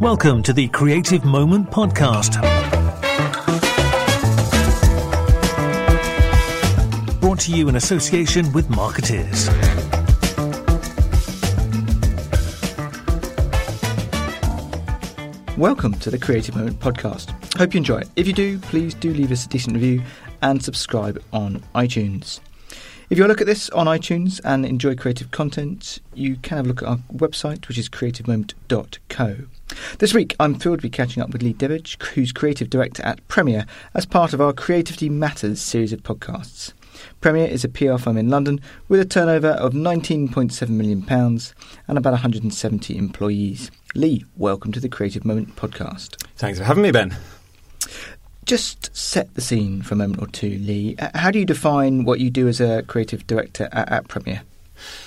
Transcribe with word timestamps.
Welcome 0.00 0.42
to 0.44 0.52
the 0.52 0.68
Creative 0.72 1.24
Moment 1.24 1.70
Podcast. 1.70 2.40
Brought 7.20 7.40
to 7.40 7.52
you 7.52 7.68
in 7.68 7.76
association 7.76 8.52
with 8.52 8.68
Marketeers. 8.68 9.48
Welcome 15.56 15.94
to 15.94 16.10
the 16.10 16.18
Creative 16.18 16.54
Moment 16.54 16.78
podcast. 16.80 17.30
Hope 17.56 17.72
you 17.74 17.78
enjoy 17.78 17.98
it. 17.98 18.08
If 18.14 18.26
you 18.26 18.32
do, 18.32 18.58
please 18.58 18.94
do 18.94 19.12
leave 19.14 19.32
us 19.32 19.46
a 19.46 19.48
decent 19.48 19.74
review 19.74 20.02
and 20.42 20.62
subscribe 20.62 21.22
on 21.32 21.62
iTunes. 21.74 22.40
If 23.08 23.18
you 23.18 23.26
look 23.28 23.40
at 23.40 23.46
this 23.46 23.70
on 23.70 23.86
iTunes 23.86 24.40
and 24.44 24.66
enjoy 24.66 24.96
creative 24.96 25.30
content, 25.30 26.00
you 26.12 26.34
can 26.42 26.56
have 26.56 26.66
a 26.66 26.68
look 26.68 26.82
at 26.82 26.88
our 26.88 26.96
website, 27.12 27.68
which 27.68 27.78
is 27.78 27.88
creativemoment.co. 27.88 29.36
This 29.98 30.12
week, 30.12 30.34
I'm 30.40 30.56
thrilled 30.56 30.78
to 30.78 30.82
be 30.82 30.90
catching 30.90 31.22
up 31.22 31.30
with 31.30 31.40
Leigh 31.40 31.52
Debbage, 31.52 32.02
who's 32.02 32.32
creative 32.32 32.68
director 32.68 33.04
at 33.04 33.26
Premier, 33.28 33.64
as 33.94 34.06
part 34.06 34.32
of 34.32 34.40
our 34.40 34.52
Creativity 34.52 35.08
Matters 35.08 35.60
series 35.60 35.92
of 35.92 36.02
podcasts. 36.02 36.72
Premier 37.20 37.46
is 37.46 37.62
a 37.62 37.68
PR 37.68 37.96
firm 37.96 38.16
in 38.16 38.28
London 38.28 38.60
with 38.88 38.98
a 38.98 39.04
turnover 39.04 39.50
of 39.50 39.72
£19.7 39.72 40.68
million 40.68 41.06
and 41.86 41.98
about 41.98 42.12
170 42.12 42.98
employees. 42.98 43.70
Leigh, 43.94 44.24
welcome 44.36 44.72
to 44.72 44.80
the 44.80 44.88
Creative 44.88 45.24
Moment 45.24 45.54
podcast. 45.54 46.20
Thanks 46.36 46.58
for 46.58 46.64
having 46.64 46.82
me, 46.82 46.90
Ben. 46.90 47.16
Just 48.46 48.96
set 48.96 49.34
the 49.34 49.40
scene 49.40 49.82
for 49.82 49.94
a 49.94 49.96
moment 49.96 50.22
or 50.22 50.28
two, 50.28 50.58
Leigh. 50.58 50.96
Uh, 50.98 51.10
How 51.14 51.30
do 51.30 51.38
you 51.38 51.44
define 51.44 52.04
what 52.04 52.20
you 52.20 52.30
do 52.30 52.48
as 52.48 52.60
a 52.60 52.82
creative 52.84 53.26
director 53.26 53.68
at, 53.72 53.90
at 53.90 54.08
Premier? 54.08 54.42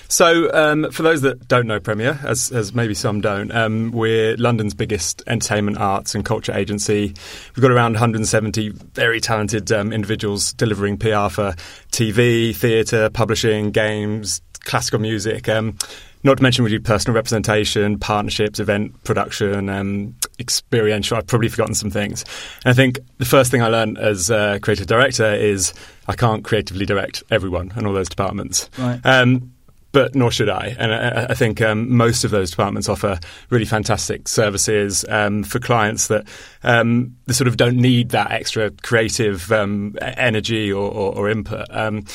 So, 0.07 0.51
um, 0.53 0.91
for 0.91 1.03
those 1.03 1.21
that 1.21 1.47
don't 1.47 1.67
know 1.67 1.79
Premier, 1.79 2.19
as, 2.23 2.51
as 2.51 2.73
maybe 2.73 2.93
some 2.93 3.21
don't, 3.21 3.51
um, 3.51 3.91
we're 3.91 4.35
London's 4.37 4.73
biggest 4.73 5.21
entertainment, 5.27 5.77
arts, 5.77 6.15
and 6.15 6.25
culture 6.25 6.51
agency. 6.51 7.13
We've 7.55 7.61
got 7.61 7.71
around 7.71 7.93
170 7.93 8.69
very 8.69 9.21
talented 9.21 9.71
um, 9.71 9.93
individuals 9.93 10.53
delivering 10.53 10.97
PR 10.97 11.29
for 11.29 11.53
TV, 11.91 12.55
theatre, 12.55 13.09
publishing, 13.09 13.71
games, 13.71 14.41
classical 14.61 14.99
music. 14.99 15.47
Um, 15.47 15.77
not 16.23 16.37
to 16.37 16.43
mention 16.43 16.63
we 16.65 16.71
do 16.71 16.79
personal 16.79 17.15
representation, 17.15 17.97
partnerships, 17.97 18.59
event 18.59 19.03
production, 19.03 19.69
um, 19.69 20.15
experiential. 20.39 21.17
I've 21.17 21.27
probably 21.27 21.49
forgotten 21.49 21.75
some 21.75 21.89
things. 21.89 22.23
And 22.65 22.71
I 22.71 22.73
think 22.73 22.99
the 23.17 23.25
first 23.25 23.51
thing 23.51 23.61
I 23.61 23.67
learned 23.67 23.97
as 23.97 24.29
a 24.29 24.59
creative 24.61 24.87
director 24.87 25.33
is 25.33 25.73
I 26.07 26.15
can't 26.15 26.43
creatively 26.43 26.85
direct 26.85 27.23
everyone 27.29 27.71
and 27.75 27.85
all 27.85 27.93
those 27.93 28.09
departments. 28.09 28.69
Right. 28.77 28.99
Um, 29.03 29.53
but 29.91 30.13
nor 30.13 30.31
should 30.31 30.49
I. 30.49 30.75
And 30.77 30.93
I, 30.93 31.27
I 31.31 31.33
think 31.33 31.61
um, 31.61 31.95
most 31.95 32.23
of 32.23 32.31
those 32.31 32.51
departments 32.51 32.87
offer 32.87 33.19
really 33.49 33.65
fantastic 33.65 34.27
services 34.27 35.03
um, 35.09 35.43
for 35.43 35.59
clients 35.59 36.07
that, 36.07 36.27
um, 36.63 37.15
that 37.25 37.33
sort 37.33 37.47
of 37.47 37.57
don't 37.57 37.77
need 37.77 38.09
that 38.09 38.31
extra 38.31 38.69
creative 38.69 39.51
um, 39.51 39.95
energy 40.01 40.71
or, 40.71 40.91
or, 40.91 41.15
or 41.15 41.29
input. 41.29 41.65
Um, 41.71 42.05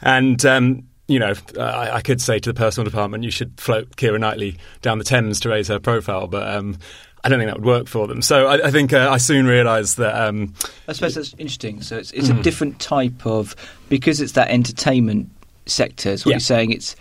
and 0.00 0.44
um, 0.46 0.84
you 1.08 1.18
know, 1.18 1.34
I, 1.58 1.96
I, 1.96 2.00
could 2.00 2.20
say 2.20 2.38
to 2.38 2.52
the 2.52 2.58
personal 2.58 2.84
department, 2.84 3.24
you 3.24 3.30
should 3.30 3.60
float 3.60 3.96
Keira 3.96 4.18
Knightley 4.18 4.56
down 4.80 4.98
the 4.98 5.04
Thames 5.04 5.40
to 5.40 5.50
raise 5.50 5.68
her 5.68 5.78
profile, 5.78 6.26
but 6.26 6.48
um, 6.48 6.78
I 7.24 7.30
don't 7.30 7.38
think 7.38 7.48
that 7.50 7.56
would 7.56 7.64
work 7.64 7.88
for 7.88 8.06
them. 8.06 8.20
So 8.20 8.46
I, 8.46 8.66
I 8.66 8.70
think 8.70 8.92
uh, 8.92 9.08
I 9.10 9.16
soon 9.16 9.46
realised 9.46 9.96
that. 9.96 10.14
Um, 10.14 10.52
I 10.86 10.92
suppose 10.92 11.14
that's 11.14 11.34
interesting. 11.38 11.80
So 11.80 11.96
it's, 11.96 12.10
it's 12.12 12.28
mm. 12.28 12.38
a 12.38 12.42
different 12.42 12.78
type 12.80 13.26
of 13.26 13.56
because 13.88 14.20
it's 14.20 14.32
that 14.32 14.50
entertainment 14.50 15.30
sector. 15.64 16.18
So 16.18 16.24
what 16.24 16.32
Yeah. 16.32 16.34
you're 16.34 16.40
saying 16.40 16.72
it's 16.72 16.96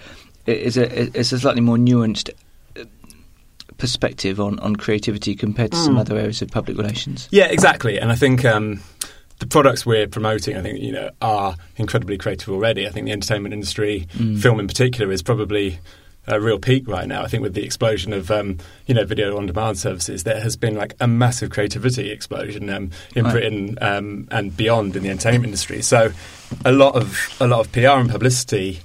it's 0.45 0.77
a 0.77 1.19
it's 1.19 1.31
a 1.33 1.39
slightly 1.39 1.61
more 1.61 1.77
nuanced 1.77 2.30
uh, 2.80 2.85
perspective 3.77 4.39
on, 4.39 4.59
on 4.59 4.77
creativity 4.77 5.35
compared 5.35 5.71
to 5.71 5.77
some 5.77 5.97
other 5.97 6.17
areas 6.17 6.41
of 6.41 6.49
public 6.49 6.77
relations. 6.77 7.27
Yeah, 7.31 7.45
exactly. 7.45 7.99
And 7.99 8.09
I 8.09 8.15
think 8.15 8.45
um, 8.45 8.80
the 9.39 9.48
products 9.48 9.86
we're 9.86 10.08
promoting, 10.08 10.55
I 10.55 10.61
think 10.61 10.80
you 10.80 10.93
know, 10.93 11.09
are 11.21 11.55
incredibly 11.75 12.17
creative 12.17 12.48
already. 12.49 12.87
I 12.87 12.92
think 12.92 13.08
the 13.08 13.11
entertainment 13.11 13.53
industry, 13.53 14.08
film 14.39 14.59
in 14.61 14.67
particular, 14.67 15.11
is 15.11 15.21
probably 15.21 15.80
a 16.28 16.39
real 16.39 16.58
peak 16.60 16.88
right 16.88 17.08
now. 17.08 17.23
I 17.23 17.28
think 17.28 17.44
with 17.44 17.54
the 17.54 17.64
explosion 17.64 18.14
of 18.14 18.32
um, 18.32 18.58
you 18.88 18.94
know 18.95 19.06
video 19.06 19.38
on 19.38 19.45
demand 19.45 19.78
services, 19.78 20.23
there 20.23 20.39
has 20.42 20.56
been 20.56 20.76
like 20.76 20.95
a 21.00 21.08
massive 21.08 21.50
creativity 21.50 22.10
explosion 22.11 22.70
um, 22.70 22.92
in 23.16 23.26
Right. 23.26 23.32
Britain 23.32 23.78
um, 23.82 24.28
and 24.32 24.56
beyond 24.56 24.95
in 24.95 25.04
the 25.04 25.10
entertainment 25.10 25.45
industry. 25.45 25.82
So 25.82 26.11
a 26.64 26.72
lot 26.72 26.95
of 26.95 27.36
a 27.39 27.48
lot 27.48 27.60
of 27.60 27.72
PR 27.72 28.00
and 28.00 28.10
publicity. 28.10 28.80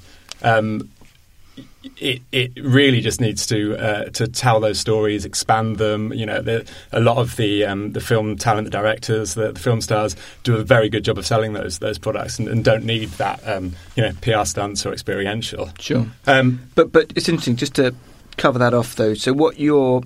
It, 2.00 2.22
it 2.32 2.52
really 2.62 3.00
just 3.00 3.20
needs 3.20 3.46
to 3.46 3.76
uh, 3.76 4.04
to 4.10 4.28
tell 4.28 4.60
those 4.60 4.78
stories, 4.78 5.24
expand 5.24 5.78
them. 5.78 6.12
You 6.12 6.26
know, 6.26 6.42
the, 6.42 6.68
a 6.92 7.00
lot 7.00 7.18
of 7.18 7.36
the 7.36 7.64
um, 7.64 7.92
the 7.92 8.00
film 8.00 8.36
talent, 8.36 8.66
the 8.66 8.70
directors, 8.70 9.34
the, 9.34 9.52
the 9.52 9.60
film 9.60 9.80
stars 9.80 10.16
do 10.42 10.56
a 10.56 10.62
very 10.62 10.88
good 10.88 11.04
job 11.04 11.18
of 11.18 11.26
selling 11.26 11.52
those 11.52 11.78
those 11.78 11.98
products 11.98 12.38
and, 12.38 12.48
and 12.48 12.64
don't 12.64 12.84
need 12.84 13.08
that 13.12 13.46
um, 13.48 13.72
you 13.96 14.02
know 14.02 14.12
PR 14.20 14.44
stunts 14.44 14.84
or 14.84 14.92
experiential. 14.92 15.70
Sure. 15.78 16.06
Um, 16.26 16.60
But 16.74 16.92
but 16.92 17.12
it's 17.16 17.28
interesting 17.28 17.56
just 17.56 17.74
to 17.76 17.94
cover 18.36 18.58
that 18.58 18.74
off 18.74 18.96
though. 18.96 19.14
So 19.14 19.32
what 19.32 19.58
you're 19.58 20.02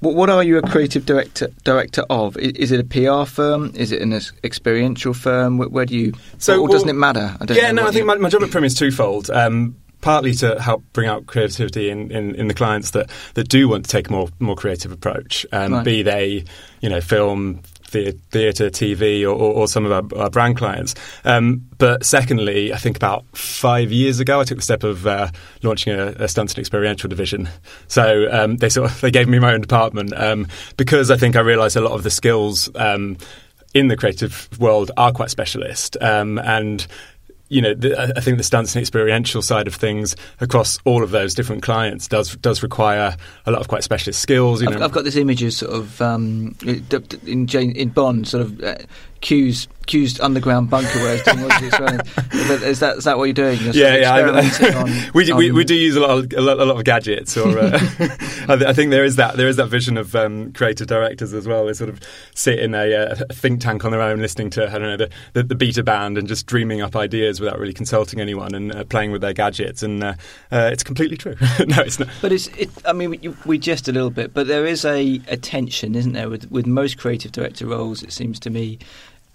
what, 0.00 0.14
what 0.14 0.30
are 0.30 0.42
you 0.42 0.58
a 0.58 0.62
creative 0.62 1.06
director 1.06 1.48
director 1.64 2.04
of? 2.10 2.36
Is 2.36 2.70
it 2.72 2.80
a 2.80 2.84
PR 2.84 3.28
firm? 3.28 3.72
Is 3.74 3.92
it 3.92 4.02
an 4.02 4.12
experiential 4.44 5.14
firm? 5.14 5.58
Where, 5.58 5.68
where 5.68 5.86
do 5.86 5.96
you? 5.96 6.12
So, 6.38 6.60
or 6.60 6.68
doesn't 6.68 6.88
it 6.88 6.94
matter? 6.94 7.34
I 7.40 7.44
don't 7.44 7.56
yeah, 7.56 7.72
know 7.72 7.82
no, 7.82 7.88
I 7.88 7.92
think 7.92 8.06
my, 8.06 8.16
my 8.16 8.28
job 8.28 8.42
at 8.42 8.50
Premier 8.50 8.66
is 8.66 8.74
twofold. 8.74 9.30
Um, 9.30 9.76
partly 10.06 10.32
to 10.34 10.60
help 10.60 10.84
bring 10.92 11.08
out 11.08 11.26
creativity 11.26 11.90
in, 11.90 12.10
in, 12.12 12.34
in 12.36 12.46
the 12.46 12.54
clients 12.54 12.92
that, 12.92 13.10
that 13.34 13.48
do 13.48 13.68
want 13.68 13.84
to 13.84 13.90
take 13.90 14.08
a 14.08 14.12
more 14.12 14.28
more 14.38 14.54
creative 14.54 14.92
approach, 14.92 15.44
um, 15.52 15.72
Right. 15.72 15.84
be 15.84 16.02
they 16.02 16.44
you 16.80 16.88
know 16.88 17.00
film. 17.00 17.60
Theatre, 17.88 18.68
TV, 18.68 19.22
or, 19.22 19.28
or, 19.28 19.54
or 19.54 19.68
some 19.68 19.86
of 19.86 19.92
our, 19.92 20.20
our 20.20 20.28
brand 20.28 20.58
clients. 20.58 20.94
Um, 21.24 21.62
but 21.78 22.04
secondly, 22.04 22.74
I 22.74 22.76
think 22.76 22.96
about 22.96 23.24
five 23.34 23.90
years 23.90 24.20
ago, 24.20 24.40
I 24.40 24.44
took 24.44 24.58
the 24.58 24.62
step 24.64 24.82
of 24.82 25.06
uh, 25.06 25.28
launching 25.62 25.94
a, 25.94 26.08
a 26.18 26.28
stunts 26.28 26.52
and 26.52 26.58
experiential 26.58 27.08
division. 27.08 27.48
So 27.88 28.28
um, 28.30 28.56
they 28.56 28.68
sort 28.68 28.90
of 28.90 29.00
they 29.00 29.10
gave 29.12 29.28
me 29.28 29.38
my 29.38 29.54
own 29.54 29.62
department 29.62 30.12
um, 30.14 30.46
because 30.76 31.10
I 31.10 31.16
think 31.16 31.36
I 31.36 31.40
realised 31.40 31.76
a 31.76 31.80
lot 31.80 31.92
of 31.92 32.02
the 32.02 32.10
skills 32.10 32.68
um, 32.74 33.16
in 33.72 33.86
the 33.88 33.96
creative 33.96 34.48
world 34.60 34.90
are 34.98 35.12
quite 35.12 35.30
specialist, 35.30 35.96
um, 36.02 36.38
and 36.38 36.86
you 37.48 37.62
know, 37.62 37.74
the, 37.74 38.12
I 38.16 38.20
think 38.20 38.38
the 38.38 38.44
stunts 38.44 38.74
and 38.74 38.80
experiential 38.80 39.40
side 39.40 39.66
of 39.66 39.74
things 39.74 40.16
across 40.40 40.78
all 40.84 41.02
of 41.02 41.10
those 41.10 41.34
different 41.34 41.62
clients 41.62 42.08
does 42.08 42.36
does 42.36 42.62
require 42.62 43.16
a 43.46 43.50
lot 43.50 43.60
of 43.60 43.68
quite 43.68 43.84
specialist 43.84 44.20
skills. 44.20 44.62
You 44.62 44.68
I've, 44.68 44.78
know, 44.78 44.84
I've 44.84 44.92
got 44.92 45.04
this 45.04 45.16
image 45.16 45.42
of 45.42 45.52
sort 45.52 45.72
of 45.72 46.00
um, 46.00 46.56
in 47.24 47.46
Jane, 47.46 47.72
in 47.72 47.90
Bond, 47.90 48.26
sort 48.26 48.42
of 48.42 48.62
uh, 48.62 48.76
Q's 49.20 49.68
Q's 49.86 50.18
underground 50.20 50.68
bunker 50.68 50.98
where 50.98 51.14
he's 51.14 51.22
doing 51.22 51.42
all 51.42 51.48
these 51.60 51.68
experiments. 51.68 52.10
Is 52.34 52.80
that, 52.80 52.96
is 52.98 53.04
that 53.04 53.18
what 53.18 53.24
you're 53.24 53.34
doing? 53.34 53.58
You're 53.60 53.74
yeah, 53.74 53.96
yeah. 53.96 54.74
on- 54.76 55.12
we, 55.14 55.24
do, 55.24 55.36
we 55.36 55.50
on- 55.50 55.56
we 55.56 55.64
do 55.64 55.74
use 55.74 55.94
a 55.96 56.00
lot 56.00 56.10
of 56.18 56.32
a 56.36 56.40
lot, 56.40 56.58
a 56.58 56.64
lot 56.64 56.76
of 56.76 56.84
gadgets, 56.84 57.36
or 57.36 57.56
uh, 57.58 57.70
I, 58.48 58.56
th- 58.56 58.62
I 58.62 58.72
think 58.72 58.90
there 58.90 59.04
is 59.04 59.16
that 59.16 59.36
there 59.36 59.48
is 59.48 59.56
that 59.56 59.68
vision 59.68 59.96
of 59.96 60.14
um, 60.16 60.52
creative 60.52 60.86
directors 60.88 61.32
as 61.32 61.46
well. 61.46 61.66
They 61.66 61.72
sort 61.72 61.90
of 61.90 62.00
sit 62.34 62.58
in 62.58 62.74
a, 62.74 62.94
uh, 62.94 63.14
think 63.32 63.60
tank 63.60 63.84
on 63.84 63.92
their 63.92 64.02
own, 64.02 64.20
listening 64.20 64.50
to 64.50 64.66
I 64.66 64.72
don't 64.72 64.82
know 64.82 64.96
the, 64.96 65.10
the, 65.34 65.42
the 65.44 65.54
beta 65.54 65.82
band 65.82 66.18
and 66.18 66.26
just 66.26 66.46
dreaming 66.46 66.80
up 66.80 66.96
ideas 66.96 67.40
without 67.40 67.58
really 67.58 67.74
consulting 67.74 68.20
anyone 68.20 68.54
and 68.54 68.74
uh, 68.74 68.84
playing 68.84 69.12
with 69.12 69.20
their 69.20 69.32
gadgets. 69.32 69.82
And 69.82 70.02
uh, 70.02 70.14
uh, 70.50 70.70
it's 70.72 70.82
completely 70.82 71.16
true. 71.16 71.36
no, 71.66 71.80
it's 71.82 71.98
not. 72.00 72.08
But 72.20 72.32
it's, 72.32 72.48
it, 72.48 72.70
I 72.84 72.92
mean, 72.92 73.10
we, 73.10 73.34
we 73.44 73.58
jest 73.58 73.88
a 73.88 73.92
little 73.92 74.10
bit, 74.10 74.34
but 74.34 74.46
there 74.48 74.66
is 74.66 74.84
a, 74.84 75.20
a 75.28 75.36
tension, 75.36 75.94
isn't 75.94 76.12
there, 76.12 76.28
with, 76.28 76.50
with 76.50 76.66
most 76.66 76.98
creative 76.98 77.30
director 77.32 77.66
roles, 77.66 78.02
it 78.02 78.12
seems 78.12 78.40
to 78.40 78.50
me. 78.50 78.78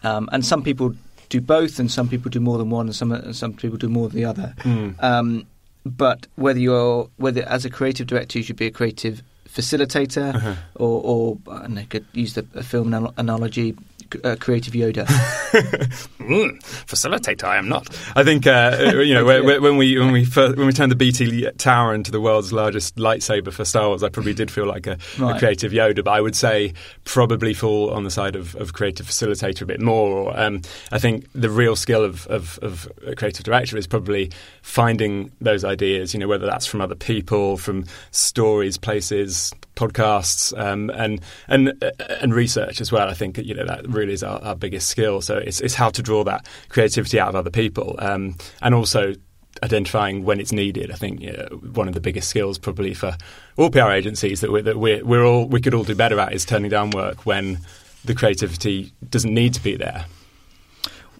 Um, 0.04 0.30
and 0.32 0.46
some 0.46 0.64
people 0.64 0.94
do 1.30 1.42
both, 1.42 1.80
and 1.80 1.90
some 1.92 2.08
people 2.10 2.30
do 2.30 2.40
more 2.40 2.58
than 2.58 2.70
one, 2.70 2.88
and 2.88 2.96
some, 2.96 3.12
and 3.12 3.36
some 3.36 3.54
people 3.54 3.78
do 3.78 3.88
more 3.90 4.10
than 4.10 4.18
the 4.18 4.26
other. 4.26 4.54
Mm. 4.60 5.02
Um, 5.04 5.46
but 5.86 6.28
whether 6.36 6.60
you're, 6.60 7.10
whether 7.18 7.44
as 7.48 7.66
a 7.66 7.70
creative 7.70 8.08
director 8.08 8.38
you 8.40 8.44
should 8.44 8.58
be 8.58 8.68
a 8.68 8.72
creative 8.72 9.24
facilitator, 9.48 10.36
Uh-huh. 10.36 10.56
or, 10.76 11.02
or 11.04 11.38
I 11.52 11.68
know, 11.68 11.84
could 11.90 12.06
use 12.14 12.34
the 12.34 12.46
a 12.56 12.64
film 12.64 12.94
analogy, 13.18 13.76
uh, 14.24 14.36
creative 14.40 14.74
Yoda. 14.74 15.06
Mm, 16.22 16.62
facilitator, 16.86 17.44
I 17.46 17.58
am 17.58 17.68
not. 17.68 17.90
I 18.16 18.24
think 18.24 18.46
uh, 18.48 18.94
you 19.04 19.14
know 19.14 19.26
when, 19.44 19.62
when 19.62 19.76
we 19.78 19.98
when 20.00 20.12
we 20.14 20.24
first, 20.24 20.56
when 20.56 20.68
we 20.68 20.72
turned 20.72 20.92
the 20.92 20.96
BT 20.96 21.50
Tower 21.58 21.94
into 21.94 22.12
the 22.12 22.22
world's 22.22 22.54
largest 22.54 22.96
lightsaber 22.96 23.52
for 23.52 23.66
Star 23.66 23.88
Wars, 23.90 24.04
I 24.04 24.10
probably 24.10 24.34
did 24.34 24.50
feel 24.52 24.66
like 24.66 24.88
a, 24.88 24.98
Right. 25.20 25.36
a 25.36 25.40
creative 25.40 25.72
Yoda, 25.74 26.04
but 26.04 26.12
I 26.12 26.22
would 26.22 26.36
say 26.36 26.74
probably 27.06 27.54
fall 27.54 27.90
on 27.90 28.04
the 28.04 28.12
side 28.12 28.36
of, 28.36 28.56
of 28.56 28.74
creative 28.74 29.08
facilitator 29.08 29.64
a 29.64 29.66
bit 29.66 29.82
more. 29.82 30.38
Um, 30.40 30.62
I 30.92 31.00
think 31.00 31.26
the 31.34 31.50
real 31.50 31.76
skill 31.76 32.06
of, 32.06 32.28
of, 32.28 32.60
of 32.62 32.88
a 33.06 33.16
creative 33.16 33.44
director 33.44 33.76
is 33.78 33.88
probably 33.88 34.32
finding 34.62 35.32
those 35.42 35.66
ideas. 35.66 36.14
You 36.14 36.20
know, 36.20 36.28
whether 36.28 36.46
that's 36.46 36.68
from 36.68 36.82
other 36.82 36.96
people, 36.96 37.58
from 37.58 37.86
stories, 38.12 38.78
places, 38.78 39.52
podcasts, 39.82 40.58
um, 40.58 40.90
and 40.92 41.22
and 41.48 41.74
and 42.22 42.34
research 42.34 42.82
as 42.82 42.92
well. 42.92 43.10
I 43.10 43.14
think 43.14 43.38
you 43.38 43.54
know 43.54 43.66
that 43.66 43.88
really 43.88 44.14
is 44.14 44.24
our, 44.24 44.42
our 44.44 44.56
biggest 44.56 44.90
skill. 44.90 45.22
So 45.22 45.38
it's 45.38 45.60
it's 45.62 45.76
how 45.76 45.90
to 45.90 46.02
draw 46.02 46.24
that 46.26 46.48
creativity 46.70 47.20
out 47.20 47.30
of 47.30 47.36
other 47.36 47.50
people, 47.50 47.96
um, 48.00 48.36
and 48.62 48.76
also 48.76 49.16
identifying 49.64 50.24
when 50.24 50.40
it's 50.40 50.52
needed. 50.52 50.92
I 50.92 50.96
think 50.96 51.22
you 51.22 51.34
know, 51.34 51.48
one 51.74 51.88
of 51.88 51.94
the 51.94 52.00
biggest 52.00 52.30
skills 52.30 52.58
probably 52.58 52.94
for 52.94 53.16
all 53.58 53.70
PR 53.70 53.92
agencies 53.92 54.42
that 54.42 54.52
we're, 54.52 54.62
that 54.64 54.78
we're, 54.78 55.04
we're 55.04 55.26
all 55.26 55.48
we 55.48 55.62
could 55.62 55.74
all 55.74 55.84
do 55.84 55.96
better 55.96 56.20
at 56.20 56.34
is 56.34 56.46
turning 56.46 56.70
down 56.70 56.92
work 56.92 57.26
when 57.26 57.60
the 58.06 58.16
creativity 58.16 58.92
doesn't 59.10 59.34
need 59.34 59.54
to 59.54 59.64
be 59.64 59.76
there. 59.76 60.06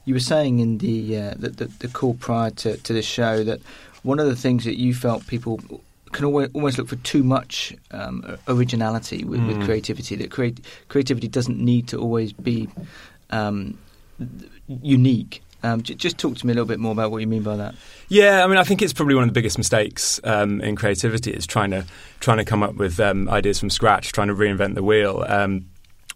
You 0.06 0.16
were 0.16 0.20
saying 0.20 0.60
in 0.60 0.80
the 0.80 1.18
uh, 1.18 1.34
the, 1.38 1.50
the, 1.50 1.66
the, 1.66 1.88
call 1.88 2.16
prior 2.16 2.50
to, 2.52 2.78
to 2.78 2.94
this 2.94 3.06
show 3.06 3.44
that 3.44 3.62
one 4.04 4.20
of 4.20 4.26
the 4.26 4.36
things 4.36 4.66
that 4.66 4.78
you 4.78 4.96
felt 4.96 5.28
people 5.28 5.60
can 6.12 6.26
always, 6.26 6.50
almost 6.54 6.78
look 6.78 6.88
for 6.88 6.96
too 6.98 7.24
much 7.24 7.74
um, 7.92 8.38
originality 8.48 9.24
with, 9.24 9.40
mm. 9.40 9.48
with, 9.48 9.66
creativity. 9.66 10.16
That 10.16 10.32
create, 10.32 10.60
creativity 10.90 11.28
doesn't 11.28 11.60
need 11.60 11.88
to 11.90 11.98
always 12.00 12.34
be 12.34 12.70
um, 13.30 13.78
unique. 14.68 15.42
Um, 15.64 15.84
j- 15.84 15.96
just 15.96 16.18
talk 16.18 16.38
to 16.38 16.46
me 16.46 16.54
a 16.54 16.56
little 16.56 16.68
bit 16.68 16.80
more 16.80 16.92
about 16.92 17.12
what 17.12 17.20
you 17.20 17.28
mean 17.28 17.44
by 17.44 17.56
that. 17.58 17.76
Yeah, 18.08 18.44
I 18.44 18.48
mean, 18.48 18.58
I 18.58 18.64
think 18.64 18.82
it's 18.82 18.94
probably 18.94 19.16
one 19.16 19.24
of 19.24 19.30
the 19.30 19.34
biggest 19.34 19.58
mistakes 19.58 20.20
um, 20.24 20.60
in 20.62 20.76
creativity 20.76 21.32
is 21.32 21.46
trying 21.46 21.72
to 21.72 21.86
trying 22.20 22.38
to 22.38 22.46
come 22.46 22.64
up 22.64 22.76
with 22.76 23.00
um, 23.00 23.30
ideas 23.30 23.60
from 23.60 23.70
scratch, 23.70 24.12
trying 24.12 24.28
to 24.30 24.36
reinvent 24.36 24.76
the 24.76 24.84
wheel. 24.84 25.24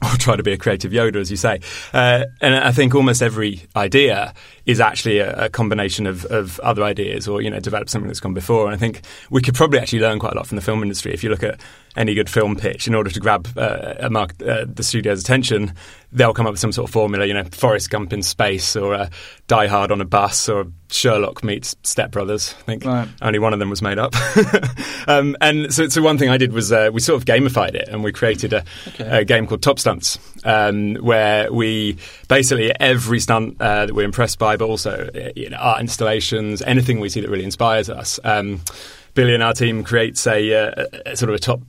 Or 0.01 0.09
try 0.17 0.35
to 0.35 0.43
be 0.43 0.51
a 0.51 0.57
creative 0.57 0.91
Yoda, 0.91 1.15
as 1.15 1.31
you 1.31 1.37
say. 1.37 1.61
Uh, 1.93 2.25
and 2.41 2.53
I 2.53 2.71
think 2.73 2.93
almost 2.93 3.21
every 3.21 3.61
idea 3.77 4.33
is 4.65 4.81
actually 4.81 5.19
a, 5.19 5.45
a 5.45 5.49
combination 5.49 6.05
of, 6.05 6.25
of, 6.25 6.59
other 6.59 6.83
ideas, 6.83 7.29
or 7.29 7.41
you 7.41 7.49
know, 7.49 7.61
develop 7.61 7.87
something 7.87 8.07
that's 8.07 8.19
gone 8.19 8.33
before. 8.33 8.65
And 8.65 8.75
I 8.75 8.77
think 8.77 9.01
we 9.29 9.41
could 9.41 9.55
probably 9.55 9.79
actually 9.79 10.01
learn 10.01 10.19
quite 10.19 10.33
a 10.33 10.35
lot 10.35 10.47
from 10.47 10.57
the 10.57 10.61
film 10.61 10.83
industry 10.83 11.13
if 11.13 11.23
you 11.23 11.29
look 11.29 11.43
at 11.43 11.61
any 11.95 12.13
good 12.13 12.29
film 12.29 12.57
pitch. 12.57 12.87
In 12.87 12.95
order 12.95 13.09
to 13.09 13.19
grab 13.21 13.47
uh, 13.57 14.09
mark, 14.11 14.33
uh, 14.45 14.65
the 14.67 14.83
studio's 14.83 15.21
attention, 15.21 15.73
they'll 16.15 16.33
come 16.33 16.47
up 16.47 16.53
with 16.53 16.59
some 16.59 16.71
sort 16.71 16.89
of 16.89 16.93
formula. 16.93 17.25
You 17.25 17.33
know, 17.33 17.43
Forrest 17.43 17.89
Gump 17.89 18.13
in 18.13 18.23
space, 18.23 18.75
or 18.75 18.95
uh, 18.95 19.09
Die 19.47 19.67
Hard 19.67 19.91
on 19.91 20.01
a 20.01 20.05
bus, 20.05 20.49
or 20.49 20.65
Sherlock 20.89 21.43
meets 21.43 21.75
Step 21.83 22.11
Brothers. 22.11 22.55
I 22.59 22.63
think 22.63 22.85
right. 22.85 23.07
only 23.21 23.39
one 23.39 23.53
of 23.53 23.59
them 23.59 23.69
was 23.69 23.81
made 23.81 23.99
up. 23.99 24.15
um, 25.07 25.35
and 25.41 25.73
so, 25.73 25.87
so 25.89 26.01
one 26.01 26.17
thing 26.17 26.29
I 26.29 26.37
did 26.37 26.53
was 26.53 26.71
uh, 26.71 26.89
we 26.91 27.01
sort 27.01 27.21
of 27.21 27.25
gamified 27.25 27.75
it, 27.75 27.89
and 27.89 28.03
we 28.03 28.11
created 28.11 28.53
a, 28.53 28.63
okay. 28.87 29.19
a 29.19 29.25
game 29.25 29.45
called 29.45 29.61
Top 29.61 29.77
Stunts, 29.77 30.17
um, 30.43 30.95
where 30.95 31.51
we 31.51 31.97
basically 32.27 32.71
every 32.79 33.19
stunt 33.19 33.61
uh, 33.61 33.85
that 33.85 33.93
we're 33.93 34.05
impressed 34.05 34.39
by, 34.39 34.57
but 34.57 34.67
also 34.67 35.09
uh, 35.13 35.29
you 35.35 35.49
know, 35.49 35.57
art 35.57 35.81
installations, 35.81 36.61
anything 36.61 36.99
we 36.99 37.09
see 37.09 37.21
that 37.21 37.29
really 37.29 37.45
inspires 37.45 37.89
us. 37.89 38.19
Um, 38.23 38.61
Billy 39.13 39.33
and 39.33 39.41
our 39.41 39.53
team 39.53 39.83
creates 39.83 40.27
a, 40.27 40.53
uh, 40.53 40.85
a 41.05 41.15
sort 41.15 41.29
of 41.29 41.35
a 41.35 41.39
top 41.39 41.61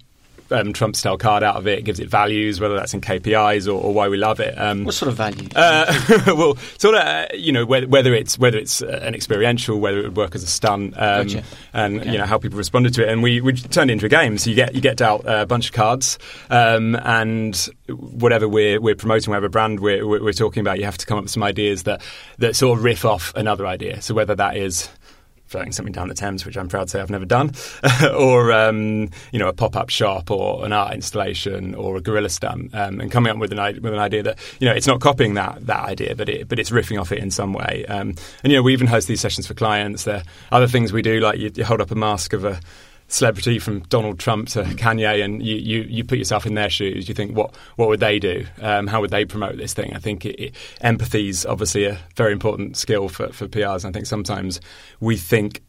um, 0.50 0.72
Trump 0.72 0.96
style 0.96 1.19
card 1.19 1.43
out 1.43 1.56
of 1.56 1.66
it. 1.66 1.81
it. 1.81 1.84
gives 1.84 2.00
it 2.00 2.08
values, 2.08 2.60
whether 2.60 2.75
that's 2.75 2.94
in 2.94 3.00
KPIs 3.00 3.66
or, 3.66 3.72
or 3.72 3.93
why 3.93 4.08
we 4.08 4.16
love 4.16 4.40
it. 4.40 4.58
Um, 4.58 4.84
what 4.84 4.94
sort 4.94 5.10
of 5.10 5.16
value? 5.16 5.48
Uh, 5.54 5.93
well, 6.26 6.56
sort 6.78 6.94
of, 6.94 7.00
uh, 7.02 7.26
you 7.34 7.52
know, 7.52 7.64
whether, 7.64 7.87
whether, 7.87 8.14
it's 8.14 8.38
whether 8.38 8.58
it's 8.58 8.82
uh, 8.82 9.00
an 9.02 9.14
experiential, 9.14 9.78
whether 9.78 9.98
it 9.98 10.04
would 10.04 10.16
work 10.16 10.34
as 10.34 10.43
a 10.43 10.46
stunt, 10.46 10.94
um, 10.96 11.26
gotcha. 11.26 11.44
and 11.72 12.00
okay. 12.00 12.12
you 12.12 12.19
know 12.19 12.26
how 12.26 12.38
people 12.38 12.58
responded 12.58 12.94
to 12.94 13.02
it. 13.02 13.08
And 13.08 13.22
we, 13.22 13.40
we 13.40 13.52
turned 13.52 13.90
it 13.90 13.94
into 13.94 14.06
a 14.06 14.10
game. 14.10 14.38
So 14.38 14.50
you 14.50 14.56
get 14.56 14.75
you 14.75 14.81
get 14.81 15.00
out 15.00 15.22
a 15.26 15.46
bunch 15.46 15.69
of 15.69 15.72
cards, 15.72 16.19
um, 16.50 16.96
and 16.96 17.56
whatever 17.88 18.48
we're 18.48 18.81
we're 18.81 18.96
promoting, 18.96 19.31
whatever 19.31 19.48
brand 19.48 19.81
we're, 19.81 20.06
we're 20.06 20.32
talking 20.32 20.60
about, 20.60 20.78
you 20.78 20.84
have 20.84 20.98
to 20.98 21.06
come 21.06 21.19
up 21.19 21.25
with 21.25 21.32
some 21.32 21.43
ideas 21.43 21.84
that 21.84 22.02
that 22.38 22.56
sort 22.56 22.78
of 22.78 22.84
riff 22.84 23.04
off 23.04 23.32
another 23.34 23.66
idea. 23.66 24.00
So 24.02 24.14
whether 24.14 24.34
that 24.34 24.56
is 24.56 24.88
floating 25.46 25.72
something 25.72 25.93
down 25.93 26.08
the 26.08 26.14
Thames, 26.14 26.44
which 26.44 26.56
I'm 26.56 26.69
proud 26.69 26.84
to 26.84 26.88
say 26.90 27.00
I've 27.00 27.10
never 27.10 27.25
done, 27.25 27.52
or 28.16 28.52
um, 28.52 29.10
you 29.32 29.38
know 29.38 29.48
a 29.48 29.52
pop-up 29.52 29.90
shop 29.90 30.31
or 30.31 30.64
an 30.64 30.72
art 30.72 30.94
installation 30.94 31.75
or 31.75 31.96
a 31.96 32.00
guerrilla 32.00 32.28
stunt, 32.28 32.75
um, 32.75 33.00
and 33.00 33.10
coming 33.10 33.31
up 33.31 33.38
with 33.38 33.52
an 33.52 33.58
with 33.82 33.93
an 33.93 33.98
idea 33.98 34.22
that 34.22 34.38
you 34.60 34.69
know 34.69 34.75
it's 34.75 34.87
not 34.87 35.00
copying 35.00 35.34
that 35.34 35.66
that 35.66 35.84
idea, 35.84 36.14
but 36.14 36.28
it 36.28 36.48
but 36.48 36.58
it's 36.58 36.70
riffing 36.70 37.00
off 37.00 37.12
it 37.12 37.19
in 37.19 37.31
some 37.31 37.52
way. 37.52 37.84
Um, 37.88 38.14
and 38.43 38.52
you 38.52 38.58
know 38.58 38.62
we 38.62 38.72
even 38.72 38.87
host 38.87 39.08
these 39.08 39.20
sessions 39.20 39.46
for 39.46 39.54
clients. 39.54 40.04
There 40.04 40.16
are 40.16 40.22
other 40.52 40.66
things 40.66 40.93
we 40.93 41.02
do, 41.02 41.20
like 41.20 41.38
you, 41.38 41.50
you 41.54 41.64
hold 41.64 41.81
up 41.81 41.90
a 41.90 41.94
mask 41.96 42.32
of 42.32 42.44
a 42.44 42.60
celebrity 43.08 43.58
from 43.58 43.81
Donald 43.81 44.19
Trump 44.19 44.49
to 44.49 44.64
Kanye, 44.64 45.25
and 45.25 45.43
you, 45.43 45.56
you, 45.56 45.82
you 45.82 46.05
put 46.05 46.19
yourself 46.19 46.47
in 46.47 46.55
their 46.55 46.70
shoes. 46.70 47.08
You 47.08 47.14
think, 47.14 47.37
what 47.37 47.55
what 47.76 47.88
would 47.88 48.00
they 48.00 48.19
do? 48.19 48.47
Um, 48.61 48.87
how 48.87 49.00
would 49.00 49.11
they 49.11 49.25
promote 49.25 49.56
this 49.56 49.75
thing? 49.75 49.94
I 49.94 49.99
think 49.99 50.25
it, 50.25 50.41
it, 50.41 50.55
empathy 50.81 51.29
is 51.29 51.47
obviously 51.47 51.85
a 51.85 51.99
very 52.17 52.32
important 52.32 52.76
skill 52.76 53.08
for, 53.08 53.29
for 53.29 53.47
PRs. 53.49 53.85
And 53.85 53.87
I 53.87 53.93
think 53.93 54.06
sometimes 54.06 54.61
we 55.00 55.17
think 55.17 55.62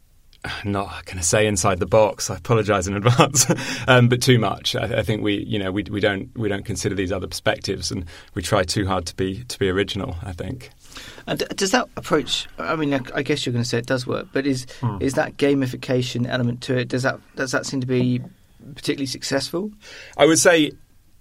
not 0.64 1.04
going 1.04 1.18
to 1.18 1.24
say 1.24 1.46
inside 1.46 1.78
the 1.78 1.86
box. 1.86 2.30
I 2.30 2.36
apologise 2.36 2.86
in 2.86 2.96
advance, 2.96 3.46
um, 3.88 4.08
but 4.08 4.22
too 4.22 4.38
much. 4.38 4.76
I, 4.76 4.98
I, 4.98 5.02
think 5.02 5.22
we, 5.22 5.44
you 5.44 5.58
know, 5.58 5.72
we, 5.72 5.84
we 5.84 6.00
don't 6.00 6.30
we 6.36 6.48
don't 6.48 6.64
consider 6.64 6.94
these 6.94 7.12
other 7.12 7.26
perspectives, 7.26 7.90
and 7.90 8.04
we 8.34 8.42
try 8.42 8.62
too 8.62 8.86
hard 8.86 9.06
to 9.06 9.16
be 9.16 9.44
to 9.44 9.58
be 9.58 9.68
original. 9.68 10.16
I 10.22 10.32
think. 10.32 10.70
And 11.26 11.38
does 11.56 11.70
that 11.72 11.88
approach? 11.96 12.46
I 12.58 12.76
mean, 12.76 12.94
I 13.14 13.22
guess 13.22 13.44
you're 13.44 13.52
going 13.52 13.62
to 13.62 13.68
say 13.68 13.78
it 13.78 13.86
does 13.86 14.06
work, 14.06 14.28
but 14.32 14.46
is 14.46 14.66
hmm. 14.80 14.98
is 15.00 15.14
that 15.14 15.36
gamification 15.36 16.26
element 16.26 16.62
to 16.62 16.76
it? 16.76 16.88
Does 16.88 17.02
that 17.02 17.20
does 17.36 17.52
that 17.52 17.66
seem 17.66 17.80
to 17.80 17.86
be 17.86 18.20
particularly 18.74 19.06
successful? 19.06 19.70
I 20.16 20.26
would 20.26 20.38
say 20.38 20.72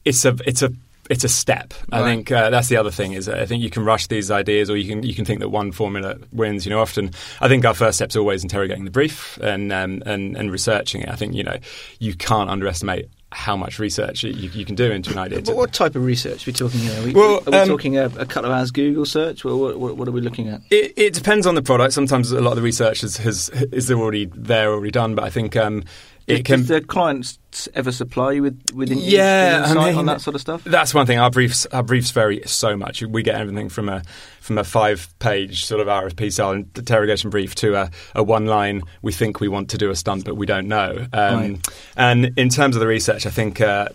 it's 0.05 0.25
a 0.25 0.35
it's 0.45 0.61
a 0.61 0.71
it's 1.09 1.23
a 1.23 1.29
step. 1.29 1.73
Right. 1.91 2.01
I 2.01 2.03
think 2.03 2.31
uh, 2.31 2.49
that's 2.49 2.67
the 2.67 2.77
other 2.77 2.91
thing 2.91 3.13
is 3.13 3.29
I 3.29 3.45
think 3.45 3.63
you 3.63 3.69
can 3.69 3.85
rush 3.85 4.07
these 4.07 4.31
ideas, 4.31 4.69
or 4.69 4.77
you 4.77 4.87
can 4.87 5.03
you 5.03 5.13
can 5.13 5.25
think 5.25 5.39
that 5.39 5.49
one 5.49 5.71
formula 5.71 6.15
wins. 6.31 6.65
You 6.65 6.71
know, 6.71 6.79
often 6.79 7.11
I 7.41 7.47
think 7.47 7.65
our 7.65 7.73
first 7.73 7.97
step 7.97 8.09
is 8.09 8.17
always 8.17 8.43
interrogating 8.43 8.85
the 8.85 8.91
brief 8.91 9.37
and 9.41 9.71
um, 9.71 10.03
and 10.05 10.35
and 10.35 10.51
researching 10.51 11.01
it. 11.01 11.09
I 11.09 11.15
think 11.15 11.33
you 11.33 11.43
know 11.43 11.57
you 11.99 12.15
can't 12.15 12.49
underestimate 12.49 13.09
how 13.31 13.57
much 13.57 13.77
research 13.77 14.23
you, 14.23 14.31
you, 14.31 14.63
can 14.63 14.75
do 14.75 14.89
into 14.89 15.11
an 15.11 15.17
idea. 15.17 15.41
But 15.41 15.55
what 15.55 15.73
type 15.73 15.95
of 15.95 16.05
research 16.05 16.47
are 16.47 16.49
we 16.49 16.53
talking 16.53 16.79
here? 16.79 16.99
Are 16.99 17.03
we, 17.03 17.13
well, 17.13 17.43
are 17.45 17.51
we 17.51 17.57
um, 17.57 17.67
talking 17.67 17.97
a, 17.97 18.05
a, 18.05 18.25
couple 18.25 18.45
of 18.45 18.57
hours 18.57 18.71
Google 18.71 19.05
search? 19.05 19.43
What, 19.43 19.77
what, 19.77 19.97
what 19.97 20.07
are 20.07 20.11
we 20.11 20.21
looking 20.21 20.47
at? 20.47 20.61
It, 20.69 20.93
it, 20.95 21.13
depends 21.13 21.45
on 21.45 21.55
the 21.55 21.61
product. 21.61 21.93
Sometimes 21.93 22.31
a 22.31 22.39
lot 22.39 22.51
of 22.51 22.55
the 22.55 22.61
research 22.61 23.03
is, 23.03 23.17
has, 23.17 23.49
is 23.49 23.91
already 23.91 24.25
there, 24.33 24.71
already 24.71 24.91
done. 24.91 25.13
But 25.13 25.25
I 25.25 25.29
think 25.29 25.57
um, 25.57 25.83
it 26.25 26.45
can. 26.45 26.59
Does 26.59 26.69
the 26.69 26.81
clients 26.81 27.37
ever 27.73 27.91
supply 27.91 28.33
you 28.33 28.43
with 28.43 28.71
with 28.73 28.91
yeah, 28.91 29.59
insight 29.63 29.77
I 29.77 29.85
mean, 29.89 29.95
on 29.99 30.05
that 30.07 30.21
sort 30.21 30.35
of 30.35 30.41
stuff? 30.41 30.63
That's 30.63 30.93
one 30.93 31.05
thing. 31.05 31.19
Our 31.19 31.31
briefs 31.31 31.65
our 31.67 31.83
briefs 31.83 32.11
vary 32.11 32.41
so 32.45 32.75
much. 32.75 33.01
We 33.01 33.23
get 33.23 33.35
everything 33.35 33.69
from 33.69 33.89
a 33.89 34.03
from 34.47 34.57
a 34.57 34.63
five 34.63 35.13
page 35.19 35.65
sort 35.65 35.81
of 35.81 35.87
RFP 35.87 36.31
style 36.31 36.53
interrogation 36.53 37.29
brief 37.29 37.53
to 37.55 37.75
a, 37.75 37.91
a, 38.15 38.23
one 38.23 38.45
line. 38.45 38.81
We 39.01 39.11
think 39.11 39.41
we 39.41 39.49
want 39.49 39.69
to 39.71 39.77
do 39.77 39.89
a 39.89 39.95
stunt, 39.95 40.23
but 40.23 40.35
we 40.35 40.45
don't 40.45 40.69
know. 40.69 41.05
Um, 41.11 41.39
right. 41.39 41.67
And 41.97 42.31
in 42.37 42.47
terms 42.47 42.77
of 42.77 42.79
the 42.79 42.87
research, 42.87 43.25
I 43.25 43.29
think 43.29 43.59
uh, 43.59 43.89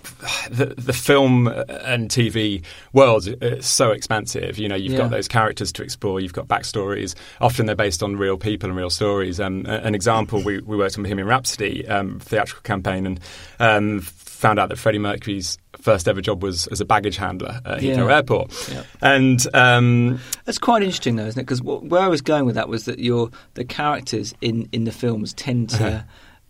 the, 0.50 0.67
the, 0.76 0.93
film 0.93 1.49
and 1.49 2.11
TV 2.11 2.62
world 2.93 3.26
is 3.41 3.67
so 3.67 3.93
expansive. 3.93 4.59
You 4.59 4.69
know, 4.69 4.76
you've 4.76 4.93
yeah. 4.93 4.99
got 4.99 5.11
those 5.11 5.26
characters 5.26 5.73
to 5.73 5.82
explore. 5.82 6.20
You've 6.20 6.35
got 6.35 6.49
backstories. 6.49 7.14
Often 7.41 7.64
they're 7.64 7.75
based 7.75 8.03
on 8.03 8.17
real 8.17 8.37
people 8.37 8.69
and 8.69 8.76
real 8.76 8.91
stories. 8.91 9.41
Um, 9.41 9.64
an 9.64 9.94
example, 9.94 10.43
we, 10.43 10.61
we 10.61 10.76
worked 10.76 10.99
on 10.99 11.03
Bohemian 11.03 11.26
Rhapsody 11.26 11.88
um, 11.88 12.20
theatrical 12.20 12.62
campaign 12.62 13.06
and 13.06 13.20
um, 13.62 14.00
found 14.00 14.59
out 14.59 14.69
that 14.69 14.76
Freddie 14.76 14.99
Mercury's 14.99 15.57
first 15.81 16.09
ever 16.09 16.21
job 16.21 16.42
was 16.42 16.66
as 16.69 16.81
a 16.81 16.85
baggage 16.85 17.16
handler 17.16 17.61
at 17.64 17.81
Heathrow 17.81 18.09
yeah. 18.09 18.16
Airport. 18.16 18.69
Yeah. 18.71 18.83
And 19.00 19.47
um, 19.54 20.21
that's 20.45 20.59
quite 20.59 20.83
interesting, 20.83 21.16
though, 21.16 21.26
isn't 21.26 21.40
it? 21.40 21.45
Because 21.45 21.62
where 21.62 22.02
I 22.02 22.09
was 22.09 22.21
going 22.21 22.45
with 22.45 22.57
that 22.57 22.69
was 22.69 22.85
that 22.85 22.99
your 22.99 23.31
the 23.54 23.64
characters 23.64 24.35
in 24.40 24.69
in 24.73 24.85
the 24.85 24.92
films 24.92 25.33
tend 25.33 25.71
to. 25.71 25.87
Uh-huh. 25.87 26.02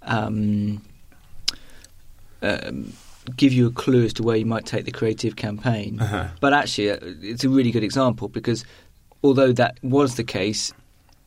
Um, 0.04 0.82
um, 2.42 2.92
give 3.36 3.52
you 3.52 3.68
a 3.68 3.70
clue 3.70 4.04
as 4.04 4.12
to 4.14 4.24
where 4.24 4.36
you 4.36 4.44
might 4.44 4.66
take 4.66 4.84
the 4.84 4.90
creative 4.90 5.36
campaign. 5.36 6.00
Uh-huh. 6.00 6.26
But 6.40 6.52
actually, 6.52 6.90
uh, 6.90 6.98
it's 7.20 7.44
a 7.44 7.48
really 7.48 7.70
good 7.70 7.84
example 7.84 8.26
because 8.26 8.64
although 9.22 9.52
that 9.52 9.78
was 9.84 10.16
the 10.16 10.24
case, 10.24 10.72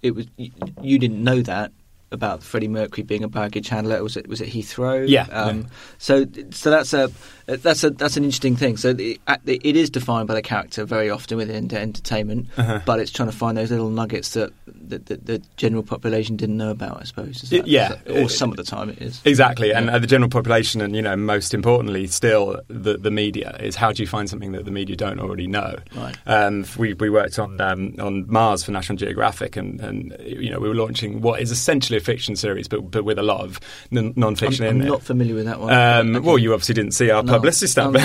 it 0.01 0.12
was 0.12 0.27
you, 0.36 0.51
you 0.82 1.00
didn't 1.00 1.24
know 1.24 1.42
that 1.42 1.72
about 2.12 2.44
Freddie 2.44 2.68
Mercury 2.68 3.04
being 3.04 3.24
a 3.24 3.28
baggage 3.28 3.70
handler. 3.70 4.02
Was 4.04 4.18
it 4.18 4.28
was 4.28 4.42
it 4.42 4.50
Heathrow? 4.50 5.08
Yeah. 5.08 5.28
Um, 5.32 5.62
yeah. 5.62 5.68
So 5.98 6.26
so 6.52 6.70
that's 6.70 6.94
a 6.94 7.12
that's 7.48 7.84
a 7.84 7.92
that's 7.92 8.18
an 8.18 8.24
interesting 8.24 8.56
thing. 8.56 8.78
So 8.78 8.90
it, 8.98 9.20
it 9.46 9.75
is 9.75 9.90
defined 9.90 10.28
by 10.28 10.34
the 10.34 10.42
character 10.42 10.84
very 10.84 11.10
often 11.10 11.38
within 11.38 11.72
entertainment, 11.75 12.48
uh-huh. 12.58 12.82
but 12.86 13.00
it's 13.00 13.12
trying 13.12 13.30
to 13.30 13.36
find 13.36 13.58
those 13.58 13.70
little 13.70 13.90
nuggets 13.90 14.34
that 14.34 14.52
the, 14.66 14.98
the, 14.98 15.18
the 15.18 15.42
general 15.56 15.84
population 15.84 16.36
didn't 16.36 16.58
know 16.58 16.72
about. 16.72 17.02
I 17.02 17.04
suppose. 17.04 17.42
That, 17.42 17.68
yeah. 17.68 17.90
That, 18.06 18.24
or 18.24 18.30
some 18.30 18.50
of 18.50 18.58
the 18.58 18.64
time 18.64 18.90
it 18.90 19.02
is. 19.02 19.22
Exactly, 19.25 19.70
yeah. 19.70 19.78
and 19.78 19.90
uh, 19.90 20.00
the 20.00 20.08
general 20.08 20.30
population, 20.30 20.82
and 20.82 20.96
you 20.96 21.02
know, 21.02 21.16
most 21.16 21.54
importantly, 21.54 22.08
still 22.08 22.62
the 22.68 22.98
the 22.98 23.12
media 23.12 23.56
is 23.60 23.75
how 23.75 23.92
do 23.92 24.02
you 24.02 24.08
find 24.08 24.28
something 24.28 24.54
that 24.54 24.66
the 24.66 24.72
media 24.72 24.96
don't 24.96 25.20
already 25.20 25.48
know? 25.48 25.78
Right. 25.96 26.18
Um, 26.25 26.66
we 26.78 26.94
we 26.94 27.12
worked 27.12 27.38
on 27.38 27.62
um, 27.62 27.94
on 28.00 28.25
Mars 28.28 28.64
for 28.64 28.72
National 28.72 28.98
Geographic, 28.98 29.56
and 29.56 29.80
and 29.82 30.16
you 30.20 30.50
know 30.50 30.60
we 30.60 30.68
were 30.68 30.75
launching 30.75 31.22
what 31.22 31.42
is 31.42 31.52
essentially 31.52 31.98
a 31.98 32.02
fiction 32.02 32.36
series, 32.36 32.68
but 32.68 32.90
but 32.90 33.06
with 33.06 33.20
a 33.20 33.24
lot 33.24 33.42
of 33.42 33.60
non 33.92 34.36
fiction 34.36 34.66
in 34.66 34.78
I'm 34.78 34.82
it. 34.82 34.90
Not 34.90 35.04
familiar 35.04 35.36
with 35.36 35.46
that 35.46 35.60
one. 35.60 35.72
Um, 35.72 36.16
okay. 36.16 36.25
Well, 36.25 36.40
you 36.40 36.52
obviously 36.52 36.74
didn't 36.74 36.94
see 36.94 37.12
our. 37.12 37.22
No 37.22 37.35
publicity 37.38 37.68
stuff. 37.68 37.92
No, 37.92 38.01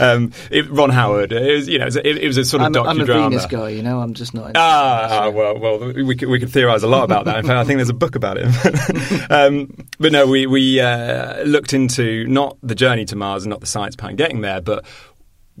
um, 0.00 0.32
it, 0.50 0.70
Ron 0.70 0.90
Howard. 0.90 1.32
It 1.32 1.54
was, 1.54 1.68
you 1.68 1.78
know, 1.78 1.86
it, 1.86 1.96
it 2.04 2.26
was 2.26 2.36
a 2.36 2.44
sort 2.44 2.62
of 2.62 2.66
I'm, 2.66 2.72
docudrama. 2.72 2.86
I'm 2.86 3.00
a 3.00 3.28
Venus 3.30 3.46
guy, 3.46 3.68
you 3.70 3.82
know. 3.82 4.00
I'm 4.00 4.14
just 4.14 4.34
not. 4.34 4.52
Ah, 4.54 5.22
so. 5.24 5.30
well, 5.30 5.58
well, 5.58 5.92
we 5.92 6.16
could, 6.16 6.28
we 6.28 6.38
could 6.38 6.50
theorise 6.50 6.82
a 6.82 6.88
lot 6.88 7.04
about 7.04 7.24
that. 7.26 7.38
In 7.38 7.46
fact, 7.46 7.58
I 7.58 7.64
think 7.64 7.78
there's 7.78 7.88
a 7.88 7.94
book 7.94 8.16
about 8.16 8.38
it. 8.38 8.46
um, 9.30 9.74
but 9.98 10.12
no, 10.12 10.26
we 10.26 10.46
we 10.46 10.80
uh, 10.80 11.42
looked 11.44 11.72
into 11.72 12.26
not 12.26 12.56
the 12.62 12.74
journey 12.74 13.04
to 13.06 13.16
Mars 13.16 13.44
and 13.44 13.50
not 13.50 13.60
the 13.60 13.66
science 13.66 13.96
behind 13.96 14.18
getting 14.18 14.40
there, 14.40 14.60
but 14.60 14.84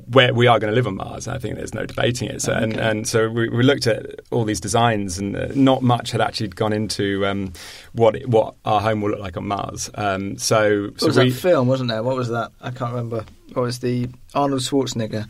where 0.08 0.34
we 0.34 0.46
are 0.46 0.58
going 0.58 0.70
to 0.70 0.74
live 0.74 0.86
on 0.86 0.96
Mars. 0.96 1.26
I 1.26 1.38
think 1.38 1.56
there's 1.56 1.72
no 1.74 1.86
debating 1.86 2.28
it. 2.28 2.42
So, 2.42 2.52
Okay. 2.52 2.62
and, 2.64 2.76
and 2.76 3.08
so 3.08 3.28
we, 3.30 3.48
we 3.48 3.62
looked 3.62 3.86
at 3.86 4.20
all 4.30 4.44
these 4.44 4.60
designs, 4.60 5.18
and 5.18 5.34
uh, 5.34 5.48
not 5.54 5.82
much 5.82 6.10
had 6.10 6.20
actually 6.20 6.48
gone 6.48 6.72
into 6.74 7.24
um, 7.26 7.52
what 7.92 8.14
it, 8.14 8.28
what 8.28 8.54
our 8.64 8.80
home 8.80 9.00
will 9.00 9.10
look 9.10 9.20
like 9.20 9.36
on 9.36 9.48
Mars. 9.48 9.90
Um, 9.94 10.36
so, 10.36 10.90
so 10.98 11.06
was 11.06 11.16
we, 11.18 11.30
that 11.30 11.38
film, 11.38 11.66
wasn't 11.66 11.88
there? 11.90 12.02
What 12.02 12.16
was 12.16 12.28
that? 12.28 12.52
I 12.60 12.70
can't 12.70 12.92
remember. 12.92 13.24
What 13.54 13.62
was 13.62 13.78
the 13.78 14.08
Arnold 14.34 14.60
Schwarzenegger? 14.60 15.26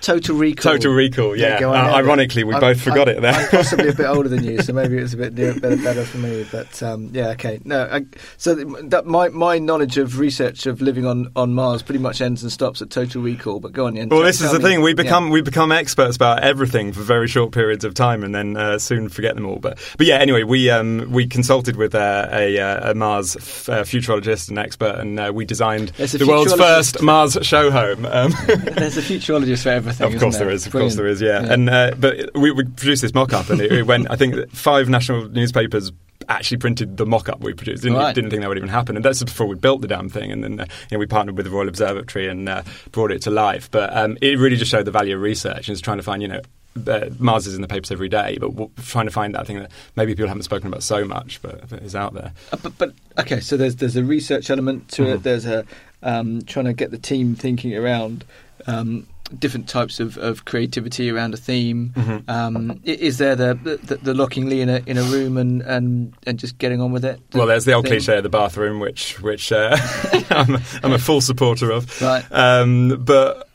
Total 0.00 0.34
Recall. 0.34 0.72
Total 0.72 0.92
Recall, 0.92 1.36
yeah. 1.36 1.60
go, 1.60 1.72
Uh, 1.72 1.92
ironically, 1.94 2.42
we 2.44 2.54
I'm- 2.54 2.60
both 2.60 2.80
forgot 2.80 3.08
I'm- 3.08 3.18
it 3.18 3.20
there. 3.20 3.32
I'm 3.34 3.48
possibly 3.48 3.88
a 3.88 3.94
bit 3.94 4.06
older 4.06 4.28
than 4.28 4.42
you, 4.44 4.62
so 4.62 4.72
maybe 4.72 4.96
it 4.98 5.02
was 5.02 5.12
a 5.14 5.16
bit 5.18 5.34
near, 5.34 5.54
better, 5.54 5.76
better 5.76 6.04
for 6.04 6.18
me. 6.18 6.46
But 6.50 6.82
um, 6.82 7.10
yeah, 7.12 7.28
okay. 7.30 7.60
No, 7.64 7.88
I, 7.90 8.06
so 8.38 8.54
that 8.54 9.06
my 9.06 9.28
my 9.28 9.58
knowledge 9.58 9.98
of 9.98 10.18
research 10.18 10.66
of 10.66 10.80
living 10.80 11.06
on, 11.06 11.30
on 11.36 11.52
Mars 11.54 11.82
pretty 11.82 11.98
much 11.98 12.20
ends 12.20 12.42
and 12.42 12.50
stops 12.50 12.80
at 12.80 12.88
Total 12.90 13.20
Recall. 13.20 13.60
But 13.60 13.72
go 13.72 13.86
on, 13.86 13.96
Ian. 13.96 14.08
Well, 14.08 14.22
this 14.22 14.40
is 14.40 14.50
the 14.52 14.58
me. 14.58 14.64
thing. 14.64 14.80
We 14.82 14.90
Yeah. 14.90 14.94
become 15.02 15.30
we 15.30 15.42
become 15.42 15.70
experts 15.72 16.16
about 16.16 16.42
everything 16.42 16.92
for 16.92 17.00
very 17.02 17.28
short 17.28 17.52
periods 17.52 17.84
of 17.84 17.92
time, 17.94 18.24
and 18.24 18.34
then 18.34 18.56
uh, 18.56 18.78
soon 18.78 19.08
forget 19.10 19.34
them 19.34 19.44
all. 19.46 19.58
But 19.58 19.78
but 19.98 20.06
yeah. 20.06 20.16
Anyway, 20.16 20.44
we 20.44 20.70
um, 20.70 21.08
we 21.10 21.26
consulted 21.26 21.76
with 21.76 21.94
uh, 21.94 22.28
a, 22.32 22.58
uh, 22.58 22.90
a 22.92 22.94
Mars 22.94 23.36
f- 23.36 23.68
uh, 23.68 23.82
futurologist 23.82 24.48
and 24.48 24.58
expert, 24.58 24.96
and 24.98 25.20
uh, 25.20 25.30
we 25.34 25.44
designed 25.44 25.88
the 25.88 26.24
world's 26.26 26.54
first 26.54 27.02
Mars 27.02 27.36
show 27.42 27.70
home. 27.70 28.06
Um, 28.06 28.32
There's 28.46 28.96
a 28.96 29.02
futurologist 29.02 29.62
for 29.64 29.68
everything. 29.68 29.89
Of 29.98 30.18
course 30.18 30.38
there 30.38 30.50
is. 30.50 30.66
Of 30.66 30.72
course 30.72 30.94
there 30.96 31.06
is. 31.06 31.20
Yeah, 31.20 31.42
Yeah. 31.42 31.52
and 31.52 31.70
uh, 31.70 31.94
but 31.98 32.30
we, 32.34 32.50
we 32.52 32.64
produced 32.64 33.02
this 33.02 33.14
mock-up, 33.14 33.50
and 33.50 33.60
it, 33.60 33.72
it 33.72 33.86
went. 33.86 34.10
I 34.10 34.16
think 34.16 34.50
five 34.52 34.88
national 34.88 35.28
newspapers 35.28 35.90
actually 36.28 36.58
printed 36.58 36.96
the 36.98 37.06
mock-up 37.06 37.40
we 37.40 37.52
produced. 37.54 37.82
Didn't, 37.82 37.96
Right. 37.98 38.14
didn't 38.14 38.30
think 38.30 38.42
that 38.42 38.48
would 38.48 38.58
even 38.58 38.68
happen, 38.68 38.94
and 38.94 39.04
that's 39.04 39.22
before 39.24 39.46
we 39.46 39.56
built 39.56 39.80
the 39.80 39.88
damn 39.88 40.08
thing. 40.08 40.30
And 40.30 40.44
then 40.44 40.60
uh, 40.60 40.64
you 40.90 40.96
know, 40.96 40.98
we 40.98 41.06
partnered 41.06 41.36
with 41.36 41.46
the 41.46 41.50
Royal 41.50 41.66
Observatory 41.68 42.28
and 42.28 42.48
uh, 42.48 42.62
brought 42.92 43.10
it 43.10 43.22
to 43.22 43.30
life. 43.30 43.70
But 43.70 43.96
um, 43.96 44.16
it 44.20 44.38
really 44.38 44.56
just 44.56 44.70
showed 44.70 44.84
the 44.84 44.90
value 44.92 45.16
of 45.16 45.22
research 45.22 45.66
and 45.68 45.70
it's 45.74 45.80
trying 45.80 45.96
to 45.96 46.02
find, 46.02 46.22
you 46.22 46.28
know. 46.28 46.40
Uh, 46.86 47.10
Mars 47.18 47.48
is 47.48 47.56
in 47.56 47.62
the 47.62 47.66
papers 47.68 47.90
every 47.90 48.08
day, 48.08 48.38
but 48.40 48.50
w- 48.50 48.70
trying 48.84 49.06
to 49.06 49.10
find 49.10 49.34
that 49.34 49.44
thing 49.44 49.58
that 49.58 49.72
maybe 49.96 50.12
people 50.14 50.28
haven't 50.28 50.44
spoken 50.44 50.68
about 50.68 50.84
so 50.84 51.04
much, 51.04 51.42
but, 51.42 51.68
but 51.68 51.82
is 51.82 51.96
out 51.96 52.14
there. 52.14 52.32
Uh, 52.52 52.58
but, 52.62 52.78
but 52.78 52.92
okay, 53.18 53.40
so 53.40 53.56
there's 53.56 53.74
there's 53.74 53.96
a 53.96 54.04
research 54.04 54.50
element 54.50 54.88
to 54.90 55.02
it. 55.04 55.18
Mhm. 55.18 55.22
There's 55.24 55.46
a 55.46 55.64
um, 56.04 56.42
trying 56.42 56.66
to 56.66 56.72
get 56.72 56.92
the 56.92 56.96
team 56.98 57.34
thinking 57.34 57.74
around 57.76 58.24
um, 58.68 59.08
different 59.38 59.68
types 59.68 60.00
of, 60.00 60.16
of 60.18 60.44
creativity 60.44 61.10
around 61.10 61.34
a 61.34 61.36
theme. 61.36 61.92
Mhm. 61.94 62.28
Um, 62.28 62.80
is 62.84 63.18
there 63.18 63.36
the, 63.36 63.54
the 63.82 63.96
the 63.96 64.14
locking 64.14 64.48
Leigh 64.48 64.62
in 64.62 64.68
a 64.68 64.82
in 64.86 64.98
a 64.98 65.02
room 65.02 65.36
and, 65.36 65.62
and, 65.62 66.14
and 66.26 66.38
just 66.38 66.58
getting 66.58 66.80
on 66.80 66.92
with 66.92 67.04
it? 67.04 67.20
Well, 67.34 67.46
there's 67.46 67.64
the 67.64 67.72
old 67.72 67.84
thing? 67.84 67.92
cliche 67.92 68.16
of 68.16 68.22
the 68.22 68.28
bathroom, 68.28 68.80
which 68.80 69.20
which 69.20 69.52
uh, 69.52 69.76
I'm, 70.30 70.58
I'm 70.82 70.92
a 70.92 70.98
full 70.98 71.20
supporter 71.20 71.70
of. 71.70 72.00
Right. 72.00 72.24
Um, 72.30 73.02
but 73.04 73.49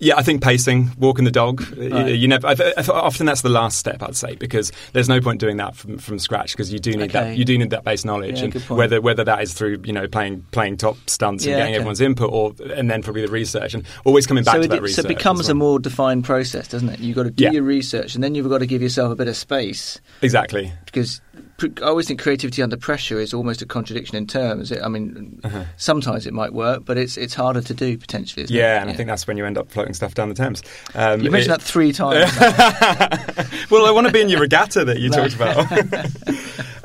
yeah, 0.00 0.16
I 0.16 0.22
think 0.22 0.42
pacing, 0.42 0.90
walking 0.98 1.24
the 1.24 1.30
dog. 1.30 1.62
You, 1.76 1.90
Right. 1.90 2.14
you 2.14 2.26
never. 2.26 2.46
I 2.48 2.54
I 2.76 2.82
often 2.88 3.26
that's 3.26 3.42
the 3.42 3.48
last 3.50 3.78
step, 3.78 4.02
I'd 4.02 4.16
say, 4.16 4.34
because 4.34 4.72
there's 4.92 5.08
no 5.08 5.20
point 5.20 5.38
doing 5.40 5.58
that 5.58 5.76
from, 5.76 5.98
from 5.98 6.18
scratch 6.18 6.52
because 6.52 6.72
you 6.72 6.78
do 6.78 6.92
need 6.92 7.02
Okay. 7.14 7.30
that. 7.30 7.36
You 7.36 7.44
do 7.44 7.56
need 7.58 7.70
that 7.70 7.84
base 7.84 8.04
knowledge, 8.04 8.38
Yeah, 8.38 8.46
and 8.46 8.54
whether 8.70 9.00
whether 9.00 9.22
that 9.24 9.42
is 9.42 9.52
through 9.52 9.82
you 9.84 9.92
know 9.92 10.08
playing 10.08 10.44
playing 10.50 10.78
top 10.78 10.96
stunts 11.06 11.44
and 11.44 11.50
getting 11.52 11.66
okay. 11.66 11.74
everyone's 11.76 12.00
input, 12.00 12.30
or 12.32 12.54
and 12.74 12.90
then 12.90 13.02
probably 13.02 13.22
the 13.24 13.30
research, 13.32 13.74
and 13.74 13.84
always 14.04 14.26
coming 14.26 14.42
back 14.42 14.54
so 14.54 14.58
to 14.62 14.64
it, 14.64 14.80
that 14.80 14.88
so 14.88 15.02
it 15.02 15.08
becomes 15.08 15.40
as 15.40 15.48
a 15.50 15.54
more 15.54 15.78
defined 15.78 16.24
process, 16.24 16.66
doesn't 16.68 16.88
it? 16.88 17.00
You've 17.00 17.16
got 17.16 17.24
to 17.24 17.30
do 17.30 17.44
Yeah. 17.44 17.52
your 17.52 17.62
research, 17.62 18.14
and 18.14 18.24
then 18.24 18.34
you've 18.34 18.48
got 18.48 18.58
to 18.58 18.66
give 18.66 18.80
yourself 18.82 19.12
a 19.12 19.16
bit 19.16 19.28
of 19.28 19.36
space 19.36 20.00
exactly. 20.22 20.72
because 20.86 21.20
I 21.62 21.86
always 21.86 22.06
think 22.08 22.20
creativity 22.20 22.62
under 22.62 22.76
pressure 22.76 23.20
is 23.20 23.34
almost 23.34 23.60
a 23.62 23.66
contradiction 23.66 24.16
in 24.16 24.26
terms. 24.26 24.70
It, 24.72 24.80
I 24.82 24.88
mean, 24.88 25.40
Uh-huh. 25.44 25.64
sometimes 25.76 26.26
it 26.26 26.32
might 26.32 26.52
work, 26.52 26.84
but 26.84 26.96
it's 26.98 27.16
it's 27.16 27.34
harder 27.34 27.60
to 27.60 27.74
do 27.74 27.96
potentially. 27.98 28.44
Isn't 28.44 28.54
Yeah, 28.56 28.78
it? 28.78 28.82
and 28.82 28.90
I 28.90 28.94
think 28.94 29.08
that's 29.08 29.26
when 29.26 29.36
you 29.36 29.44
end 29.46 29.58
up 29.58 29.70
floating 29.70 29.94
stuff 29.94 30.14
down 30.14 30.28
the 30.28 30.34
Thames. 30.34 30.62
Um, 30.94 31.20
you 31.20 31.30
mentioned 31.30 31.54
it- 31.54 31.58
that 31.58 31.62
three 31.64 31.92
times. 31.92 32.30
well, 33.70 33.86
I 33.86 33.90
want 33.90 34.06
to 34.06 34.12
be 34.12 34.20
in 34.20 34.28
your 34.28 34.40
regatta 34.40 34.84
that 34.84 34.98
you 35.00 35.10
talked 35.10 35.34
about. 35.34 35.56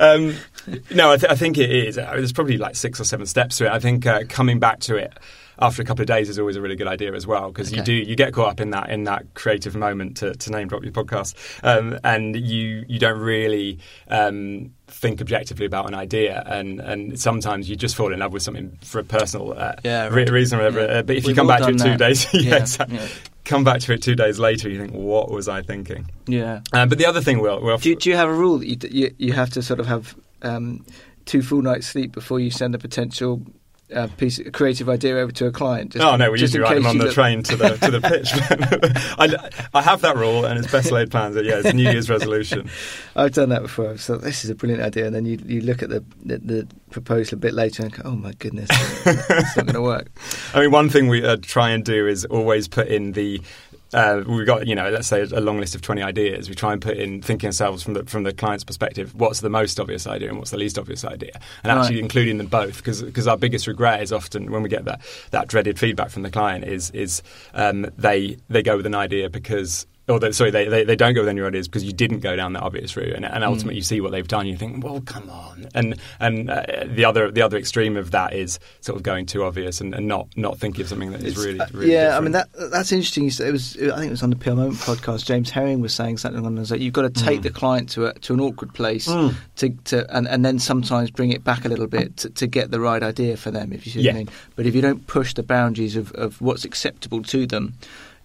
um, 0.00 0.34
no, 0.94 1.12
I, 1.12 1.16
th- 1.16 1.30
I 1.30 1.36
think 1.36 1.58
it 1.58 1.70
is. 1.70 1.96
Uh, 1.98 2.10
There's 2.14 2.32
probably 2.32 2.58
like 2.58 2.76
six 2.76 3.00
or 3.00 3.04
seven 3.04 3.26
steps 3.26 3.58
to 3.58 3.66
it. 3.66 3.70
I 3.72 3.78
think 3.78 4.06
uh, 4.06 4.24
coming 4.28 4.58
back 4.58 4.80
to 4.80 4.96
it 4.96 5.12
after 5.58 5.80
a 5.82 5.84
couple 5.84 6.02
of 6.02 6.06
days 6.06 6.28
is 6.28 6.38
always 6.38 6.56
a 6.56 6.60
really 6.60 6.76
good 6.76 6.86
idea 6.86 7.12
as 7.14 7.26
well 7.26 7.48
because 7.48 7.72
you 7.72 7.82
do 7.82 7.92
you 7.92 8.14
get 8.16 8.32
caught 8.32 8.48
up 8.48 8.60
in 8.60 8.70
that 8.70 8.90
in 8.90 9.04
that 9.04 9.24
creative 9.34 9.74
moment 9.74 10.16
to, 10.18 10.34
to 10.34 10.50
name 10.50 10.68
drop 10.68 10.82
your 10.82 10.92
podcast 10.92 11.34
um, 11.64 11.98
and 12.04 12.36
you 12.36 12.84
you 12.88 12.98
don't 12.98 13.18
really 13.20 13.78
um, 14.08 14.72
think 14.88 15.20
objectively 15.20 15.66
about 15.66 15.86
an 15.86 15.94
idea 15.94 16.42
and 16.46 16.80
and 16.80 17.18
sometimes 17.18 17.68
you 17.68 17.76
just 17.76 17.96
fall 17.96 18.12
in 18.12 18.18
love 18.20 18.32
with 18.32 18.42
something 18.42 18.76
for 18.82 18.98
a 19.00 19.04
personal 19.04 19.52
uh, 19.58 19.74
Yeah, 19.84 20.08
right. 20.08 20.28
reason 20.30 20.58
or 20.58 20.62
whatever. 20.64 20.80
Yeah. 20.86 20.98
Uh, 20.98 21.02
but 21.02 21.16
if 21.16 21.24
you 21.24 21.28
We've 21.28 21.36
come 21.36 21.46
back 21.46 21.62
to 21.62 21.68
it 21.70 21.78
two 21.78 21.90
that. 21.90 21.98
days, 21.98 22.26
yeah, 22.34 22.40
Yeah, 22.40 22.56
exactly. 22.56 22.98
come 23.44 23.64
back 23.64 23.80
to 23.80 23.92
it 23.94 24.02
two 24.02 24.14
days 24.14 24.38
later, 24.38 24.68
you 24.68 24.78
think, 24.78 24.92
what 24.92 25.30
was 25.30 25.48
I 25.48 25.62
thinking? 25.62 26.10
yeah. 26.26 26.60
Um, 26.72 26.88
but 26.88 26.98
the 26.98 27.06
other 27.06 27.20
thing, 27.20 27.40
Will, 27.40 27.60
well, 27.62 27.78
Do 27.78 27.88
you, 27.88 27.96
do 27.96 28.10
you 28.10 28.16
have 28.16 28.28
a 28.28 28.32
rule 28.34 28.58
that 28.58 28.66
you, 28.68 28.76
you 28.90 29.14
you 29.18 29.32
have 29.32 29.50
to 29.50 29.62
sort 29.62 29.80
of 29.80 29.86
have 29.86 30.14
um, 30.42 30.84
two 31.24 31.42
full 31.42 31.62
nights 31.62 31.86
sleep 31.88 32.12
before 32.12 32.38
you 32.40 32.50
send 32.50 32.74
a 32.74 32.78
potential 32.78 33.40
uh, 33.94 34.08
piece 34.16 34.38
of 34.38 34.52
creative 34.52 34.88
idea 34.88 35.16
over 35.16 35.32
to 35.32 35.46
a 35.46 35.52
client? 35.52 35.92
Just, 35.92 36.04
oh 36.04 36.16
no, 36.16 36.30
we 36.30 36.38
just 36.38 36.54
usually 36.54 36.68
write 36.68 36.74
them 36.76 36.86
on 36.86 36.98
the 36.98 37.04
look- 37.04 37.14
train 37.14 37.42
to 37.44 37.56
the 37.56 37.68
to 37.76 37.90
the 37.90 38.00
pitch. 38.08 38.30
I, 39.18 39.50
I 39.78 39.82
have 39.82 40.00
that 40.02 40.16
rule, 40.16 40.44
and 40.44 40.58
it's 40.58 40.70
best 40.70 40.90
laid 40.90 41.10
plans. 41.10 41.36
Yeah, 41.36 41.58
it's 41.58 41.66
a 41.68 41.72
New 41.72 41.90
Year's 41.90 42.10
resolution. 42.10 42.68
I've 43.16 43.32
done 43.32 43.48
that 43.50 43.62
before. 43.62 43.96
So 43.98 44.16
this 44.16 44.44
is 44.44 44.50
a 44.50 44.54
brilliant 44.54 44.82
idea, 44.82 45.06
and 45.06 45.14
then 45.14 45.24
you 45.26 45.38
you 45.44 45.60
look 45.60 45.82
at 45.82 45.88
the 45.88 46.04
the, 46.24 46.38
the 46.38 46.68
proposal 46.90 47.36
a 47.36 47.38
bit 47.38 47.52
later 47.54 47.82
and 47.82 47.92
go, 47.92 48.02
oh 48.04 48.16
my 48.16 48.32
goodness, 48.32 48.68
it's 48.72 49.56
not 49.56 49.66
going 49.66 49.74
to 49.74 49.82
work. 49.82 50.08
I 50.54 50.60
mean, 50.60 50.70
one 50.70 50.88
thing 50.88 51.08
we 51.08 51.24
uh, 51.24 51.36
try 51.42 51.70
and 51.70 51.84
do 51.84 52.06
is 52.06 52.24
always 52.26 52.68
put 52.68 52.88
in 52.88 53.12
the. 53.12 53.40
Uh, 53.92 54.22
we've 54.26 54.46
got, 54.46 54.66
you 54.66 54.74
know, 54.74 54.90
let's 54.90 55.06
say 55.06 55.22
a 55.22 55.40
long 55.40 55.60
list 55.60 55.74
of 55.74 55.80
twenty 55.80 56.02
ideas. 56.02 56.48
We 56.48 56.54
try 56.54 56.72
and 56.72 56.82
put 56.82 56.96
in 56.96 57.22
thinking 57.22 57.48
ourselves 57.48 57.82
from 57.82 57.94
the 57.94 58.04
from 58.04 58.24
the 58.24 58.32
client's 58.32 58.64
perspective. 58.64 59.14
What's 59.14 59.40
the 59.40 59.50
most 59.50 59.78
obvious 59.78 60.06
idea 60.06 60.28
and 60.28 60.38
what's 60.38 60.50
the 60.50 60.56
least 60.56 60.78
obvious 60.78 61.04
idea, 61.04 61.40
and 61.62 61.72
actually 61.72 62.00
including 62.00 62.38
them 62.38 62.48
both. 62.48 62.82
Because 62.82 63.28
our 63.28 63.36
biggest 63.36 63.66
regret 63.66 64.02
is 64.02 64.12
often 64.12 64.50
when 64.50 64.62
we 64.62 64.68
get 64.68 64.84
that 64.86 65.00
that 65.30 65.48
dreaded 65.48 65.78
feedback 65.78 66.10
from 66.10 66.22
the 66.22 66.30
client 66.30 66.64
is 66.64 66.90
is 66.90 67.22
um, 67.54 67.86
they 67.96 68.38
they 68.48 68.62
go 68.62 68.76
with 68.76 68.86
an 68.86 68.94
idea 68.94 69.30
because. 69.30 69.86
Or 70.08 70.20
they, 70.20 70.30
sorry, 70.30 70.52
they, 70.52 70.68
they, 70.68 70.84
they 70.84 70.94
don't 70.94 71.14
go 71.14 71.22
with 71.22 71.28
any 71.28 71.40
ideas 71.42 71.66
because 71.66 71.82
you 71.82 71.92
didn't 71.92 72.20
go 72.20 72.36
down 72.36 72.52
that 72.52 72.62
obvious 72.62 72.96
route, 72.96 73.14
and, 73.14 73.24
and 73.24 73.42
ultimately 73.42 73.74
you 73.74 73.82
see 73.82 74.00
what 74.00 74.12
they've 74.12 74.28
done, 74.28 74.46
you 74.46 74.56
think, 74.56 74.84
well, 74.84 75.00
come 75.00 75.28
on. 75.28 75.66
And 75.74 75.96
and 76.20 76.48
uh, 76.48 76.62
the 76.86 77.04
other 77.04 77.32
the 77.32 77.42
other 77.42 77.56
extreme 77.56 77.96
of 77.96 78.12
that 78.12 78.32
is 78.32 78.60
sort 78.82 78.94
of 78.96 79.02
going 79.02 79.26
too 79.26 79.42
obvious 79.42 79.80
and, 79.80 79.92
and 79.96 80.06
not 80.06 80.28
not 80.36 80.58
thinking 80.58 80.82
of 80.82 80.88
something 80.88 81.10
that 81.10 81.24
is 81.24 81.36
really, 81.44 81.58
Uh, 81.58 81.66
really 81.72 81.92
yeah, 81.92 82.16
I 82.16 82.20
mean 82.20 82.30
that 82.32 82.48
that's 82.70 82.92
interesting. 82.92 83.24
It 83.26 83.50
was 83.50 83.76
I 83.76 83.96
think 83.96 84.06
it 84.06 84.10
was 84.10 84.22
on 84.22 84.30
the 84.30 84.36
PR 84.36 84.50
Moment 84.50 84.74
podcast. 84.76 85.26
James 85.26 85.50
Herring 85.50 85.80
was 85.80 85.92
saying 85.92 86.18
something 86.18 86.46
on 86.46 86.54
the 86.54 86.62
like 86.70 86.80
you've 86.80 86.92
got 86.94 87.12
to 87.12 87.24
take 87.24 87.40
Mm. 87.40 87.42
the 87.42 87.50
client 87.50 87.88
to 87.90 88.06
a, 88.06 88.14
to 88.20 88.32
an 88.34 88.40
awkward 88.40 88.74
place 88.74 89.08
Mm. 89.08 89.34
to, 89.56 89.70
to 89.86 90.16
and, 90.16 90.28
and 90.28 90.44
then 90.44 90.60
sometimes 90.60 91.10
bring 91.10 91.32
it 91.32 91.42
back 91.42 91.64
a 91.64 91.68
little 91.68 91.88
bit 91.88 92.16
to, 92.18 92.30
to 92.30 92.46
get 92.46 92.70
the 92.70 92.78
right 92.78 93.02
idea 93.02 93.36
for 93.36 93.50
them. 93.50 93.72
If 93.72 93.84
you 93.86 93.90
see 93.92 93.98
what 93.98 94.04
Yeah. 94.04 94.10
I 94.12 94.14
mean. 94.14 94.28
But 94.54 94.66
if 94.66 94.74
you 94.76 94.82
don't 94.82 95.04
push 95.08 95.34
the 95.34 95.42
boundaries 95.42 95.96
of, 95.96 96.12
of 96.12 96.40
what's 96.40 96.64
acceptable 96.64 97.24
to 97.24 97.44
them. 97.46 97.74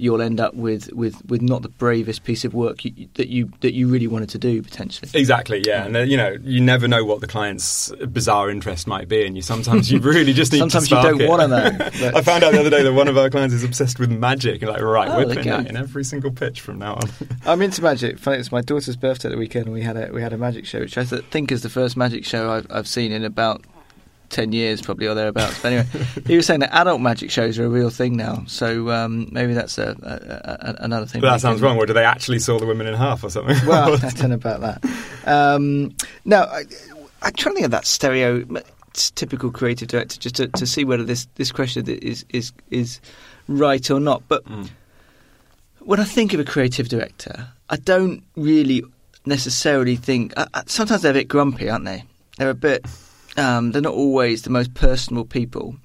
You'll 0.01 0.21
end 0.21 0.39
up 0.39 0.55
with, 0.55 0.91
with, 0.93 1.23
with 1.29 1.41
not 1.41 1.61
the 1.61 1.69
bravest 1.69 2.23
piece 2.23 2.43
of 2.43 2.53
work 2.53 2.83
you, 2.83 3.07
that 3.13 3.27
you 3.27 3.51
that 3.61 3.73
you 3.73 3.87
really 3.87 4.07
wanted 4.07 4.29
to 4.29 4.37
do 4.39 4.61
potentially. 4.63 5.11
Exactly, 5.13 5.61
yeah, 5.65 5.85
and 5.85 5.95
uh, 5.95 5.99
you 5.99 6.17
know, 6.17 6.35
you 6.41 6.59
never 6.59 6.87
know 6.87 7.05
what 7.05 7.21
the 7.21 7.27
client's 7.27 7.91
bizarre 8.09 8.49
interest 8.49 8.87
might 8.87 9.07
be, 9.07 9.25
and 9.25 9.35
you 9.35 9.41
sometimes 9.41 9.91
you 9.91 9.99
really 9.99 10.33
just 10.33 10.51
need. 10.53 10.59
Sometimes 10.59 10.89
to 10.89 10.95
you 10.95 11.01
don't 11.03 11.27
wanna 11.27 11.47
know, 11.47 11.65
I 12.15 12.21
found 12.21 12.43
out 12.43 12.53
the 12.53 12.59
other 12.59 12.69
day 12.71 12.81
that 12.83 12.93
one 12.93 13.07
of 13.07 13.17
our 13.17 13.29
clients 13.29 13.53
is 13.53 13.63
obsessed 13.63 13.99
with 13.99 14.11
magic, 14.11 14.61
and 14.61 14.71
like, 14.71 14.81
right, 14.81 15.07
Oh, 15.07 15.17
we're 15.17 15.25
there 15.25 15.35
putting 15.35 15.51
you 15.51 15.57
that 15.57 15.67
in 15.69 15.77
every 15.77 16.03
single 16.03 16.31
pitch 16.31 16.61
from 16.61 16.79
now 16.79 16.95
on. 16.95 17.09
I'm 17.45 17.61
into 17.61 17.81
magic. 17.81 18.17
Funny, 18.17 18.37
it's 18.37 18.51
my 18.51 18.61
daughter's 18.61 18.95
birthday 18.95 19.29
the 19.29 19.37
weekend, 19.37 19.65
and 19.65 19.73
we 19.73 19.81
had 19.81 19.97
a 19.97 20.11
we 20.11 20.21
had 20.21 20.33
a 20.33 20.37
magic 20.37 20.65
show, 20.65 20.79
which 20.79 20.97
I 20.97 21.03
th- 21.03 21.23
think 21.25 21.51
is 21.51 21.61
the 21.61 21.69
first 21.69 21.95
magic 21.95 22.25
show 22.25 22.51
I've, 22.51 22.67
I've 22.69 22.87
seen 22.87 23.11
in 23.11 23.23
about 23.23 23.63
ten 24.31 24.51
years, 24.51 24.81
probably 24.81 25.07
or 25.07 25.13
thereabouts. 25.13 25.61
But 25.61 25.73
anyway, 25.73 25.87
he 26.25 26.35
was 26.35 26.45
saying 26.45 26.61
that 26.61 26.73
adult 26.73 27.01
magic 27.01 27.29
shows 27.31 27.59
are 27.59 27.65
a 27.65 27.69
real 27.69 27.89
thing 27.89 28.17
now, 28.17 28.43
so 28.47 28.89
um, 28.89 29.27
maybe 29.31 29.53
that's 29.53 29.77
a, 29.77 29.95
a, 30.01 30.49
a, 30.81 30.83
another 30.85 31.05
thing. 31.05 31.21
But 31.21 31.31
that 31.31 31.41
sounds 31.41 31.61
wrong. 31.61 31.77
Or 31.77 31.85
do 31.85 31.93
they 31.93 32.03
actually 32.05 32.39
saw 32.39 32.59
the 32.59 32.65
women 32.65 32.87
in 32.87 32.93
half 32.95 33.23
or 33.23 33.29
something? 33.29 33.55
Well, 33.67 33.93
I 33.95 34.09
don't 34.09 34.29
know 34.29 34.35
about 34.35 34.61
that. 34.61 34.85
Um, 35.25 35.93
no, 36.25 36.41
I, 36.41 36.63
I'm 37.21 37.33
trying 37.33 37.53
to 37.53 37.61
think 37.61 37.65
of 37.65 37.71
that 37.71 37.85
stereo 37.85 38.43
typical 38.93 39.51
creative 39.51 39.87
director, 39.87 40.19
just 40.19 40.35
to, 40.35 40.47
to 40.49 40.65
see 40.67 40.83
whether 40.83 41.03
this, 41.03 41.27
this 41.35 41.51
question 41.51 41.87
is 41.87 42.25
is 42.29 42.51
is 42.69 42.99
right 43.47 43.89
or 43.91 43.99
not. 43.99 44.23
But 44.27 44.43
Mm. 44.45 44.69
when 45.79 45.99
I 45.99 46.03
think 46.03 46.33
of 46.33 46.39
a 46.39 46.43
creative 46.45 46.89
director, 46.89 47.47
I 47.69 47.77
don't 47.77 48.23
really 48.35 48.83
necessarily 49.25 49.95
think. 49.95 50.33
Uh, 50.35 50.45
uh, 50.53 50.63
sometimes 50.65 51.01
they're 51.03 51.11
a 51.11 51.13
bit 51.13 51.27
grumpy, 51.27 51.69
aren't 51.69 51.85
they? 51.85 52.03
They're 52.37 52.49
a 52.49 52.53
bit. 52.55 52.85
Um, 53.37 53.71
they're 53.71 53.81
not 53.81 53.93
always 53.93 54.41
the 54.41 54.49
most 54.49 54.73
personal 54.73 55.25
people. 55.25 55.75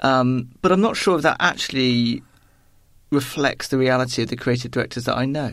Um, 0.00 0.48
but 0.62 0.72
I'm 0.72 0.80
not 0.80 0.96
sure 0.96 1.16
if 1.16 1.22
that 1.22 1.36
actually 1.40 2.22
reflects 3.10 3.68
the 3.68 3.78
reality 3.78 4.22
of 4.22 4.28
the 4.28 4.36
creative 4.36 4.70
directors 4.70 5.04
that 5.04 5.16
I 5.16 5.26
know. 5.26 5.52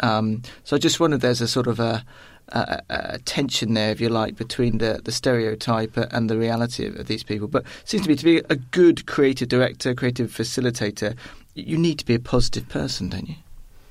Um, 0.00 0.42
so 0.64 0.76
I 0.76 0.78
just 0.78 1.00
wonder 1.00 1.16
if 1.16 1.22
there's 1.22 1.40
a 1.40 1.48
sort 1.48 1.66
of 1.66 1.80
a, 1.80 2.04
uh, 2.52 2.78
uh, 2.88 3.18
tension 3.24 3.74
there, 3.74 3.90
if 3.90 4.00
you 4.00 4.08
like, 4.08 4.36
between 4.36 4.78
the, 4.78 5.00
the 5.04 5.12
stereotype 5.12 5.96
and 5.96 6.30
the 6.30 6.38
reality 6.38 6.86
of, 6.86 6.96
of, 6.96 7.06
these 7.06 7.22
people. 7.22 7.48
But 7.48 7.64
it 7.64 7.88
seems 7.88 8.04
to 8.04 8.08
me 8.08 8.16
to 8.16 8.24
be 8.24 8.38
a 8.48 8.56
good 8.56 9.06
creative 9.06 9.48
director, 9.48 9.94
creative 9.94 10.30
facilitator, 10.30 11.16
you 11.54 11.76
need 11.76 11.98
to 11.98 12.06
be 12.06 12.14
a 12.14 12.20
positive 12.20 12.68
person, 12.68 13.08
don't 13.08 13.28
you? 13.28 13.34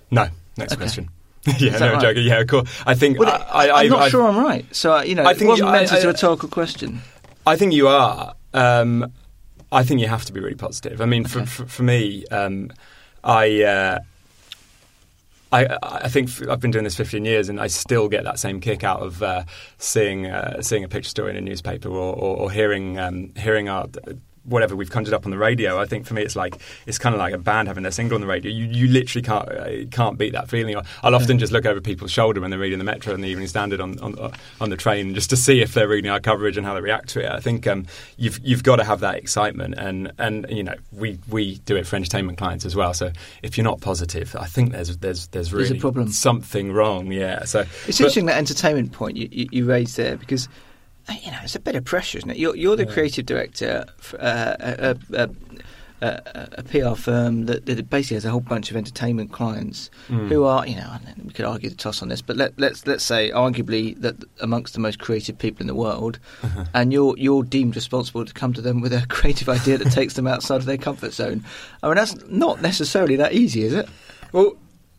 No. 0.10 0.30
Next 0.58 0.74
okay. 0.74 0.82
question. 0.82 1.10
yeah, 1.60 1.78
no, 1.78 1.94
right? 1.94 2.02
joking. 2.02 2.26
Yeah, 2.26 2.44
cool. 2.44 2.66
I 2.86 2.96
think 2.96 3.20
well, 3.20 3.46
I, 3.52 3.84
am 3.84 3.90
not 3.90 4.02
I, 4.02 4.10
sure 4.10 4.28
I'm 4.28 4.38
right. 4.38 4.66
So 4.76 4.98
uh, 4.98 5.02
you 5.02 5.16
know, 5.16 5.24
I 5.24 5.34
think 5.34 5.44
it 5.44 5.48
wasn't 5.48 5.72
meant 5.72 5.92
as 5.92 6.04
a 6.04 6.08
rhetorical 6.08 6.50
question. 6.50 7.02
I 7.46 7.56
think 7.56 7.74
you 7.74 7.88
are. 7.88 8.36
Um, 8.54 9.12
I 9.72 9.84
think 9.84 10.02
you 10.02 10.08
have 10.08 10.26
to 10.26 10.34
be 10.34 10.40
really 10.40 10.56
positive. 10.56 11.02
I 11.02 11.06
mean, 11.06 11.24
okay. 11.24 11.32
for, 11.32 11.46
for, 11.46 11.66
for, 11.66 11.84
me, 11.84 12.26
um, 12.28 12.72
I. 13.24 13.64
Uh, 13.64 14.00
I, 15.50 15.78
I 15.82 16.10
think 16.10 16.30
I've 16.50 16.60
been 16.60 16.72
doing 16.72 16.84
this 16.84 16.98
15 16.98 17.24
years, 17.24 17.48
and 17.48 17.58
I 17.62 17.68
still 17.68 18.10
get 18.10 18.26
that 18.26 18.38
same 18.38 18.60
kick 18.60 18.84
out 18.84 19.02
of 19.02 19.24
uh, 19.24 19.44
seeing 19.78 20.26
uh, 20.26 20.62
seeing 20.62 20.84
a 20.84 20.90
picture 20.90 21.10
story 21.10 21.32
in 21.32 21.38
a 21.38 21.42
newspaper 21.42 21.88
or, 21.88 22.14
or, 22.14 22.36
or 22.36 22.52
hearing 22.52 23.00
um, 23.00 23.32
hearing 23.38 23.70
our 23.70 23.88
whatever 24.48 24.76
we've 24.76 24.90
conjured 24.90 25.14
up 25.14 25.26
on 25.26 25.32
the 25.32 25.38
radio. 25.38 25.80
I 25.80 25.86
think 25.86 26.06
for 26.06 26.14
me, 26.14 26.22
it's 26.22 26.36
like 26.36 26.58
it's 26.86 26.98
kind 26.98 27.14
of 27.14 27.20
like 27.20 27.34
a 27.34 27.38
band 27.38 27.68
having 27.68 27.84
their 27.84 27.92
single 27.92 28.16
on 28.16 28.22
the 28.22 28.28
radio. 28.28 28.52
You, 28.52 28.66
you 28.66 28.88
literally 28.88 29.24
can't 29.24 29.50
uh, 29.50 29.86
can't 29.92 30.18
beat 30.18 30.34
that 30.34 30.50
feeling. 30.50 30.76
I'll 31.04 31.16
often 31.16 31.38
just 31.38 31.52
look 31.52 31.66
over 31.66 31.82
people's 31.82 32.12
shoulder 32.12 32.42
when 32.42 32.50
they're 32.50 32.60
reading 32.60 32.80
the 32.80 32.86
Metro 32.86 33.14
and 33.14 33.24
the 33.24 33.28
Evening 33.28 33.48
Standard 33.48 33.82
on 33.82 34.00
on, 34.00 34.18
uh, 34.18 34.32
on 34.62 34.70
the 34.70 34.78
train 34.78 35.14
just 35.14 35.30
to 35.30 35.38
see 35.38 35.62
if 35.62 35.74
they're 35.74 35.88
reading 35.88 36.10
our 36.10 36.20
coverage 36.20 36.58
and 36.58 36.66
how 36.66 36.74
they 36.74 36.82
react 36.82 37.10
to 37.10 37.20
it. 37.20 37.32
I 37.32 37.40
think 37.40 37.68
um, 37.68 37.86
you've 38.18 38.40
you've 38.44 38.64
got 38.64 38.78
to 38.78 38.84
have 38.84 39.02
that 39.02 39.16
excitement, 39.16 39.76
and 39.78 40.12
and 40.18 40.46
you 40.50 40.64
know 40.64 40.76
we 40.92 41.20
we 41.30 41.58
do 41.66 41.76
it 41.76 41.86
for 41.86 41.96
entertainment 41.96 42.38
clients 42.38 42.66
as 42.66 42.76
well. 42.76 42.94
So 42.94 43.12
if 43.44 43.58
you're 43.58 43.66
not 43.66 43.82
positive, 43.82 44.36
I 44.36 44.46
think 44.46 44.72
there's 44.72 44.98
there's 44.98 45.28
there's 45.28 45.54
really 45.54 45.70
there's 45.70 45.80
a 45.80 45.82
problem. 45.82 46.08
something 46.10 46.72
wrong. 46.72 47.12
Yeah. 47.12 47.44
So 47.46 47.62
it's 47.62 47.70
but, 47.86 47.90
interesting 48.00 48.26
that 48.28 48.38
entertainment 48.38 48.92
point 48.92 49.18
you, 49.18 49.28
you, 49.32 49.48
you 49.52 49.66
raised 49.66 49.98
there 49.98 50.18
because 50.18 50.48
you 51.10 51.32
know, 51.32 51.40
it's 51.44 51.56
a 51.56 51.60
bit 51.60 51.76
of 51.76 51.86
pressure, 51.86 52.18
isn't 52.18 52.30
it? 52.30 52.38
You're, 52.38 52.56
you're 52.56 52.76
the 52.76 52.86
yeah. 52.86 52.94
creative 52.94 53.26
director, 53.26 53.86
for, 53.98 54.22
uh, 54.22 54.56
a, 54.60 54.98
a, 55.14 55.30
a, 56.02 56.50
a, 56.58 56.64
PR 56.64 56.96
firm 56.96 57.46
that, 57.46 57.66
that, 57.66 57.90
basically 57.90 58.16
has 58.16 58.26
a 58.26 58.30
whole 58.30 58.40
bunch 58.40 58.70
of 58.70 58.78
entertainment 58.78 59.32
clients 59.32 59.90
mm. 60.10 60.28
who 60.28 60.44
are, 60.44 60.68
you 60.68 60.76
know, 60.76 60.98
we 61.24 61.32
could 61.32 61.46
argue 61.46 61.70
the 61.70 61.76
toss 61.76 62.02
on 62.02 62.10
this, 62.10 62.22
but 62.22 62.36
let, 62.36 62.52
us 62.52 62.58
let's, 62.58 62.88
let's 62.88 63.04
say 63.04 63.32
arguably 63.32 64.00
that 64.02 64.16
amongst 64.42 64.74
the 64.74 64.80
most 64.80 65.00
creative 65.00 65.38
people 65.38 65.62
in 65.62 65.68
the 65.68 65.76
world, 65.76 66.20
uh-huh. 66.44 66.66
and 66.74 66.94
you're 66.94 67.18
you're 67.18 67.44
deemed 67.44 67.76
responsible 67.76 68.26
to 68.26 68.34
come 68.34 68.54
to 68.54 68.62
them 68.62 68.82
with 68.82 68.94
a 68.94 69.06
creative 69.10 69.50
idea 69.50 69.78
that 69.78 69.92
takes 69.92 70.14
them 70.14 70.28
outside 70.28 70.58
of 70.58 70.66
their 70.66 70.78
comfort 70.78 71.14
zone. 71.14 71.44
I 71.82 71.88
mean, 71.88 71.96
that's 71.96 72.16
not 72.28 72.62
necessarily 72.62 73.16
that 73.16 73.34
easy, 73.34 73.64
is 73.64 73.74
it? 73.74 73.90
Well, 74.34 74.58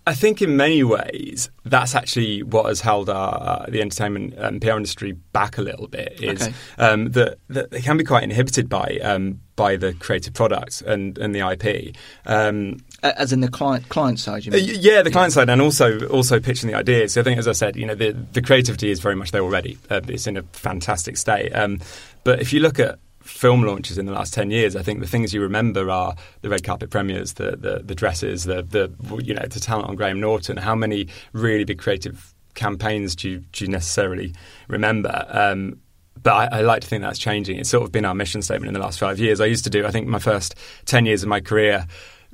I 0.09 0.15
think 0.15 0.41
in 0.41 0.57
many 0.57 0.83
ways 0.83 1.51
that's 1.67 1.95
actually 1.95 2.43
what 2.43 2.65
has 2.65 2.81
held 2.81 3.11
our, 3.11 3.35
uh, 3.35 3.67
the 3.69 3.83
entertainment 3.83 4.33
and 4.39 4.59
PR 4.59 4.71
industry 4.71 5.13
back 5.13 5.59
a 5.59 5.61
little 5.61 5.87
bit. 5.87 6.19
Is 6.23 6.43
okay. 6.45 6.55
um, 6.79 7.11
that, 7.11 7.39
that 7.49 7.71
they 7.71 7.83
can 7.83 7.99
be 7.99 8.05
quite 8.05 8.23
inhibited 8.23 8.71
by 8.71 8.99
um, 9.03 9.41
by 9.55 9.77
the 9.77 9.93
creative 9.93 10.33
products 10.33 10.81
and, 10.81 11.19
and 11.19 11.35
the 11.35 11.41
IP. 11.41 11.95
Um, 12.25 12.79
as 13.03 13.35
in 13.35 13.41
the 13.41 13.51
client 13.51 13.91
client 13.91 14.19
side, 14.19 14.47
you 14.47 14.53
mean? 14.53 14.65
Uh, 14.65 14.73
yeah, 14.81 15.03
the 15.03 15.11
client 15.11 15.35
side, 15.35 15.51
and 15.51 15.61
also 15.61 16.07
also 16.09 16.41
pitching 16.41 16.71
the 16.71 16.75
ideas. 16.75 17.13
So 17.13 17.21
I 17.21 17.25
think, 17.25 17.39
as 17.39 17.47
I 17.47 17.53
said, 17.53 17.77
you 17.77 17.85
know, 17.85 17.95
the, 17.95 18.13
the 18.33 18.41
creativity 18.41 18.91
is 18.91 19.01
very 19.01 19.15
much 19.15 19.31
there 19.33 19.43
already. 19.43 19.77
Uh, 19.91 20.01
it's 20.09 20.27
in 20.27 20.39
a 20.39 20.43
fantastic 20.55 21.19
state. 21.19 21.53
Um, 21.53 21.81
but 22.25 22.41
if 22.41 22.55
you 22.55 22.61
look 22.61 22.81
at 22.81 22.99
film 23.29 23.63
launches 23.63 23.99
in 23.99 24.07
the 24.07 24.13
last 24.13 24.33
10 24.35 24.51
years, 24.51 24.75
I 24.75 24.83
think 24.83 25.01
the 25.01 25.07
things 25.07 25.35
you 25.35 25.41
remember 25.43 25.91
are 25.91 26.17
the 26.41 26.49
red 26.49 26.65
carpet 26.65 26.91
premieres, 26.91 27.35
the, 27.35 27.57
the, 27.57 27.83
the 27.85 27.95
dresses, 27.95 28.45
the, 28.45 28.63
the, 28.63 28.91
you 29.23 29.35
know, 29.35 29.47
the 29.47 29.61
talent 29.61 29.89
on 29.89 29.97
Graham 29.97 30.21
Norton. 30.21 30.57
How 30.57 30.75
many 30.75 31.09
really 31.33 31.65
big 31.65 31.79
creative 31.79 32.35
campaigns 32.55 33.15
do 33.15 33.29
you, 33.29 33.39
do 33.53 33.65
you 33.65 33.71
necessarily 33.71 34.35
remember? 34.67 35.27
Um, 35.29 35.81
but 36.21 36.53
I, 36.53 36.59
I, 36.59 36.61
like 36.63 36.83
to 36.83 36.89
think 36.89 37.03
that's 37.03 37.19
changing. 37.19 37.59
It's 37.59 37.71
sort 37.71 37.85
of 37.85 37.93
been 37.93 38.05
our 38.05 38.15
mission 38.15 38.43
statement 38.43 38.69
in 38.69 38.75
the 38.75 38.81
last 38.81 38.99
five 38.99 39.21
years. 39.21 39.41
I 39.41 39.47
used 39.47 39.65
to 39.65 39.71
do, 39.71 39.87
I 39.87 39.91
think, 39.91 40.09
my 40.09 40.19
first 40.19 40.55
10 40.87 41.07
years 41.07 41.23
of 41.23 41.29
my 41.29 41.41
career, 41.41 41.87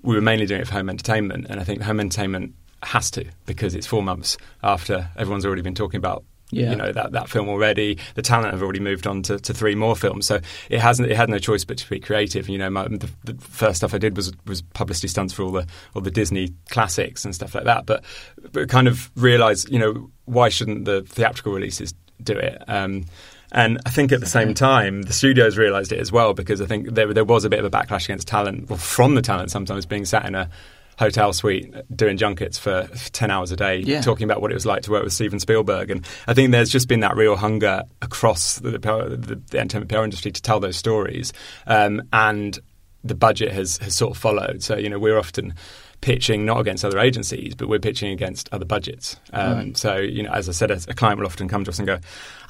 we 0.03 0.15
were 0.15 0.23
mainly 0.23 0.47
doing 0.47 0.63
it 0.63 0.69
for 0.69 0.75
home 0.75 0.89
entertainment. 0.89 1.47
And 1.51 1.61
I 1.61 1.65
think 1.65 1.83
home 1.83 2.01
entertainment 2.01 2.55
has 2.83 3.11
to 3.13 3.27
because 3.47 3.75
it's 3.75 3.87
four 3.87 4.03
months 4.03 4.37
after 4.63 5.09
everyone's 5.17 5.45
already 5.45 5.63
been 5.63 5.75
talking 5.75 5.99
about 5.99 6.25
yeah. 6.51 6.71
you 6.71 6.77
know 6.77 6.93
that, 6.93 7.13
that 7.13 7.29
film 7.29 7.49
already. 7.49 7.99
The 8.15 8.23
talent 8.23 8.53
have 8.53 8.63
already 8.63 8.81
moved 8.81 9.07
on 9.07 9.23
to, 9.25 9.39
to 9.39 9.55
three 9.55 9.75
more 9.75 9.97
films, 9.97 10.27
so 10.27 10.41
it 10.71 10.81
hasn't. 10.81 11.11
It 11.11 11.17
had 11.17 11.29
no 11.29 11.39
choice 11.39 11.65
but 11.65 11.79
to 11.79 11.91
be 11.91 12.01
creative. 12.01 12.49
You 12.49 12.59
know, 12.59 12.71
my, 12.71 12.89
the, 12.89 13.11
the, 13.25 13.35
first 13.35 13.79
stuff 13.79 13.95
I 13.95 13.99
did 13.99 14.17
was 14.17 14.33
was 14.47 14.63
publicity 14.63 15.09
stunts 15.09 15.33
for 15.33 15.43
all 15.43 15.53
the 15.53 15.67
all 15.95 16.03
the 16.03 16.11
Disney 16.11 16.55
classics 16.71 17.25
and 17.25 17.35
stuff 17.35 17.55
like 17.55 17.65
that. 17.65 17.87
But 17.87 18.05
but 18.53 18.69
kind 18.69 18.89
of 18.89 19.11
realised, 19.17 19.71
you 19.71 19.79
know, 19.79 20.11
why 20.27 20.49
shouldn't 20.49 20.85
the 20.85 21.03
theatrical 21.03 21.53
releases 21.53 21.95
do 22.23 22.37
it? 22.37 22.63
Um, 22.69 23.07
and 23.53 23.81
I 23.87 23.91
think 23.91 24.11
at 24.11 24.19
the 24.19 24.27
same 24.27 24.53
time, 24.53 25.03
the 25.03 25.13
studios 25.13 25.57
realised 25.57 25.93
it 25.93 26.01
as 26.01 26.11
well 26.11 26.35
because 26.35 26.61
I 26.61 26.67
think 26.67 26.91
there, 26.91 27.15
there 27.15 27.25
was 27.25 27.45
a 27.45 27.49
bit 27.49 27.61
of 27.61 27.65
a 27.65 27.71
backlash 27.71 28.05
against 28.07 28.27
talent, 28.27 28.69
well, 28.69 28.79
from 28.79 29.15
the 29.15 29.23
talent 29.23 29.53
sometimes 29.53 29.87
being 29.87 30.05
sat 30.05 30.27
in 30.27 30.35
a 30.35 30.51
hotel 30.99 31.33
suite 31.33 31.75
doing 31.95 32.17
junkets 32.17 32.59
for 32.59 32.89
10 33.13 33.31
hours 33.31 33.51
a 33.53 33.57
day 33.57 33.79
yeah. 33.79 34.01
talking 34.01 34.25
about 34.25 34.41
what 34.41 34.51
it 34.51 34.55
was 34.55 34.67
like 34.67 34.83
to 34.83 34.91
work 34.91 35.05
with 35.05 35.13
Steven 35.13 35.41
Spielberg. 35.41 35.91
And 35.91 36.07
I 36.27 36.35
think 36.35 36.53
there's 36.53 36.71
just 36.71 36.89
been 36.89 37.01
that 37.01 37.17
real 37.17 37.37
hunger 37.37 37.83
across 38.03 38.57
the, 38.57 38.73
the, 38.73 39.41
the 39.51 39.59
entertainment 39.59 39.91
PR 39.91 40.05
industry 40.05 40.31
to 40.31 40.43
tell 40.43 40.61
those 40.61 40.77
stories. 40.77 41.33
Um, 41.67 42.03
and 42.13 42.59
the 43.05 43.15
budget 43.15 43.53
has, 43.53 43.77
has 43.79 43.95
sort 43.95 44.17
of 44.17 44.21
followed. 44.21 44.63
So 44.63 44.77
you 44.77 44.89
know 44.89 44.99
we're 44.99 45.19
often 45.19 45.55
pitching 46.01 46.45
not 46.45 46.61
against 46.61 46.85
other 46.85 46.99
agencies 46.99 47.55
but 47.55 47.69
we're 47.69 47.79
pitching 47.79 48.11
against 48.11 48.49
other 48.53 48.65
budgets. 48.65 49.17
Um, 49.33 49.53
right. 49.53 49.77
so 49.77 49.97
you 49.97 50.23
know 50.23 50.33
as 50.33 50.49
I 50.49 50.53
said 50.53 50.71
a, 50.71 50.81
a, 50.89 50.95
client 50.95 51.19
will 51.19 51.27
often 51.27 51.49
come 51.49 51.65
to 51.65 51.71
us 51.71 51.79
and 51.79 51.87
go 51.87 51.99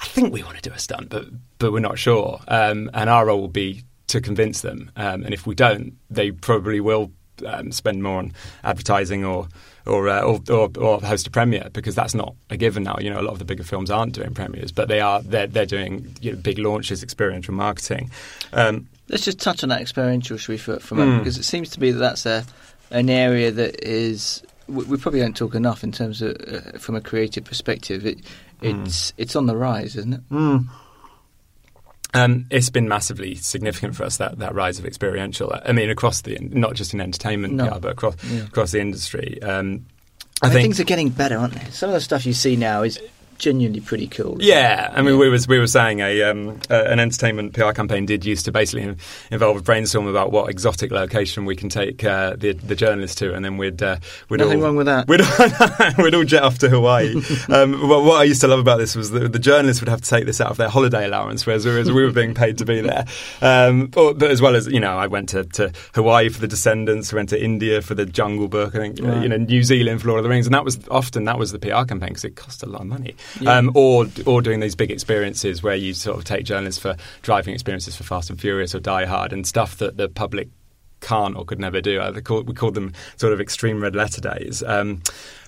I 0.01 0.07
think 0.07 0.33
we 0.33 0.43
want 0.43 0.57
to 0.57 0.63
do 0.63 0.75
a 0.75 0.79
stunt 0.79 1.11
but 1.11 1.27
but 1.59 1.73
we're 1.73 1.81
not 1.81 1.99
sure. 1.99 2.41
Um, 2.49 2.91
and 2.95 3.11
our 3.11 3.27
role 3.27 3.41
will 3.41 3.49
be 3.49 3.83
to 4.09 4.21
convince 4.21 4.61
them. 4.61 4.91
Um, 4.97 5.25
and 5.25 5.35
if 5.35 5.47
we 5.47 5.55
don't 5.55 5.95
they 6.09 6.31
probably 6.31 6.81
will 6.81 7.11
um, 7.47 7.73
spend 7.73 8.03
more 8.03 8.19
on 8.19 8.33
advertising 8.63 9.25
or 9.25 9.49
or, 9.87 10.09
uh, 10.09 10.23
or, 10.23 10.41
or, 10.51 10.71
or 10.79 11.01
host 11.01 11.27
a 11.27 11.31
premiere 11.31 11.69
because 11.73 11.95
that's 11.95 12.15
not 12.15 12.35
a 12.49 12.57
given 12.57 12.85
now. 12.85 12.97
You 12.99 13.11
know, 13.11 13.21
a 13.21 13.23
lot 13.23 13.33
of 13.33 13.39
the 13.39 13.45
bigger 13.45 13.65
films 13.65 13.91
aren't 13.91 14.15
doing 14.15 14.33
premieres, 14.33 14.73
but 14.73 14.89
they 14.89 15.01
are 15.01 15.21
they're, 15.21 15.47
they're 15.47 15.67
doing 15.67 16.15
you 16.21 16.33
know, 16.33 16.39
big 16.39 16.59
launches, 16.59 17.03
experiential 17.03 17.55
marketing. 17.55 18.11
Um, 18.53 18.89
Let's 19.09 19.25
just 19.25 19.39
touch 19.39 19.63
on 19.63 19.69
that 19.69 19.83
experiential, 19.83 20.39
should 20.39 20.53
we, 20.53 20.57
for, 20.57 20.81
for 20.81 20.95
a 20.95 20.99
moment, 20.99 21.17
mm. 21.17 21.21
because 21.21 21.37
it 21.37 21.43
seems 21.43 21.69
to 21.71 21.81
be 21.81 21.91
that 21.91 21.99
that's 21.99 22.25
a 22.25 22.45
an 22.91 23.11
area 23.11 23.51
that 23.51 23.83
is 23.87 24.43
we, 24.67 24.85
we 24.85 24.97
probably 24.97 25.21
don't 25.21 25.37
talk 25.37 25.55
enough 25.55 25.85
in 25.85 25.93
terms 25.93 26.23
of 26.23 26.37
uh, 26.49 26.79
from 26.79 26.95
a 26.95 27.01
creative 27.01 27.45
perspective. 27.45 28.07
It, 28.07 28.21
hmm. 28.61 28.67
it's 28.67 29.11
mm. 29.11 29.15
it's 29.19 29.37
on 29.37 29.47
the 29.47 29.57
rise, 29.57 29.97
isn't 29.97 30.15
it? 30.15 30.31
Mm. 30.31 30.67
Um, 32.15 32.47
it's 32.51 32.71
been 32.71 32.89
massively 32.89 33.35
significant 33.35 33.97
for 33.97 34.05
us 34.05 34.19
that, 34.19 34.39
that 34.39 34.55
rise 34.55 34.79
of 34.79 34.87
experiential. 34.87 35.53
I 35.65 35.73
mean, 35.73 35.91
across 35.91 36.23
the 36.23 36.39
not 36.41 36.75
just 36.75 36.95
in 36.95 37.01
entertainment, 37.01 37.55
no. 37.55 37.65
yeah, 37.65 37.79
but 37.79 37.93
across 37.93 38.15
yeah. 38.25 38.45
across 38.45 38.71
the 38.71 38.81
industry. 38.81 39.43
Um, 39.43 39.87
I, 40.43 40.47
I 40.47 40.51
think 40.51 40.63
things 40.63 40.81
are 40.81 40.85
getting 40.85 41.11
better, 41.11 41.37
aren't 41.37 41.55
they? 41.55 41.71
Some 41.71 41.91
of 41.91 41.95
the 41.95 42.01
stuff 42.01 42.25
you 42.27 42.33
see 42.33 42.57
now 42.57 42.83
is 42.83 42.99
genuinely 43.45 43.81
pretty 43.81 44.07
cool. 44.07 44.39
Yeah, 44.41 44.91
I 44.95 45.03
mean, 45.03 45.19
we 45.19 45.29
was 45.29 45.47
we 45.47 45.59
were 45.59 45.67
saying 45.67 46.01
a 46.01 46.23
um, 46.23 46.61
uh, 46.71 46.85
an 46.85 46.99
entertainment 46.99 47.53
PR 47.53 47.73
campaign 47.73 48.07
did 48.07 48.25
used 48.25 48.47
to 48.47 48.53
basically 48.53 48.97
involve 49.31 49.59
a 49.59 49.61
brainstorm 49.61 50.07
about 50.07 50.33
what 50.33 50.49
exotic 50.49 50.91
location 50.91 51.45
we 51.45 51.55
can 51.55 51.69
take 51.69 52.03
uh, 52.05 52.37
the 52.37 52.53
the 52.53 52.75
journalists 52.75 53.17
to, 53.17 53.35
and 53.35 53.45
then 53.45 53.59
we'd 53.59 53.83
uh, 53.83 53.97
we'd 54.31 54.41
nothing 54.41 54.61
all, 54.61 54.65
wrong 54.65 54.77
with 54.77 54.87
that. 54.87 55.07
We'd, 55.15 55.21
we'd 56.03 56.15
all 56.15 56.25
jet 56.25 56.43
off 56.43 56.59
to 56.59 56.71
Hawaii. 56.71 57.15
um, 57.51 57.87
what 57.87 58.21
I 58.21 58.25
used 58.25 58.41
to 58.41 58.49
love 58.49 58.59
about 58.59 58.79
this 58.79 58.97
was 58.97 59.11
that 59.11 59.33
the 59.33 59.39
journalists 59.39 59.83
would 59.83 59.89
have 59.91 60.01
to 60.01 60.09
take 60.09 60.25
this 60.25 60.41
out 60.41 60.51
of 60.51 60.57
their 60.57 60.71
holiday 60.71 61.05
allowance, 61.05 61.45
whereas, 61.45 61.67
whereas 61.67 61.93
we 61.93 62.03
were 62.03 62.11
being 62.11 62.35
paid 62.35 62.59
to 62.59 62.65
be 62.65 62.81
there. 62.81 63.05
Um, 63.43 63.89
but, 63.89 64.19
but, 64.19 64.31
as 64.31 64.41
well 64.41 64.57
as 64.57 64.67
you 64.67 64.81
know, 64.81 64.97
I 64.97 65.07
went 65.07 65.29
to, 65.31 65.45
to 65.45 65.73
Hawaii 65.95 66.31
for 66.31 66.41
the 66.41 66.49
Descendants, 66.49 67.13
I 67.13 67.17
went 67.17 67.29
to 67.29 67.43
India 67.43 67.83
for 67.83 67.95
the 67.95 68.07
Jungle 68.07 68.49
Book, 68.49 68.75
I 68.75 68.79
think 68.79 69.01
right. 69.01 69.23
you 69.23 69.29
know 69.29 69.37
New 69.37 69.63
Zealand 69.63 70.01
for 70.01 70.09
Lord 70.09 70.21
of 70.21 70.25
the 70.25 70.31
Rings, 70.31 70.47
and 70.47 70.55
that 70.55 70.65
was 70.65 70.81
often 70.89 71.25
that 71.25 71.39
was 71.39 71.53
the 71.53 71.59
PR 71.59 71.85
campaign 71.85 72.09
because 72.09 72.25
it 72.25 72.37
cost 72.37 72.63
a 72.63 72.67
lot 72.67 72.81
of 72.81 72.87
money. 72.87 73.15
Yeah. 73.41 73.57
Um, 73.57 73.73
or 73.75 74.07
or 74.27 74.43
doing 74.43 74.61
these 74.61 74.75
big 74.75 74.91
experiences 74.91 75.63
where 75.63 75.75
you 75.75 75.95
sort 75.95 76.19
of 76.19 76.25
take 76.25 76.45
journalists 76.45 76.81
for 76.81 76.97
driving 77.23 77.55
experiences 77.55 77.97
for 77.97 78.05
Fast 78.05 78.31
and 78.31 78.41
Furious 78.41 78.75
or 78.75 78.81
Die 78.81 79.05
Hard 79.07 79.33
and 79.33 79.47
stuff 79.47 79.79
that 79.79 79.97
the 79.97 80.09
public 80.09 80.49
can't 81.01 81.37
or 81.37 81.45
could 81.45 81.61
never 81.61 81.81
do. 81.81 82.01
Uh, 82.01 82.13
we 82.13 82.55
called 82.55 82.75
them 82.75 82.93
sort 83.17 83.33
of 83.33 83.41
extreme 83.41 83.83
red 83.83 83.95
letter 83.95 84.21
days. 84.21 84.63
Um, 84.63 85.03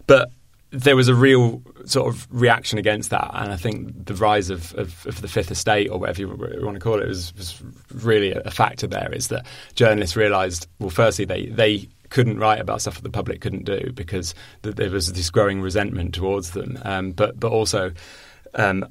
but 0.07 0.31
there 0.71 0.97
was 0.97 1.09
a 1.09 1.15
real 1.15 1.63
sort 1.85 2.13
of 2.13 2.27
reaction 2.31 2.79
against 2.79 3.11
that, 3.11 3.31
and 3.35 3.53
I 3.53 3.57
think 3.57 4.07
the 4.07 4.15
rise 4.15 4.51
of, 4.51 4.75
of, 4.75 5.07
of 5.07 5.21
the 5.23 5.29
Fifth 5.29 5.51
Estate, 5.51 5.89
or 5.89 5.99
whatever 5.99 6.21
you 6.21 6.29
want 6.29 6.75
to 6.75 6.81
call 6.81 7.01
it, 7.01 7.09
was, 7.09 7.33
was 7.37 7.63
really 7.95 8.33
a 8.33 8.51
factor. 8.51 8.87
There 8.87 9.13
is 9.13 9.29
that 9.29 9.47
journalists 9.75 10.17
realised, 10.17 10.67
well, 10.79 10.91
firstly, 10.91 11.25
they 11.25 11.47
they 11.47 11.89
couldn't 12.11 12.39
write 12.39 12.61
about 12.61 12.81
stuff 12.81 12.97
that 12.97 13.03
the 13.03 13.11
public 13.11 13.41
couldn't 13.41 13.65
do 13.65 13.93
because 13.95 14.35
th- 14.63 14.77
there 14.77 14.91
was 14.91 15.13
this 15.13 15.31
growing 15.31 15.61
resentment 15.61 16.15
towards 16.15 16.53
them. 16.53 16.79
Um, 16.83 17.13
but 17.13 17.39
but 17.39 17.53
also, 17.53 17.93
um, 18.55 18.87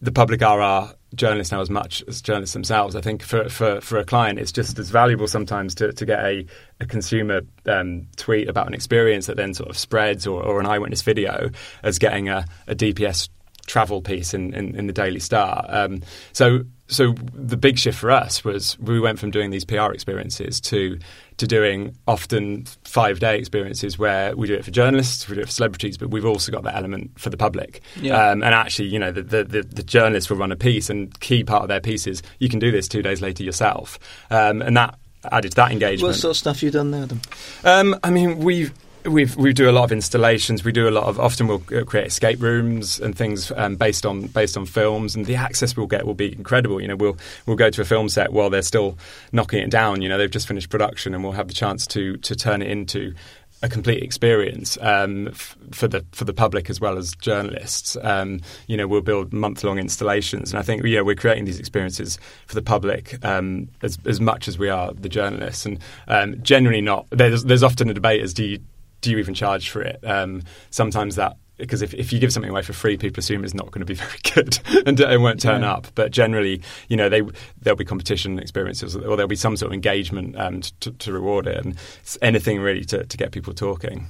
the 0.00 0.12
public 0.12 0.42
are 0.42 0.60
our 0.60 0.94
journalists 1.14 1.52
now 1.52 1.60
as 1.60 1.70
much 1.70 2.04
as 2.06 2.20
journalists 2.20 2.52
themselves. 2.52 2.94
I 2.94 3.00
think 3.00 3.22
for, 3.22 3.48
for, 3.48 3.80
for 3.80 3.98
a 3.98 4.04
client, 4.04 4.38
it's 4.38 4.52
just 4.52 4.78
as 4.78 4.90
valuable 4.90 5.26
sometimes 5.26 5.74
to, 5.76 5.92
to 5.92 6.06
get 6.06 6.24
a, 6.24 6.46
a 6.80 6.86
consumer 6.86 7.40
um, 7.66 8.06
tweet 8.16 8.48
about 8.48 8.66
an 8.66 8.74
experience 8.74 9.26
that 9.26 9.36
then 9.36 9.54
sort 9.54 9.70
of 9.70 9.78
spreads 9.78 10.26
or, 10.26 10.42
or 10.42 10.60
an 10.60 10.66
eyewitness 10.66 11.02
video 11.02 11.50
as 11.82 11.98
getting 11.98 12.28
a, 12.28 12.44
a 12.66 12.74
DPS 12.74 13.28
travel 13.66 14.02
piece 14.02 14.34
in, 14.34 14.54
in, 14.54 14.74
in 14.74 14.86
the 14.86 14.92
Daily 14.92 15.20
Star. 15.20 15.64
Um, 15.68 16.02
so 16.32 16.64
so 16.88 17.12
the 17.34 17.58
big 17.58 17.78
shift 17.78 17.98
for 17.98 18.10
us 18.10 18.42
was 18.42 18.78
we 18.78 18.98
went 18.98 19.18
from 19.18 19.30
doing 19.30 19.50
these 19.50 19.64
PR 19.64 19.92
experiences 19.92 20.58
to 20.62 20.98
to 21.38 21.46
doing 21.46 21.96
often 22.06 22.64
five 22.84 23.20
day 23.20 23.38
experiences 23.38 23.98
where 23.98 24.36
we 24.36 24.46
do 24.46 24.54
it 24.54 24.64
for 24.64 24.70
journalists, 24.70 25.28
we 25.28 25.36
do 25.36 25.40
it 25.40 25.46
for 25.46 25.52
celebrities, 25.52 25.96
but 25.96 26.10
we've 26.10 26.24
also 26.24 26.52
got 26.52 26.64
that 26.64 26.76
element 26.76 27.18
for 27.18 27.30
the 27.30 27.36
public. 27.36 27.80
Yeah. 28.00 28.30
Um, 28.30 28.42
and 28.42 28.54
actually, 28.54 28.88
you 28.88 28.98
know, 28.98 29.12
the, 29.12 29.22
the, 29.22 29.44
the, 29.44 29.62
the 29.62 29.82
journalists 29.82 30.28
will 30.28 30.36
run 30.36 30.52
a 30.52 30.56
piece, 30.56 30.90
and 30.90 31.18
key 31.20 31.44
part 31.44 31.62
of 31.62 31.68
their 31.68 31.80
piece 31.80 32.06
is 32.06 32.22
you 32.38 32.48
can 32.48 32.58
do 32.58 32.70
this 32.70 32.88
two 32.88 33.02
days 33.02 33.22
later 33.22 33.42
yourself, 33.42 33.98
um, 34.30 34.60
and 34.62 34.76
that 34.76 34.98
added 35.32 35.50
to 35.50 35.56
that 35.56 35.72
engagement. 35.72 36.02
What 36.02 36.14
sort 36.16 36.30
of 36.32 36.36
stuff 36.36 36.62
you 36.62 36.70
done 36.70 36.90
there? 36.90 37.06
Then? 37.06 37.20
Um, 37.64 37.98
I 38.02 38.10
mean, 38.10 38.38
we've 38.38 38.72
We've, 39.08 39.36
we 39.36 39.52
do 39.52 39.68
a 39.68 39.72
lot 39.72 39.84
of 39.84 39.92
installations. 39.92 40.64
We 40.64 40.72
do 40.72 40.88
a 40.88 40.90
lot 40.90 41.04
of. 41.04 41.18
Often 41.18 41.48
we'll 41.48 41.62
uh, 41.74 41.84
create 41.84 42.06
escape 42.06 42.40
rooms 42.40 43.00
and 43.00 43.16
things 43.16 43.50
um, 43.56 43.76
based 43.76 44.04
on 44.04 44.26
based 44.26 44.56
on 44.56 44.66
films, 44.66 45.14
and 45.14 45.26
the 45.26 45.36
access 45.36 45.76
we'll 45.76 45.86
get 45.86 46.06
will 46.06 46.14
be 46.14 46.32
incredible. 46.32 46.80
You 46.80 46.88
know, 46.88 46.96
we'll 46.96 47.16
we'll 47.46 47.56
go 47.56 47.70
to 47.70 47.80
a 47.80 47.84
film 47.84 48.08
set 48.08 48.32
while 48.32 48.50
they're 48.50 48.62
still 48.62 48.98
knocking 49.32 49.62
it 49.62 49.70
down. 49.70 50.02
You 50.02 50.08
know, 50.08 50.18
they've 50.18 50.30
just 50.30 50.46
finished 50.46 50.70
production, 50.70 51.14
and 51.14 51.22
we'll 51.22 51.32
have 51.32 51.48
the 51.48 51.54
chance 51.54 51.86
to 51.88 52.16
to 52.18 52.36
turn 52.36 52.62
it 52.62 52.70
into 52.70 53.14
a 53.62 53.68
complete 53.68 54.02
experience 54.02 54.78
um, 54.80 55.28
f- 55.28 55.56
for 55.72 55.88
the 55.88 56.04
for 56.12 56.24
the 56.24 56.32
public 56.32 56.70
as 56.70 56.80
well 56.80 56.96
as 56.96 57.14
journalists. 57.16 57.96
Um, 58.02 58.40
you 58.66 58.76
know, 58.76 58.86
we'll 58.86 59.00
build 59.00 59.32
month 59.32 59.64
long 59.64 59.78
installations, 59.78 60.52
and 60.52 60.58
I 60.58 60.62
think 60.62 60.84
yeah, 60.84 61.00
we're 61.00 61.16
creating 61.16 61.44
these 61.44 61.58
experiences 61.58 62.18
for 62.46 62.54
the 62.54 62.62
public 62.62 63.24
um, 63.24 63.68
as 63.82 63.98
as 64.06 64.20
much 64.20 64.48
as 64.48 64.58
we 64.58 64.68
are 64.68 64.92
the 64.92 65.08
journalists, 65.08 65.66
and 65.66 65.78
um, 66.06 66.40
generally 66.42 66.80
not. 66.80 67.06
There's 67.10 67.44
there's 67.44 67.62
often 67.62 67.90
a 67.90 67.94
debate 67.94 68.22
as 68.22 68.32
do 68.32 68.44
you 68.44 68.58
do 69.00 69.10
you 69.10 69.18
even 69.18 69.34
charge 69.34 69.70
for 69.70 69.82
it? 69.82 70.00
Um, 70.04 70.42
sometimes 70.70 71.16
that 71.16 71.36
because 71.56 71.82
if, 71.82 71.92
if 71.94 72.12
you 72.12 72.20
give 72.20 72.32
something 72.32 72.50
away 72.50 72.62
for 72.62 72.72
free, 72.72 72.96
people 72.96 73.18
assume 73.18 73.42
it's 73.42 73.52
not 73.52 73.66
going 73.72 73.80
to 73.80 73.84
be 73.84 73.94
very 73.94 74.18
good 74.32 74.60
and 74.86 74.98
it 75.00 75.20
won't 75.20 75.40
turn 75.40 75.62
Yeah. 75.62 75.72
up. 75.72 75.88
But 75.96 76.12
generally, 76.12 76.62
you 76.88 76.96
know, 76.96 77.08
they 77.08 77.22
there'll 77.60 77.76
be 77.76 77.84
competition 77.84 78.38
experiences 78.38 78.94
or 78.94 79.16
there'll 79.16 79.26
be 79.26 79.34
some 79.36 79.56
sort 79.56 79.70
of 79.70 79.74
engagement 79.74 80.38
um, 80.38 80.60
to, 80.80 80.92
to 80.92 81.12
reward 81.12 81.46
it, 81.48 81.56
and 81.64 81.76
it's 82.00 82.16
anything 82.22 82.60
really 82.60 82.84
to, 82.84 83.04
to 83.04 83.16
get 83.16 83.32
people 83.32 83.52
talking. 83.54 84.06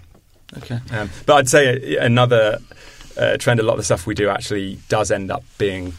Okay. 0.59 0.79
Um, 0.93 1.09
but 1.27 1.35
I'd 1.37 1.49
say 1.49 1.97
another 1.97 2.59
uh, 3.17 3.37
trend, 3.39 3.61
a 3.61 3.63
lot 3.63 3.73
of 3.73 3.79
the 3.79 3.85
stuff 3.85 4.07
we 4.07 4.15
do 4.15 4.29
actually 4.29 4.79
does 4.89 5.11
end 5.11 5.31
up 5.31 5.43
being 5.59 5.95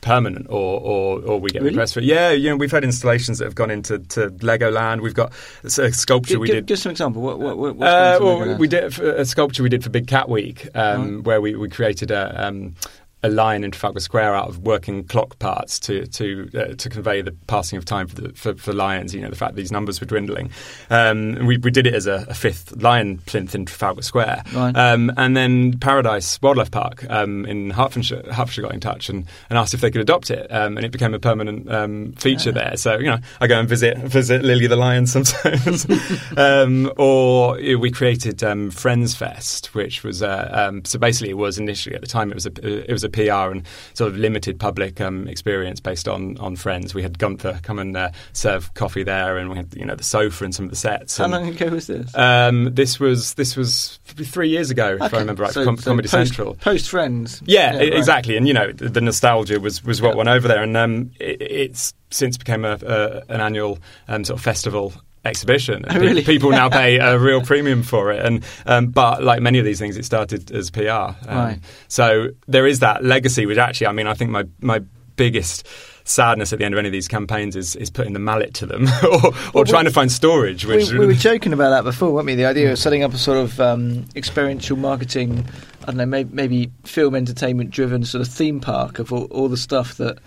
permanent 0.00 0.46
or, 0.48 0.80
or, 0.80 1.20
or 1.22 1.40
we 1.40 1.50
get 1.50 1.60
Really? 1.62 1.74
requests 1.74 1.92
for 1.92 2.00
yeah 2.00 2.30
you 2.30 2.48
know 2.48 2.56
we've 2.56 2.70
had 2.70 2.84
installations 2.84 3.38
that 3.38 3.44
have 3.44 3.54
gone 3.54 3.70
into 3.70 3.98
to 3.98 4.30
Legoland 4.30 5.02
we've 5.02 5.14
got 5.14 5.32
a 5.64 5.68
sculpture 5.92 6.34
Give, 6.34 6.40
we 6.40 6.46
give, 6.46 6.56
did 6.56 6.66
give 6.66 6.78
some 6.78 6.90
example. 6.90 7.22
What, 7.22 7.38
what, 7.38 7.76
uh, 7.86 8.18
going 8.18 8.48
well, 8.48 8.58
we 8.58 8.68
did 8.68 8.98
a 8.98 9.24
sculpture 9.24 9.62
we 9.62 9.68
did 9.68 9.82
for 9.84 9.90
Big 9.90 10.06
Cat 10.06 10.28
Week, 10.28 10.68
um, 10.74 11.16
Right. 11.16 11.24
where 11.24 11.40
we, 11.40 11.54
we 11.54 11.68
created 11.68 12.10
a. 12.10 12.46
Um, 12.46 12.74
a 13.22 13.28
lion 13.28 13.64
in 13.64 13.70
Trafalgar 13.70 14.00
Square 14.00 14.34
out 14.34 14.48
of 14.48 14.58
working 14.60 15.04
clock 15.04 15.38
parts 15.38 15.78
to 15.80 16.06
to 16.06 16.50
uh, 16.54 16.74
to 16.74 16.88
convey 16.88 17.20
the 17.20 17.32
passing 17.46 17.76
of 17.76 17.84
time 17.84 18.06
for, 18.06 18.20
the, 18.20 18.32
for 18.32 18.54
for 18.54 18.72
lions. 18.72 19.14
You 19.14 19.20
know 19.20 19.28
the 19.28 19.36
fact 19.36 19.54
that 19.54 19.60
these 19.60 19.72
numbers 19.72 20.00
were 20.00 20.06
dwindling. 20.06 20.50
Um, 20.88 21.46
we 21.46 21.58
we 21.58 21.70
did 21.70 21.86
it 21.86 21.94
as 21.94 22.06
a, 22.06 22.24
a 22.28 22.34
fifth 22.34 22.80
lion 22.82 23.18
plinth 23.18 23.54
in 23.54 23.66
Trafalgar 23.66 24.02
Square. 24.02 24.44
Right. 24.54 24.74
Um, 24.74 25.12
and 25.16 25.36
then 25.36 25.78
Paradise 25.78 26.40
Wildlife 26.40 26.70
Park 26.70 27.04
um, 27.10 27.44
in 27.46 27.70
Hertfordshire, 27.70 28.22
Hertfordshire 28.32 28.62
got 28.62 28.74
in 28.74 28.80
touch 28.80 29.08
and, 29.08 29.26
and 29.50 29.58
asked 29.58 29.74
if 29.74 29.80
they 29.80 29.90
could 29.90 30.00
adopt 30.00 30.30
it, 30.30 30.50
um, 30.50 30.76
and 30.76 30.86
it 30.86 30.92
became 30.92 31.12
a 31.12 31.18
permanent 31.18 31.70
um, 31.70 32.12
feature 32.12 32.52
there. 32.52 32.76
So 32.76 32.98
you 32.98 33.06
know, 33.06 33.18
I 33.40 33.46
go 33.46 33.58
and 33.58 33.68
visit 33.68 33.98
visit 33.98 34.42
Lily 34.42 34.66
the 34.66 34.76
lion 34.76 35.06
sometimes. 35.06 35.86
um, 36.38 36.90
or 36.96 37.58
you 37.60 37.74
know, 37.74 37.80
we 37.80 37.90
created 37.90 38.42
um, 38.42 38.70
Friends 38.70 39.14
Fest, 39.14 39.74
which 39.74 40.02
was 40.02 40.22
uh, 40.22 40.48
um, 40.52 40.84
so 40.86 40.98
basically 40.98 41.30
it 41.30 41.36
was 41.36 41.58
initially 41.58 41.94
at 41.94 42.00
the 42.00 42.06
time 42.06 42.30
it 42.30 42.34
was 42.34 42.46
a 42.46 42.90
it 42.90 42.92
was 42.92 43.04
a 43.04 43.09
PR 43.10 43.50
and 43.52 43.62
sort 43.94 44.10
of 44.12 44.16
limited 44.18 44.58
public 44.58 45.00
um, 45.00 45.28
experience 45.28 45.80
based 45.80 46.08
on 46.08 46.36
on 46.38 46.56
Friends. 46.56 46.94
We 46.94 47.02
had 47.02 47.18
Gunther 47.18 47.60
come 47.62 47.78
and 47.78 47.96
uh, 47.96 48.10
serve 48.32 48.72
coffee 48.74 49.02
there, 49.02 49.36
and 49.38 49.50
we 49.50 49.56
had 49.56 49.74
you 49.74 49.84
know 49.84 49.94
the 49.94 50.04
sofa 50.04 50.44
and 50.44 50.54
some 50.54 50.64
of 50.66 50.70
the 50.70 50.76
sets. 50.76 51.16
How 51.18 51.24
and, 51.24 51.32
long 51.32 51.48
ago 51.48 51.68
was 51.68 51.86
this? 51.86 52.14
um, 52.16 52.74
this 52.74 52.98
was 53.00 53.34
this 53.34 53.56
was 53.56 53.98
three 54.06 54.48
years 54.48 54.70
ago, 54.70 54.96
if 55.00 55.12
I 55.14 55.18
remember 55.18 55.42
right, 55.42 55.52
So- 55.52 55.64
Com- 55.64 55.76
so 55.76 55.90
Comedy 55.90 56.08
post, 56.08 56.34
Central. 56.34 56.54
Post 56.54 56.88
Friends. 56.90 57.42
Yeah, 57.44 57.80
e- 57.80 57.92
exactly. 57.92 58.36
And 58.36 58.46
you 58.46 58.54
know, 58.54 58.72
the, 58.72 58.88
the 58.88 59.00
nostalgia 59.00 59.60
was, 59.60 59.84
was 59.84 60.00
what 60.02 60.10
Yeah. 60.10 60.16
went 60.16 60.28
over 60.28 60.48
there, 60.48 60.62
and 60.62 60.76
um, 60.76 61.10
it, 61.20 61.40
it's 61.40 61.94
since 62.10 62.36
became 62.36 62.64
a, 62.64 62.78
a, 62.82 63.22
an 63.32 63.40
annual 63.40 63.78
um, 64.08 64.24
sort 64.24 64.38
of 64.38 64.44
festival 64.44 64.92
exhibition. 65.24 65.84
Oh, 65.88 65.98
really? 65.98 66.22
People 66.22 66.50
now 66.50 66.68
pay 66.68 66.98
a 66.98 67.18
real 67.18 67.40
premium 67.44 67.82
for 67.82 68.10
it, 68.12 68.24
and 68.24 68.44
um, 68.66 68.86
but 68.88 69.22
like 69.22 69.40
many 69.42 69.58
of 69.58 69.64
these 69.64 69.78
things, 69.78 69.96
it 69.96 70.04
started 70.04 70.50
as 70.52 70.70
PR. 70.70 70.90
Um, 70.90 71.14
Right. 71.28 71.58
So 71.88 72.28
there 72.48 72.66
is 72.66 72.80
that 72.80 73.04
legacy, 73.04 73.46
which 73.46 73.58
actually, 73.58 73.88
I 73.88 73.92
mean, 73.92 74.06
I 74.06 74.14
think 74.14 74.30
my 74.30 74.44
my 74.60 74.80
biggest. 75.16 75.66
Sadness 76.02 76.52
at 76.52 76.58
the 76.58 76.64
end 76.64 76.74
of 76.74 76.78
any 76.78 76.88
of 76.88 76.92
these 76.92 77.06
campaigns 77.06 77.54
is, 77.54 77.76
is 77.76 77.88
putting 77.88 78.14
the 78.14 78.18
mallet 78.18 78.54
to 78.54 78.66
them, 78.66 78.88
or, 79.04 79.26
or 79.26 79.32
Well, 79.54 79.64
trying 79.64 79.84
we- 79.84 79.90
to 79.90 79.94
find 79.94 80.10
storage. 80.10 80.64
We, 80.64 80.76
Which 80.76 80.90
we 80.90 81.06
were 81.06 81.12
joking 81.12 81.52
about 81.52 81.70
that 81.70 81.84
before, 81.84 82.10
weren't 82.10 82.26
we? 82.26 82.34
The 82.34 82.46
idea 82.46 82.72
of 82.72 82.78
setting 82.78 83.04
up 83.04 83.12
a 83.14 83.18
sort 83.18 83.36
of 83.38 83.60
um, 83.60 84.06
experiential 84.16 84.76
marketing, 84.76 85.44
I 85.82 85.86
don't 85.86 85.98
know, 85.98 86.06
maybe, 86.06 86.30
maybe 86.32 86.70
film 86.84 87.14
entertainment 87.14 87.70
driven 87.70 88.04
sort 88.04 88.22
of 88.26 88.32
theme 88.32 88.60
park 88.60 88.98
of 88.98 89.12
all, 89.12 89.24
all 89.26 89.48
the 89.48 89.58
stuff 89.58 89.98
that 89.98 90.18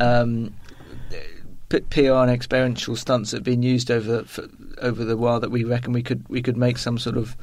um, 0.00 0.52
PR 1.90 2.12
and 2.12 2.30
experiential 2.30 2.96
stunts 2.96 3.30
that 3.30 3.38
have 3.38 3.44
been 3.44 3.62
used 3.62 3.90
over 3.90 4.24
for, 4.24 4.46
over 4.78 5.04
the 5.04 5.16
while 5.16 5.40
that 5.40 5.50
we 5.50 5.64
reckon 5.64 5.92
we 5.92 6.02
could 6.02 6.28
we 6.28 6.42
could 6.42 6.56
make 6.56 6.78
some 6.78 6.98
sort 6.98 7.16
of 7.16 7.36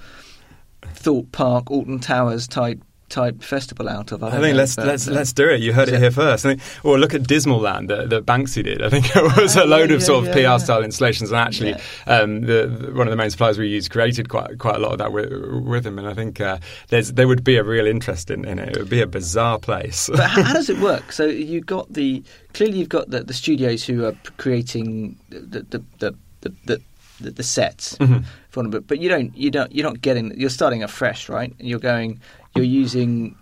Thought 0.82 1.32
Park, 1.32 1.70
Alton 1.70 2.00
Towers 2.00 2.48
type 2.48 2.82
type 3.10 3.42
festival 3.44 3.90
out 3.90 4.12
of. 4.12 4.24
I, 4.24 4.28
I 4.28 4.40
think 4.40 4.56
let's 4.56 4.78
let's 4.78 5.08
let's 5.08 5.34
do 5.34 5.50
it. 5.50 5.62
You 5.62 5.74
heard 5.74 5.90
it 5.90 6.00
here 6.00 6.12
first. 6.12 6.46
I 6.46 6.56
think, 6.56 6.62
or 6.86 6.98
look 7.00 7.14
at 7.14 7.24
Dismaland 7.24 7.88
that, 7.90 8.10
that 8.10 8.26
Banksy 8.26 8.64
did. 8.64 8.82
I 8.82 8.90
think 8.90 9.16
it 9.16 9.24
was 9.38 9.58
Ah, 9.58 9.64
a 9.64 9.66
load 9.66 9.90
yeah, 9.90 9.96
of 9.98 10.04
sort 10.04 10.28
of 10.28 10.36
yeah, 10.36 10.42
yeah, 10.44 10.58
PR 10.58 10.64
style 10.64 10.84
installations, 10.84 11.32
and 11.32 11.40
actually, 11.40 11.76
um, 12.08 12.42
the, 12.42 12.68
the- 12.68 12.94
one 12.94 13.08
of 13.08 13.12
the 13.12 13.18
main 13.18 13.30
suppliers 13.30 13.58
we 13.58 13.68
used 13.68 13.90
created 13.92 14.30
quite 14.30 14.58
quite 14.60 14.76
a 14.76 14.80
lot 14.80 14.92
of 14.94 14.98
that 15.00 15.12
with, 15.12 15.32
with 15.66 15.86
him. 15.86 15.98
And 16.00 16.08
I 16.08 16.14
think 16.14 16.40
uh, 16.40 16.60
there's 16.90 17.14
there 17.14 17.28
would 17.28 17.44
be 17.44 17.58
a 17.58 17.64
real 17.64 17.88
interest 17.88 18.30
in, 18.32 18.46
in 18.46 18.60
it. 18.60 18.70
It 18.70 18.78
would 18.78 18.90
be 18.90 19.02
a 19.02 19.08
bizarre 19.08 19.60
place. 19.60 20.10
but 20.12 20.20
how, 20.30 20.44
how 20.44 20.54
does 20.54 20.70
it 20.70 20.80
work? 20.80 21.12
So 21.20 21.26
you've 21.26 21.66
got 21.66 21.92
the 21.92 22.24
clearly 22.54 22.78
you've 22.80 22.90
got 22.90 23.10
the, 23.10 23.24
the 23.24 23.34
studios 23.34 23.84
who 23.84 24.06
are 24.06 24.14
creating 24.38 25.18
the 25.30 25.40
the 25.70 25.84
the 26.00 26.16
the, 26.42 26.54
the, 26.66 26.82
the, 27.22 27.32
the 27.32 27.44
sets 27.44 27.98
Mhm. 27.98 28.24
but 28.54 28.88
but 28.88 29.00
you 29.00 29.10
don't 29.10 29.36
you 29.36 29.52
don't 29.52 29.72
you're 29.74 29.84
not 29.86 30.00
getting 30.02 30.34
you're 30.40 30.50
starting 30.50 30.84
afresh, 30.84 31.28
right? 31.30 31.54
And 31.60 31.68
you're 31.68 31.80
going 31.80 32.20
you're 32.62 32.82
using 32.84 33.36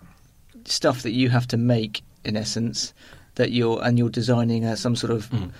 stuff 0.64 1.02
that 1.02 1.12
you 1.12 1.28
have 1.30 1.46
to 1.48 1.56
make 1.56 2.02
in 2.24 2.36
essence 2.36 2.92
that 3.36 3.52
you're 3.52 3.82
and 3.84 3.98
you're 3.98 4.10
designing 4.10 4.64
uh, 4.64 4.76
some 4.76 4.96
sort 4.96 5.12
of 5.12 5.30
Mhm. 5.30 5.50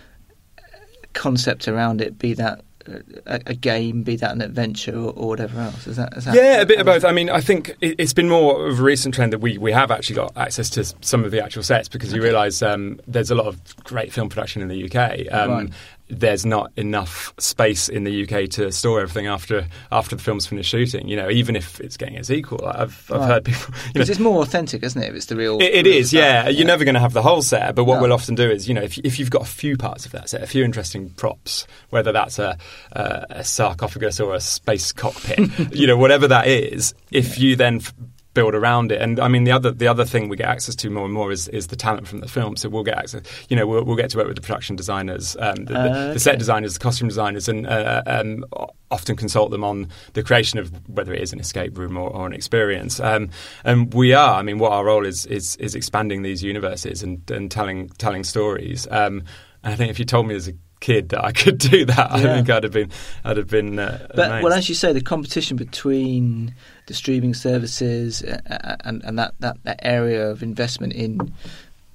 concept 1.14 1.68
around 1.68 2.00
it, 2.00 2.18
be 2.18 2.34
that 2.34 2.60
uh, 2.88 2.98
a, 3.26 3.40
a 3.46 3.54
game, 3.54 4.02
be 4.02 4.16
that 4.16 4.32
an 4.32 4.40
adventure 4.42 4.94
or, 4.96 5.12
or 5.12 5.28
whatever 5.28 5.60
else. 5.60 5.86
Is 5.86 5.96
that, 5.96 6.12
is 6.16 6.24
that 6.24 6.34
Yeah, 6.34 6.60
a 6.60 6.66
bit 6.66 6.78
of 6.78 6.86
both. 6.86 7.04
I 7.04 7.12
mean, 7.12 7.28
I 7.30 7.40
think 7.40 7.70
it, 7.80 7.96
it's 7.98 8.12
been 8.12 8.28
more 8.28 8.66
of 8.68 8.78
a 8.78 8.82
recent 8.82 9.14
trend 9.14 9.32
that 9.32 9.40
we, 9.40 9.58
we 9.58 9.72
have 9.72 9.90
actually 9.90 10.16
got 10.16 10.36
access 10.36 10.70
to 10.70 10.84
some 11.00 11.24
of 11.24 11.30
the 11.30 11.42
actual 11.42 11.62
sets 11.62 11.88
because 11.88 12.12
you 12.12 12.22
realise 12.22 12.62
um, 12.62 13.00
there's 13.06 13.30
a 13.30 13.34
lot 13.34 13.46
of 13.46 13.60
great 13.84 14.12
film 14.12 14.28
production 14.28 14.62
in 14.62 14.68
the 14.68 14.84
UK. 14.84 15.32
Um, 15.32 15.50
Right. 15.50 15.70
There's 16.10 16.46
not 16.46 16.72
enough 16.76 17.34
space 17.38 17.88
in 17.88 18.04
the 18.04 18.22
UK 18.24 18.48
to 18.50 18.72
store 18.72 19.00
everything 19.00 19.26
after 19.26 19.66
after 19.92 20.16
the 20.16 20.22
film's 20.22 20.46
finished 20.46 20.70
shooting. 20.70 21.06
You 21.06 21.16
know, 21.16 21.28
even 21.30 21.54
if 21.54 21.80
it's 21.80 21.96
getting 21.96 22.14
its 22.14 22.30
equal, 22.30 22.64
I've 22.66 23.10
I've 23.10 23.20
Right. 23.20 23.26
heard 23.28 23.44
people. 23.44 23.74
You 23.94 23.98
know, 24.00 24.06
it's 24.08 24.18
more 24.18 24.40
authentic, 24.42 24.82
isn't 24.82 25.02
it? 25.02 25.10
If 25.10 25.14
it's 25.16 25.26
the 25.26 25.36
real. 25.36 25.58
it, 25.60 25.64
it 25.74 25.84
real 25.86 25.96
is, 25.96 26.08
stuff. 26.10 26.18
yeah. 26.20 26.48
You're 26.48 26.66
never 26.66 26.84
going 26.84 26.94
to 26.94 27.00
have 27.00 27.12
the 27.12 27.22
whole 27.22 27.42
set, 27.42 27.74
but 27.74 27.84
what 27.84 27.96
No. 27.96 28.02
we'll 28.02 28.12
often 28.12 28.34
do 28.34 28.50
is, 28.50 28.66
you 28.68 28.74
know, 28.74 28.82
if, 28.82 28.96
if 28.98 29.18
you've 29.18 29.30
got 29.30 29.42
a 29.42 29.46
few 29.46 29.76
parts 29.76 30.06
of 30.06 30.12
that 30.12 30.28
set, 30.30 30.42
a 30.42 30.46
few 30.46 30.64
interesting 30.64 31.10
props, 31.10 31.66
whether 31.90 32.10
that's 32.12 32.38
a, 32.38 32.56
a, 32.92 33.26
a 33.30 33.44
sarcophagus 33.44 34.18
or 34.20 34.34
a 34.34 34.40
space 34.40 34.92
cockpit, 34.92 35.38
you 35.74 35.86
know, 35.86 35.96
whatever 35.96 36.26
that 36.28 36.46
is, 36.46 36.94
if 37.10 37.38
you 37.38 37.54
then 37.56 37.76
f- 37.76 37.92
build 38.38 38.54
around 38.54 38.92
it, 38.92 39.00
and 39.04 39.18
I 39.26 39.28
mean, 39.28 39.44
the 39.48 39.54
other 39.56 39.70
the 39.82 39.88
other 39.92 40.06
thing 40.06 40.30
we 40.30 40.36
get 40.36 40.48
access 40.48 40.76
to 40.76 40.90
more 40.90 41.04
and 41.04 41.14
more 41.14 41.32
is, 41.32 41.48
is 41.48 41.66
the 41.66 41.76
talent 41.76 42.06
from 42.08 42.20
the 42.20 42.28
film. 42.28 42.56
So 42.56 42.68
we'll 42.68 42.88
get 42.90 42.98
access, 43.02 43.22
you 43.48 43.56
know, 43.56 43.66
we'll, 43.70 43.84
we'll 43.84 44.00
get 44.02 44.10
to 44.10 44.18
work 44.18 44.28
with 44.28 44.36
the 44.36 44.46
production 44.48 44.76
designers, 44.76 45.36
um, 45.40 45.64
the, 45.66 45.74
the, 45.74 45.90
Uh, 45.90 46.12
the 46.14 46.20
set 46.20 46.38
designers, 46.38 46.74
the 46.74 46.84
costume 46.88 47.08
designers, 47.08 47.48
and 47.48 47.66
uh, 47.66 48.02
um, 48.06 48.44
often 48.90 49.16
consult 49.16 49.50
them 49.50 49.64
on 49.64 49.88
the 50.12 50.22
creation 50.22 50.60
of 50.60 50.70
whether 50.88 51.12
it 51.14 51.22
is 51.22 51.32
an 51.32 51.40
escape 51.40 51.76
room 51.80 51.96
or, 51.96 52.10
or 52.10 52.26
an 52.26 52.32
experience. 52.32 53.00
Um, 53.00 53.30
and 53.64 53.92
we 53.94 54.14
are, 54.14 54.40
I 54.40 54.42
mean, 54.42 54.58
what 54.58 54.72
our 54.72 54.84
role 54.84 55.08
is 55.08 55.26
is, 55.26 55.56
is 55.56 55.74
expanding 55.74 56.22
these 56.22 56.42
universes 56.50 57.02
and, 57.02 57.30
and 57.30 57.50
telling 57.50 57.88
telling 57.98 58.24
stories. 58.24 58.86
Um, 58.90 59.24
and 59.62 59.74
I 59.74 59.76
think 59.76 59.90
if 59.90 59.98
you 59.98 60.04
told 60.04 60.26
me 60.26 60.36
as 60.36 60.48
a 60.48 60.52
kid 60.80 61.08
that 61.10 61.24
I 61.24 61.32
could 61.32 61.58
do 61.72 61.84
that, 61.86 62.12
I 62.12 62.20
Yeah. 62.22 62.34
think 62.36 62.50
I'd 62.50 62.62
have 62.64 62.72
been 62.72 62.90
I'd 63.24 63.36
have 63.36 63.48
been. 63.48 63.78
Uh, 63.78 64.06
But 64.14 64.26
amazed. 64.30 64.44
well, 64.44 64.52
as 64.52 64.68
you 64.68 64.74
say, 64.74 64.92
the 64.92 65.00
competition 65.00 65.56
between 65.56 66.54
the 66.86 66.94
streaming 66.94 67.34
services 67.34 68.22
uh, 68.22 68.38
uh, 68.50 68.76
and, 68.84 69.02
and 69.04 69.18
that, 69.18 69.34
that, 69.40 69.56
that 69.64 69.80
area 69.82 70.28
of 70.30 70.42
investment 70.42 70.92
in 70.94 71.32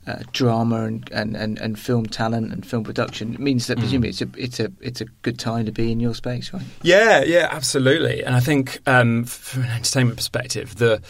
uh, 0.05 0.21
drama 0.33 0.83
and, 0.83 1.09
and, 1.13 1.35
and, 1.37 1.57
and 1.59 1.79
film 1.79 2.05
talent 2.05 2.51
and 2.51 2.65
film 2.65 2.83
production 2.83 3.35
means 3.39 3.67
that 3.67 3.77
Mm. 3.77 3.81
presumably 3.81 4.09
it's 4.09 4.21
a 4.21 4.27
it's 4.37 4.59
a 4.59 4.69
it's 4.81 4.99
a 5.01 5.05
good 5.21 5.39
time 5.39 5.65
to 5.65 5.71
be 5.71 5.91
in 5.93 6.01
your 6.01 6.13
space, 6.13 6.51
right? 6.53 6.61
Yeah, 6.81 7.23
yeah, 7.23 7.47
absolutely. 7.49 8.21
And 8.21 8.35
I 8.35 8.41
think 8.41 8.79
um, 8.85 9.23
from 9.23 9.63
an 9.63 9.69
entertainment 9.69 10.17
perspective, 10.17 10.75
the 10.75 11.01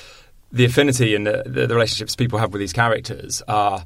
the 0.51 0.65
affinity 0.65 1.15
and 1.15 1.25
the, 1.25 1.41
the, 1.47 1.65
the 1.65 1.73
relationships 1.73 2.15
people 2.15 2.37
have 2.37 2.53
with 2.53 2.59
these 2.59 2.71
characters 2.73 3.41
are 3.47 3.83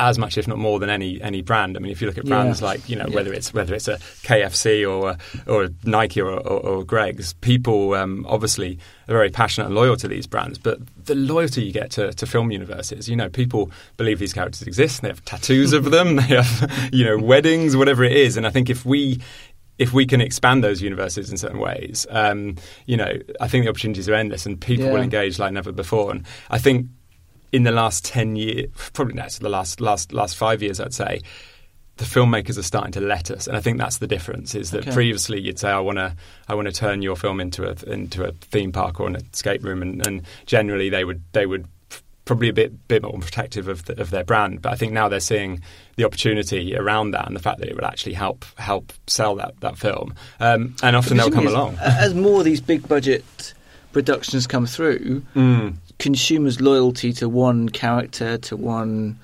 as 0.00 0.18
much, 0.18 0.36
if 0.38 0.48
not 0.48 0.58
more, 0.58 0.78
than 0.80 0.90
any 0.90 1.20
any 1.22 1.42
brand. 1.42 1.76
I 1.76 1.80
mean, 1.80 1.92
if 1.92 2.00
you 2.00 2.06
look 2.08 2.18
at 2.18 2.24
brands 2.26 2.60
Yeah. 2.60 2.66
like 2.68 2.88
you 2.88 2.96
know 2.96 3.06
Yeah. 3.08 3.14
whether 3.14 3.32
it's 3.32 3.52
whether 3.54 3.74
it's 3.74 3.88
a 3.88 3.98
KFC 4.24 4.84
or 4.90 5.10
a, 5.10 5.18
or 5.46 5.64
a 5.64 5.70
Nike 5.84 6.20
or, 6.20 6.30
or, 6.30 6.60
or 6.60 6.84
Greggs, 6.84 7.34
people 7.34 7.94
um, 7.94 8.24
obviously 8.28 8.78
are 9.08 9.14
very 9.14 9.30
passionate 9.30 9.66
and 9.66 9.74
loyal 9.74 9.96
to 9.96 10.08
these 10.08 10.26
brands. 10.26 10.58
But 10.58 10.78
the 11.04 11.14
loyalty 11.14 11.62
you 11.64 11.72
get 11.72 11.90
to, 11.92 12.12
to 12.12 12.26
film 12.26 12.50
universes, 12.50 13.08
you 13.08 13.16
know, 13.16 13.28
people 13.28 13.70
believe 13.96 14.18
these 14.18 14.32
characters 14.32 14.62
exist. 14.62 15.00
And 15.00 15.04
they 15.06 15.10
have 15.10 15.24
tattoos 15.24 15.72
of 15.72 15.90
them. 15.90 16.16
They 16.20 16.36
have 16.36 16.90
you 16.92 17.04
know 17.04 17.18
weddings, 17.18 17.76
whatever 17.76 18.02
it 18.04 18.12
is. 18.12 18.36
And 18.36 18.46
I 18.46 18.50
think 18.50 18.70
if 18.70 18.84
we 18.84 19.20
if 19.78 19.94
we 19.94 20.04
can 20.04 20.20
expand 20.20 20.62
those 20.62 20.82
universes 20.82 21.30
in 21.30 21.38
certain 21.38 21.58
ways, 21.58 22.06
um, 22.10 22.56
you 22.84 22.98
know, 22.98 23.12
I 23.40 23.48
think 23.48 23.64
the 23.64 23.70
opportunities 23.70 24.08
are 24.10 24.14
endless, 24.14 24.44
and 24.44 24.60
people 24.60 24.90
will 24.90 25.00
engage 25.00 25.38
like 25.38 25.52
never 25.54 25.72
before. 25.72 26.10
And 26.10 26.26
I 26.50 26.58
think 26.58 26.86
in 27.52 27.62
the 27.64 27.72
last 27.72 28.04
ten 28.04 28.36
years, 28.36 28.70
probably 28.92 29.14
not 29.14 29.30
the 29.32 29.48
last 29.48 29.80
last 29.80 30.12
last 30.12 30.36
five 30.36 30.62
years, 30.62 30.80
I'd 30.80 30.94
say. 30.94 31.20
The 31.96 32.06
filmmakers 32.06 32.56
are 32.56 32.62
starting 32.62 32.92
to 32.92 33.00
let 33.02 33.30
us, 33.30 33.46
and 33.46 33.54
I 33.56 33.60
think 33.60 33.76
that's 33.76 33.98
the 33.98 34.06
difference. 34.06 34.54
Is 34.54 34.70
that 34.70 34.82
Okay. 34.86 34.92
previously 34.92 35.38
you'd 35.38 35.58
say, 35.58 35.68
"I 35.70 35.80
want 35.80 35.98
to, 35.98 36.16
I 36.48 36.54
want 36.54 36.66
to 36.66 36.72
turn 36.72 37.02
your 37.02 37.14
film 37.14 37.40
into 37.40 37.68
a 37.68 37.74
into 37.92 38.24
a 38.24 38.32
theme 38.32 38.72
park 38.72 39.00
or 39.00 39.06
an 39.06 39.16
escape 39.16 39.62
room," 39.62 39.82
and, 39.82 40.06
and 40.06 40.22
generally 40.46 40.88
they 40.88 41.04
would 41.04 41.20
they 41.32 41.44
would 41.44 41.66
probably 42.24 42.48
a 42.48 42.52
bit 42.54 42.88
bit 42.88 43.02
more 43.02 43.18
protective 43.18 43.68
of 43.68 43.84
the, 43.84 44.00
of 44.00 44.08
their 44.10 44.24
brand. 44.24 44.62
But 44.62 44.72
I 44.72 44.76
think 44.76 44.92
now 44.94 45.08
they're 45.10 45.20
seeing 45.20 45.60
the 45.96 46.04
opportunity 46.04 46.74
around 46.74 47.10
that 47.10 47.26
and 47.26 47.36
the 47.36 47.40
fact 47.40 47.58
that 47.58 47.68
it 47.68 47.74
would 47.74 47.84
actually 47.84 48.14
help 48.14 48.46
help 48.56 48.94
sell 49.06 49.34
that 49.34 49.60
that 49.60 49.76
film. 49.76 50.14
Um, 50.38 50.76
and 50.82 50.96
often 50.96 51.18
they'll 51.18 51.30
come 51.30 51.48
along. 51.48 51.76
As, 51.82 52.12
as 52.12 52.14
more 52.14 52.38
of 52.38 52.44
these 52.46 52.62
big 52.62 52.88
budget 52.88 53.52
productions 53.92 54.46
come 54.46 54.64
through, 54.66 55.22
Mm. 55.34 55.74
Consumers' 56.00 56.60
loyalty 56.60 57.12
to 57.12 57.28
one 57.28 57.68
character, 57.68 58.38
to 58.38 58.56
one 58.56 59.18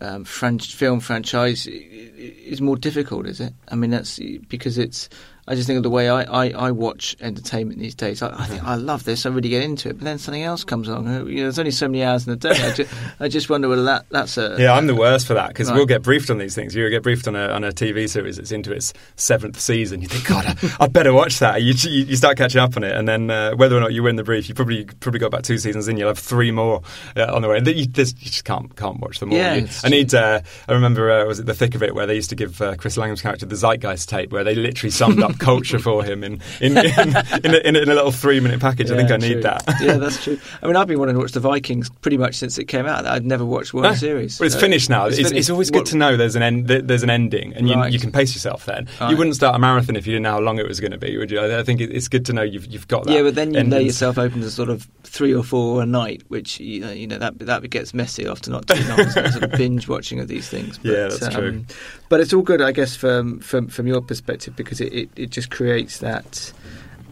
um, 0.00 0.24
film 0.24 1.00
franchise, 1.00 1.66
is 1.66 2.60
more 2.60 2.76
difficult, 2.76 3.26
is 3.26 3.40
it? 3.40 3.52
I 3.68 3.74
mean, 3.74 3.90
that's 3.90 4.20
because 4.48 4.78
it's. 4.78 5.08
I 5.48 5.54
just 5.54 5.66
think 5.66 5.78
of 5.78 5.82
the 5.82 5.90
way 5.90 6.08
I, 6.10 6.22
I, 6.22 6.50
I 6.50 6.70
watch 6.72 7.16
entertainment 7.20 7.80
these 7.80 7.94
days. 7.94 8.20
I, 8.22 8.28
I 8.38 8.46
think 8.46 8.62
I 8.62 8.74
love 8.74 9.04
this. 9.04 9.24
I 9.24 9.30
really 9.30 9.48
get 9.48 9.62
into 9.62 9.88
it, 9.88 9.94
but 9.94 10.04
then 10.04 10.18
something 10.18 10.42
else 10.42 10.62
comes 10.62 10.88
along. 10.88 11.06
You 11.06 11.36
know, 11.36 11.42
there's 11.44 11.58
only 11.58 11.70
so 11.70 11.88
many 11.88 12.04
hours 12.04 12.26
in 12.26 12.32
the 12.32 12.36
day. 12.36 12.50
I 12.62 12.72
just, 12.74 12.94
I 13.20 13.28
just 13.28 13.48
wonder 13.50 13.68
whether 13.68 13.84
that 13.84 14.04
that's 14.10 14.36
a 14.36 14.56
Yeah, 14.58 14.74
I'm 14.74 14.86
the 14.86 14.94
worst 14.94 15.26
for 15.26 15.34
that 15.34 15.48
because 15.48 15.68
Right. 15.70 15.76
we'll 15.76 15.86
get 15.86 16.02
briefed 16.02 16.30
on 16.30 16.38
these 16.38 16.54
things. 16.54 16.74
You'll 16.74 16.90
get 16.90 17.02
briefed 17.02 17.26
on 17.26 17.34
a, 17.34 17.48
on 17.48 17.64
a 17.64 17.72
TV 17.72 18.08
series 18.08 18.36
that's 18.36 18.52
into 18.52 18.72
its 18.72 18.92
seventh 19.16 19.58
season. 19.58 20.02
You 20.02 20.08
think, 20.08 20.26
God, 20.26 20.44
I, 20.46 20.84
I'd 20.84 20.92
better 20.92 21.12
watch 21.12 21.38
that. 21.38 21.62
You, 21.62 21.72
you, 21.74 22.04
you 22.04 22.16
start 22.16 22.36
catching 22.36 22.60
up 22.60 22.76
on 22.76 22.84
it, 22.84 22.94
and 22.94 23.08
then 23.08 23.30
uh, 23.30 23.52
whether 23.52 23.76
or 23.76 23.80
not 23.80 23.92
you 23.94 24.02
win 24.02 24.16
the 24.16 24.24
brief, 24.24 24.48
you 24.48 24.54
probably 24.54 24.84
probably 24.84 25.18
got 25.20 25.26
about 25.28 25.44
two 25.44 25.56
seasons 25.58 25.88
in. 25.88 25.96
You'll 25.96 26.08
have 26.08 26.18
three 26.18 26.50
more 26.50 26.82
uh, 27.16 27.34
on 27.34 27.42
the 27.42 27.48
way, 27.48 27.56
and 27.58 27.66
you, 27.66 27.72
you 27.74 27.86
just 27.86 28.44
can't 28.44 28.74
can't 28.76 29.00
watch 29.00 29.18
them 29.20 29.30
all. 29.32 29.36
Yeah, 29.38 29.54
You- 29.54 29.68
I 29.84 29.88
need. 29.88 30.14
Uh, 30.14 30.40
I 30.68 30.72
remember 30.72 31.10
uh, 31.10 31.24
was 31.24 31.38
it 31.40 31.46
the 31.46 31.54
thick 31.54 31.74
of 31.74 31.82
it 31.82 31.94
where 31.94 32.06
they 32.06 32.14
used 32.16 32.30
to 32.30 32.36
give 32.36 32.60
uh, 32.60 32.76
Chris 32.76 32.96
Langham's 32.98 33.22
character 33.22 33.46
the 33.46 33.56
Zeitgeist 33.56 34.08
tape, 34.08 34.30
where 34.32 34.44
they 34.44 34.54
literally 34.54 34.90
summed 34.90 35.22
up 35.22 35.37
culture 35.38 35.78
for 35.88 36.02
him 36.04 36.24
in 36.24 36.40
in 36.60 36.76
in, 36.76 36.86
in, 36.86 37.08
in, 37.44 37.54
a, 37.54 37.58
in, 37.58 37.76
a, 37.76 37.94
little 37.94 38.12
three 38.12 38.40
minute 38.40 38.60
package. 38.60 38.90
I 38.90 38.96
think 38.96 39.08
Yeah, 39.08 39.14
I 39.14 39.18
need 39.18 39.32
true. 39.34 39.42
that. 39.42 39.64
yeah, 39.80 39.96
that's 39.98 40.22
true. 40.22 40.38
I 40.62 40.66
mean, 40.66 40.76
I've 40.76 40.86
been 40.86 40.98
wanting 40.98 41.14
to 41.14 41.20
watch 41.20 41.32
the 41.32 41.40
Vikings 41.40 41.90
pretty 42.00 42.16
much 42.18 42.34
since 42.36 42.58
it 42.58 42.64
came 42.66 42.86
out. 42.86 43.06
I'd 43.06 43.24
never 43.26 43.44
watched 43.44 43.72
one 43.74 43.84
No. 43.84 43.94
series. 43.94 44.38
Well, 44.40 44.46
it's 44.46 44.54
So 44.54 44.60
finished 44.60 44.90
now. 44.90 45.06
It's, 45.06 45.18
it's, 45.18 45.28
finished. 45.30 45.50
always 45.50 45.70
What- 45.70 45.78
good 45.84 45.86
to 45.92 45.96
know 45.96 46.16
there's 46.16 46.36
an 46.36 46.42
end. 46.42 46.66
There's 46.68 47.02
an 47.02 47.10
ending, 47.10 47.54
and 47.54 47.68
you, 47.68 47.74
Right. 47.74 47.92
you 47.92 47.98
can 47.98 48.12
pace 48.12 48.34
yourself. 48.34 48.66
Then 48.66 48.88
Right. 49.00 49.10
you 49.10 49.16
wouldn't 49.16 49.36
start 49.36 49.54
a 49.54 49.58
marathon 49.58 49.96
if 49.96 50.06
you 50.06 50.12
didn't 50.12 50.24
know 50.24 50.32
how 50.32 50.40
long 50.40 50.58
it 50.58 50.66
was 50.66 50.80
going 50.80 50.92
to 50.92 50.98
be, 50.98 51.16
would 51.16 51.30
you? 51.30 51.40
I 51.40 51.62
think 51.62 51.80
it's 51.80 52.08
good 52.08 52.24
to 52.26 52.32
know 52.32 52.42
you've 52.42 52.66
you've 52.66 52.88
got 52.88 53.04
that. 53.04 53.12
Yeah, 53.12 53.22
but 53.22 53.34
then 53.34 53.54
you 53.54 53.62
lay 53.64 53.82
yourself 53.82 54.18
open 54.18 54.40
to 54.40 54.50
sort 54.50 54.68
of 54.68 54.88
three 55.04 55.34
or 55.34 55.42
four 55.42 55.82
a 55.82 55.86
night, 55.86 56.22
which 56.28 56.60
you 56.60 56.80
know, 56.80 56.90
you 56.90 57.06
know 57.06 57.18
that 57.18 57.38
that 57.40 57.68
gets 57.70 57.94
messy 57.94 58.26
after 58.26 58.50
not 58.50 58.66
too 58.66 58.82
long. 58.88 59.08
sort 59.10 59.42
of 59.42 59.50
binge 59.52 59.88
watching 59.88 60.20
of 60.20 60.28
these 60.28 60.48
things. 60.48 60.78
But, 60.78 60.88
um, 60.90 60.94
Yeah, 60.94 61.08
that's 61.08 61.34
true. 61.34 61.64
But 62.08 62.20
it's 62.20 62.32
all 62.32 62.42
good, 62.42 62.62
I 62.62 62.72
guess, 62.72 62.96
from 62.96 63.40
from 63.40 63.68
from 63.68 63.86
your 63.86 64.00
perspective 64.00 64.56
because 64.56 64.80
it 64.80 64.92
it, 64.92 65.10
it 65.16 65.30
just 65.30 65.50
creates 65.50 65.98
that. 65.98 66.52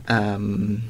Um, 0.09 0.82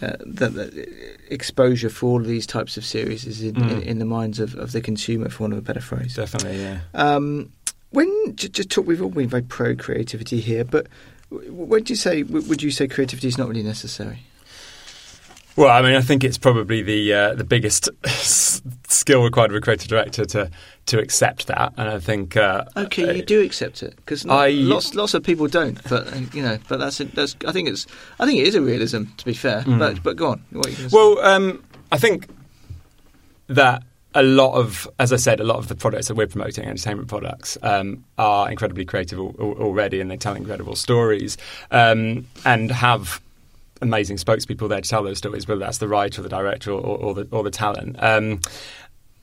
uh, 0.00 0.16
the 0.24 0.88
exposure 1.30 1.90
for 1.90 2.06
all 2.06 2.20
of 2.20 2.26
these 2.26 2.46
types 2.46 2.76
of 2.76 2.84
series 2.84 3.26
is 3.26 3.42
in, 3.42 3.54
Mm. 3.56 3.70
in, 3.72 3.82
in 3.82 3.98
the 3.98 4.04
minds 4.04 4.38
of, 4.38 4.54
of 4.54 4.70
the 4.70 4.80
consumer, 4.80 5.28
for 5.28 5.42
want 5.42 5.52
of 5.52 5.58
a 5.58 5.62
better 5.62 5.80
phrase. 5.80 6.14
Definitely, 6.14 6.60
yeah. 6.62 6.78
Um, 6.94 7.50
when 7.90 8.08
just 8.36 8.70
talk, 8.70 8.86
we've 8.86 9.02
all 9.02 9.10
been 9.10 9.28
very 9.28 9.42
pro 9.42 9.74
creativity 9.74 10.40
here, 10.40 10.64
but 10.64 10.86
would 11.30 11.90
you 11.90 11.96
say 11.96 12.22
would 12.22 12.62
you 12.62 12.70
say 12.70 12.86
creativity 12.86 13.26
is 13.28 13.36
not 13.36 13.48
really 13.48 13.64
necessary? 13.64 14.20
Well, 15.60 15.68
I 15.68 15.82
mean, 15.82 15.94
I 15.94 16.00
think 16.00 16.24
it's 16.24 16.38
probably 16.38 16.80
the 16.80 17.12
uh, 17.12 17.34
the 17.34 17.44
biggest 17.44 17.90
skill 18.88 19.22
required 19.22 19.50
of 19.50 19.56
a 19.56 19.60
creative 19.60 19.88
director 19.88 20.24
to 20.24 20.50
to 20.86 20.98
accept 20.98 21.48
that, 21.48 21.74
and 21.76 21.86
I 21.86 21.98
think. 21.98 22.34
Uh, 22.34 22.64
Okay, 22.78 23.14
you 23.16 23.22
uh, 23.22 23.26
do 23.26 23.42
accept 23.42 23.82
it 23.82 23.94
because 23.96 24.24
I- 24.24 24.48
lots 24.52 24.94
lots 24.94 25.12
of 25.12 25.22
people 25.22 25.48
don't. 25.48 25.78
But 25.86 26.06
uh, 26.14 26.20
you 26.32 26.42
know, 26.42 26.56
but 26.66 26.78
that's 26.78 26.96
that's. 27.12 27.36
I 27.46 27.52
think 27.52 27.68
it's 27.68 27.86
I 28.18 28.24
think 28.24 28.40
it 28.40 28.46
is 28.46 28.54
a 28.54 28.62
realism 28.62 29.02
to 29.18 29.24
be 29.26 29.34
fair. 29.34 29.60
Mm. 29.64 29.78
But 29.78 30.02
but 30.02 30.16
go 30.16 30.28
on. 30.28 30.42
You? 30.50 30.62
Well, 30.90 31.18
um, 31.18 31.62
I 31.92 31.98
think 31.98 32.26
that 33.48 33.82
a 34.14 34.22
lot 34.22 34.54
of, 34.54 34.88
as 34.98 35.12
I 35.12 35.16
said, 35.16 35.40
a 35.40 35.44
lot 35.44 35.58
of 35.58 35.68
the 35.68 35.74
products 35.74 36.08
that 36.08 36.14
we're 36.14 36.26
promoting, 36.26 36.64
entertainment 36.64 37.08
products, 37.08 37.58
um, 37.62 38.02
are 38.16 38.50
incredibly 38.50 38.86
creative 38.86 39.18
al- 39.18 39.34
already, 39.38 40.00
and 40.00 40.10
they 40.10 40.16
tell 40.16 40.34
incredible 40.34 40.74
stories 40.74 41.36
um, 41.70 42.26
and 42.46 42.70
have 42.70 43.20
amazing 43.80 44.16
spokespeople 44.16 44.68
there 44.68 44.80
to 44.80 44.88
tell 44.88 45.02
those 45.02 45.18
stories, 45.18 45.46
whether 45.46 45.60
that's 45.60 45.78
the 45.78 45.88
writer 45.88 46.20
or 46.20 46.24
the 46.24 46.28
director 46.28 46.72
or, 46.72 46.80
or, 46.80 47.14
the, 47.14 47.28
or 47.30 47.42
the 47.42 47.50
talent. 47.50 47.96
Um, 48.02 48.40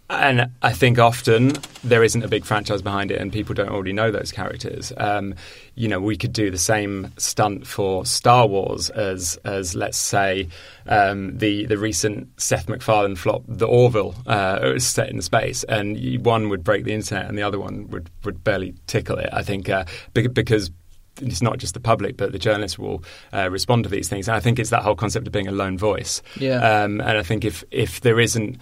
and 0.09 0.49
I 0.61 0.71
think 0.71 0.99
often 0.99 1.51
there 1.83 2.01
isn't 2.01 2.23
a 2.23 2.29
big 2.29 2.45
franchise 2.45 2.81
behind 2.81 3.11
it, 3.11 3.19
and 3.19 3.31
people 3.31 3.53
don't 3.53 3.69
already 3.69 3.91
know 3.91 4.09
those 4.09 4.31
characters. 4.31 4.93
Um, 4.95 5.35
you 5.75 5.89
know, 5.89 5.99
we 5.99 6.15
could 6.15 6.31
do 6.31 6.49
the 6.49 6.57
same 6.57 7.11
stunt 7.17 7.67
for 7.67 8.05
Star 8.05 8.47
Wars 8.47 8.89
as, 8.91 9.37
as 9.43 9.75
let's 9.75 9.97
say, 9.97 10.47
um, 10.87 11.37
the 11.37 11.65
the 11.65 11.77
recent 11.77 12.29
Seth 12.39 12.69
MacFarlane 12.69 13.17
flop, 13.17 13.43
The 13.49 13.67
Orville, 13.67 14.15
uh, 14.27 14.79
set 14.79 15.09
in 15.09 15.21
space, 15.21 15.65
and 15.65 16.25
one 16.25 16.47
would 16.47 16.63
break 16.63 16.85
the 16.85 16.93
internet, 16.93 17.27
and 17.27 17.37
the 17.37 17.43
other 17.43 17.59
one 17.59 17.89
would, 17.89 18.09
would 18.23 18.45
barely 18.45 18.75
tickle 18.87 19.17
it. 19.17 19.29
I 19.33 19.43
think 19.43 19.67
uh, 19.67 19.83
because 20.13 20.71
it's 21.21 21.41
not 21.41 21.57
just 21.57 21.73
the 21.73 21.79
public, 21.79 22.17
but 22.17 22.31
the 22.31 22.39
journalists 22.39 22.77
will 22.77 23.03
uh, 23.33 23.49
respond 23.49 23.83
to 23.83 23.89
these 23.89 24.09
things. 24.09 24.27
And 24.27 24.35
I 24.35 24.39
think 24.39 24.59
it's 24.59 24.69
that 24.69 24.83
whole 24.83 24.95
concept 24.95 25.27
of 25.27 25.33
being 25.33 25.47
a 25.47 25.51
lone 25.51 25.77
voice. 25.77 26.21
Yeah. 26.39 26.57
Um, 26.57 27.01
and 27.01 27.17
I 27.17 27.23
think 27.23 27.45
if 27.45 27.63
if 27.71 28.01
there 28.01 28.19
isn't 28.19 28.57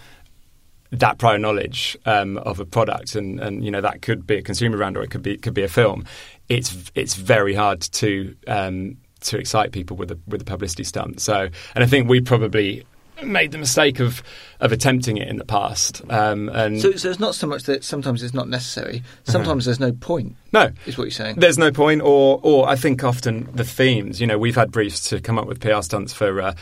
that 0.92 1.18
prior 1.18 1.38
knowledge 1.38 1.98
um, 2.06 2.38
of 2.40 2.60
a 2.60 2.66
product, 2.66 3.16
and, 3.16 3.40
and 3.40 3.64
you 3.64 3.72
know 3.72 3.82
that 3.82 4.02
could 4.02 4.26
be 4.26 4.38
a 4.38 4.42
consumer 4.42 4.78
brand 4.78 4.98
or 4.98 5.04
it 5.04 5.12
could 5.12 5.24
be 5.24 5.38
could 5.38 5.54
be 5.54 5.64
a 5.64 5.68
film. 5.68 6.06
It's 6.50 6.92
it's 6.96 7.16
very 7.16 7.54
hard 7.54 7.82
to 7.82 8.36
um, 8.48 8.98
to 9.22 9.38
excite 9.38 9.72
people 9.72 9.98
with 9.98 10.12
a 10.12 10.20
with 10.28 10.42
a 10.42 10.46
publicity 10.46 10.84
stunt. 10.84 11.20
So, 11.20 11.50
and 11.76 11.84
I 11.84 11.88
think 11.88 12.10
we 12.10 12.22
probably 12.22 12.86
made 13.24 13.52
the 13.52 13.58
mistake 13.58 14.00
of 14.00 14.22
of 14.60 14.72
attempting 14.72 15.18
it 15.18 15.28
in 15.28 15.38
the 15.38 15.46
past. 15.46 16.02
Um, 16.10 16.50
and 16.50 16.80
so, 16.82 16.92
so 16.94 17.10
it's 17.10 17.20
not 17.20 17.36
so 17.36 17.46
much 17.48 17.64
that 17.64 17.84
sometimes 17.84 18.24
it's 18.24 18.34
not 18.34 18.48
necessary. 18.48 19.04
Sometimes 19.26 19.66
there's 19.66 19.80
no 19.80 19.92
point. 19.92 20.36
no, 20.54 20.72
Is 20.86 20.98
what 20.98 21.06
you're 21.06 21.12
saying? 21.12 21.36
there's 21.38 21.58
no 21.58 21.72
point, 21.72 22.02
or 22.02 22.40
or 22.44 22.68
I 22.68 22.76
think 22.76 23.04
often 23.04 23.50
the 23.54 23.64
themes. 23.66 24.22
You 24.22 24.28
know, 24.28 24.38
we've 24.38 24.56
had 24.56 24.72
briefs 24.72 25.10
to 25.10 25.20
come 25.20 25.38
up 25.38 25.48
with 25.48 25.60
PR 25.60 25.82
stunts 25.82 26.14
for. 26.14 26.42
Uh, 26.42 26.56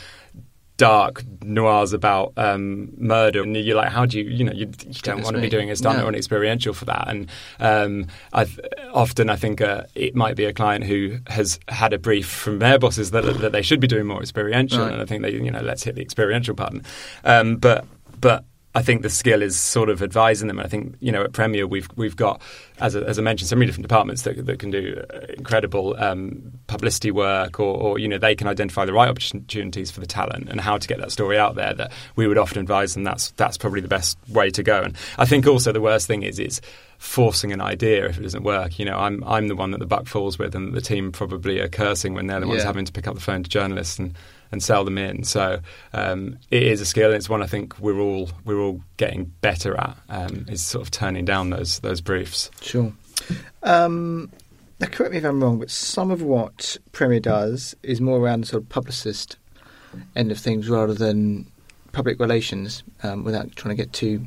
Dark 0.78 1.24
noirs 1.44 1.94
about 1.94 2.34
um, 2.36 2.92
murder, 2.98 3.44
and 3.44 3.56
you're 3.56 3.76
like, 3.78 3.90
how 3.92 4.06
do 4.08 4.20
you, 4.20 4.30
you 4.30 4.44
know, 4.44 4.52
you, 4.54 4.72
you 4.88 4.94
don't 5.04 5.22
want 5.24 5.36
to 5.36 5.42
be 5.42 5.50
doing 5.50 5.70
a 5.70 5.76
stunt 5.76 6.00
No. 6.00 6.06
or 6.06 6.10
an 6.10 6.16
experiential 6.16 6.74
for 6.74 6.86
that. 6.86 7.08
And 7.08 7.30
um, 7.60 8.08
I've, 8.34 8.60
often, 8.92 9.30
I 9.30 9.36
think 9.36 9.62
uh, 9.62 9.84
it 9.94 10.16
might 10.16 10.36
be 10.36 10.46
a 10.46 10.54
client 10.54 10.84
who 10.86 11.20
has 11.28 11.60
had 11.68 11.94
a 11.94 12.00
brief 12.00 12.28
from 12.28 12.58
their 12.60 12.80
bosses 12.80 13.12
that, 13.12 13.22
that 13.42 13.52
they 13.52 13.62
should 13.62 13.80
be 13.80 13.88
doing 13.88 14.08
more 14.08 14.20
experiential, 14.22 14.80
Right. 14.84 14.94
and 14.94 15.02
I 15.02 15.06
think 15.06 15.22
they, 15.22 15.32
you 15.32 15.52
know, 15.52 15.62
let's 15.62 15.84
hit 15.84 15.94
the 15.96 16.02
experiential 16.02 16.56
button. 16.56 16.84
Um, 17.24 17.58
but 17.58 17.86
but 18.20 18.44
I 18.76 18.82
think 18.82 19.04
the 19.04 19.10
skill 19.10 19.44
is 19.44 19.56
sort 19.60 19.90
of 19.90 20.02
advising 20.02 20.48
them. 20.48 20.58
And 20.58 20.66
I 20.66 20.70
think 20.70 20.96
you 21.00 21.12
know 21.12 21.24
at 21.24 21.34
Premier 21.34 21.68
we've 21.68 21.88
we've 21.96 22.16
got 22.16 22.42
as, 22.80 22.96
a, 22.96 23.04
as 23.08 23.20
I 23.20 23.22
mentioned 23.22 23.48
so 23.48 23.56
many 23.56 23.68
different 23.68 23.88
departments 23.88 24.24
that, 24.24 24.46
that 24.46 24.58
can 24.60 24.72
do 24.72 25.04
uh, 25.14 25.20
incredible 25.38 25.96
um, 26.00 26.52
publicity 26.68 27.12
work, 27.12 27.60
or, 27.60 27.76
or 27.78 28.00
you 28.00 28.08
know 28.08 28.18
they 28.18 28.36
can 28.36 28.48
identify 28.48 28.86
the 28.86 28.94
right 28.94 29.08
opportunities 29.10 29.92
for 29.92 30.00
the 30.00 30.08
talent 30.08 30.50
and 30.50 30.60
how 30.60 30.78
to 30.78 30.88
get 30.88 30.98
that 31.00 31.12
story 31.12 31.38
out 31.38 31.56
there. 31.56 31.74
That 31.74 31.92
we 32.16 32.28
would 32.28 32.38
often 32.38 32.60
advise 32.60 32.94
them 32.96 33.04
that's 33.04 33.32
that's 33.32 33.58
probably 33.58 33.82
the 33.82 33.88
best 33.88 34.18
way 34.30 34.50
to 34.52 34.64
go. 34.64 34.82
And 34.82 34.96
I 35.18 35.26
think 35.26 35.46
also 35.46 35.72
the 35.72 35.82
worst 35.82 36.08
thing 36.08 36.24
is 36.24 36.40
is 36.40 36.60
forcing 36.98 37.52
an 37.52 37.60
idea 37.62 38.06
if 38.08 38.18
it 38.18 38.22
doesn't 38.24 38.44
work. 38.44 38.80
You 38.80 38.86
know, 38.86 38.98
I'm 38.98 39.24
I'm 39.26 39.50
the 39.50 39.56
one 39.56 39.72
that 39.72 39.80
the 39.80 39.86
buck 39.86 40.08
falls 40.08 40.40
with, 40.40 40.56
and 40.56 40.74
the 40.74 40.82
team 40.82 41.12
probably 41.12 41.60
are 41.60 41.68
cursing 41.70 42.16
when 42.16 42.28
they're 42.28 42.40
the 42.40 42.48
ones 42.48 42.62
Yeah. 42.62 42.66
having 42.68 42.86
to 42.86 42.92
pick 42.92 43.08
up 43.08 43.14
the 43.16 43.22
phone 43.22 43.44
to 43.44 43.50
journalists 43.50 44.00
and, 44.00 44.16
and 44.54 44.64
sell 44.64 44.86
them 44.86 44.98
in. 44.98 45.24
So 45.24 45.60
um, 45.92 46.38
it 46.50 46.64
is 46.64 46.80
a 46.80 46.86
skill, 46.86 47.08
and 47.08 47.18
it's 47.18 47.28
one 47.28 47.44
I 47.44 47.48
think 47.48 47.78
we're 47.80 48.00
all 48.00 48.30
we're 48.46 48.60
all 48.60 48.82
getting 48.96 49.26
better 49.42 49.76
at. 49.78 49.98
Um, 50.08 50.46
is 50.48 50.62
sort 50.62 50.84
of 50.84 50.92
turning 50.92 51.26
down 51.26 51.50
those 51.50 51.80
those 51.80 52.00
briefs. 52.00 52.50
Sure. 52.62 52.94
Um, 53.64 54.32
now, 54.80 54.88
correct 54.88 55.12
me 55.12 55.18
if 55.18 55.26
I'm 55.26 55.44
wrong, 55.44 55.60
but 55.60 55.70
some 55.70 56.12
of 56.12 56.22
what 56.22 56.78
Premier 56.94 57.20
does 57.20 57.76
is 57.84 58.00
more 58.00 58.20
around 58.20 58.42
the 58.42 58.48
sort 58.48 58.64
of 58.64 58.70
publicist 58.70 59.38
end 60.16 60.32
of 60.32 60.38
things 60.38 60.70
rather 60.70 60.94
than 60.94 61.46
public 61.92 62.20
relations, 62.20 62.84
um, 63.04 63.24
without 63.24 63.56
trying 63.56 63.76
to 63.76 63.82
get 63.82 63.94
too 63.94 64.26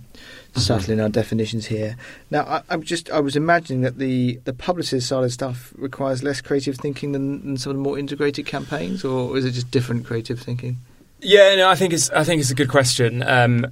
subtle 0.60 0.92
in 0.92 1.00
our 1.00 1.08
definitions 1.08 1.66
here. 1.66 1.96
Now, 2.30 2.42
I, 2.42 2.62
I'm 2.68 2.82
just 2.82 3.10
I 3.10 3.20
was 3.20 3.36
imagining 3.36 3.82
that 3.82 3.98
the 3.98 4.40
the 4.44 4.52
publicist 4.52 5.08
side 5.08 5.24
of 5.24 5.32
stuff 5.32 5.72
requires 5.76 6.22
less 6.22 6.40
creative 6.40 6.76
thinking 6.76 7.12
than, 7.12 7.42
than 7.44 7.56
some 7.56 7.70
of 7.70 7.76
the 7.76 7.82
more 7.82 7.98
integrated 7.98 8.46
campaigns, 8.46 9.04
or 9.04 9.36
is 9.36 9.44
it 9.44 9.52
just 9.52 9.70
different 9.70 10.06
creative 10.06 10.40
thinking? 10.40 10.78
Yeah, 11.20 11.54
no, 11.56 11.68
I 11.68 11.74
think 11.74 11.92
it's 11.92 12.10
I 12.10 12.24
think 12.24 12.40
it's 12.40 12.50
a 12.50 12.54
good 12.54 12.68
question. 12.68 13.22
Um, 13.22 13.66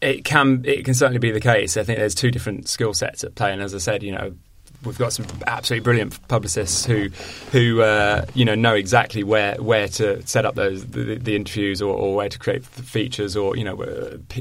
it 0.00 0.24
can 0.24 0.62
it 0.64 0.84
can 0.84 0.94
certainly 0.94 1.18
be 1.18 1.30
the 1.30 1.40
case. 1.40 1.76
I 1.76 1.84
think 1.84 1.98
there's 1.98 2.14
two 2.14 2.30
different 2.30 2.68
skill 2.68 2.94
sets 2.94 3.24
at 3.24 3.34
play, 3.34 3.52
and 3.52 3.62
as 3.62 3.74
I 3.74 3.78
said, 3.78 4.02
you 4.02 4.12
know, 4.12 4.34
we've 4.84 4.98
got 4.98 5.12
some 5.12 5.26
absolutely 5.46 5.82
brilliant 5.82 6.28
publicists 6.28 6.84
who 6.84 7.08
who 7.50 7.82
uh, 7.82 8.24
you 8.34 8.44
know 8.44 8.54
know 8.54 8.74
exactly 8.74 9.22
where 9.22 9.54
where 9.56 9.88
to 9.88 10.26
set 10.26 10.44
up 10.44 10.54
those 10.54 10.84
the, 10.86 11.16
the 11.16 11.36
interviews 11.36 11.80
or, 11.80 11.94
or, 11.94 12.14
where 12.14 12.28
to 12.28 12.38
create 12.38 12.64
the 12.72 12.82
features 12.82 13.36
or 13.36 13.56
you 13.56 13.64
know 13.64 13.76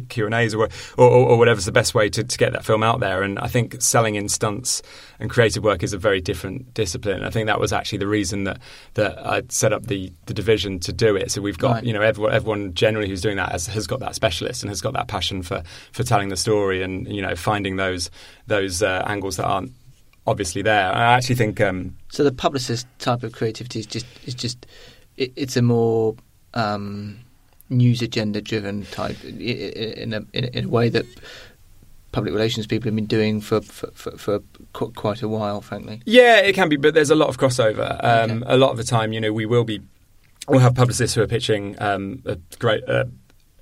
Q 0.09 0.25
and 0.25 0.33
A's 0.33 0.53
or, 0.53 0.69
or, 0.97 1.09
or 1.09 1.37
whatever's 1.37 1.65
the 1.65 1.71
best 1.71 1.93
way 1.93 2.09
to, 2.09 2.23
to 2.23 2.37
get 2.37 2.53
that 2.53 2.65
film 2.65 2.83
out 2.83 2.99
there. 2.99 3.23
And 3.23 3.39
I 3.39 3.47
think 3.47 3.81
selling 3.81 4.15
in 4.15 4.29
stunts 4.29 4.81
and 5.19 5.29
creative 5.29 5.63
work 5.63 5.83
is 5.83 5.93
a 5.93 5.97
very 5.97 6.21
different 6.21 6.73
discipline. 6.73 7.23
I 7.23 7.29
think 7.29 7.47
that 7.47 7.59
was 7.59 7.71
actually 7.71 7.99
the 7.99 8.07
reason 8.07 8.45
that 8.45 8.59
that 8.95 9.25
I 9.25 9.43
set 9.49 9.73
up 9.73 9.87
the 9.87 10.11
the 10.25 10.33
division 10.33 10.79
to 10.79 10.93
do 10.93 11.15
it. 11.15 11.31
So 11.31 11.41
we've 11.41 11.57
got 11.57 11.75
right. 11.75 11.83
you 11.83 11.93
know 11.93 12.01
everyone, 12.01 12.33
everyone 12.33 12.73
generally 12.73 13.07
who's 13.07 13.21
doing 13.21 13.37
that 13.37 13.51
has, 13.51 13.67
has 13.67 13.87
got 13.87 13.99
that 13.99 14.15
specialist 14.15 14.63
and 14.63 14.69
has 14.69 14.81
got 14.81 14.93
that 14.93 15.07
passion 15.07 15.43
for 15.43 15.63
for 15.91 16.03
telling 16.03 16.29
the 16.29 16.37
story 16.37 16.81
and 16.81 17.07
you 17.07 17.21
know 17.21 17.35
finding 17.35 17.75
those 17.75 18.09
those 18.47 18.81
uh, 18.81 19.03
angles 19.05 19.37
that 19.37 19.45
aren't 19.45 19.71
obviously 20.27 20.61
there. 20.61 20.93
I 20.93 21.13
actually 21.13 21.35
think 21.35 21.61
um, 21.61 21.95
so. 22.09 22.23
The 22.23 22.31
publicist 22.31 22.87
type 22.99 23.23
of 23.23 23.33
creativity 23.33 23.79
is 23.79 23.85
just 23.85 24.05
is 24.25 24.33
just 24.33 24.65
it, 25.17 25.31
it's 25.35 25.57
a 25.57 25.61
more 25.61 26.15
um, 26.53 27.19
news 27.69 28.01
agenda 28.01 28.41
driven 28.41 28.85
type 28.87 29.23
in 29.23 30.13
a, 30.13 30.25
in 30.33 30.65
a 30.65 30.67
way 30.67 30.89
that 30.89 31.05
public 32.11 32.33
relations 32.33 32.67
people 32.67 32.87
have 32.87 32.95
been 32.95 33.05
doing 33.05 33.41
for 33.41 33.61
for, 33.61 33.91
for, 33.91 34.17
for 34.17 34.39
quite 34.93 35.21
a 35.21 35.27
while, 35.27 35.61
frankly. 35.61 36.01
Yeah, 36.05 36.37
it 36.37 36.53
can 36.53 36.69
be, 36.69 36.77
but 36.77 36.93
there's 36.93 37.11
a 37.11 37.15
lot 37.15 37.29
of 37.29 37.37
crossover. 37.37 37.99
Um, 38.03 38.43
okay. 38.43 38.53
A 38.53 38.57
lot 38.57 38.71
of 38.71 38.77
the 38.77 38.83
time, 38.83 39.13
you 39.13 39.21
know, 39.21 39.33
we 39.33 39.45
will 39.45 39.63
be 39.63 39.81
we'll 40.47 40.59
have 40.59 40.75
publicists 40.75 41.15
who 41.15 41.21
are 41.21 41.27
pitching 41.27 41.75
um, 41.79 42.21
a 42.25 42.37
great 42.59 42.83
uh, 42.87 43.05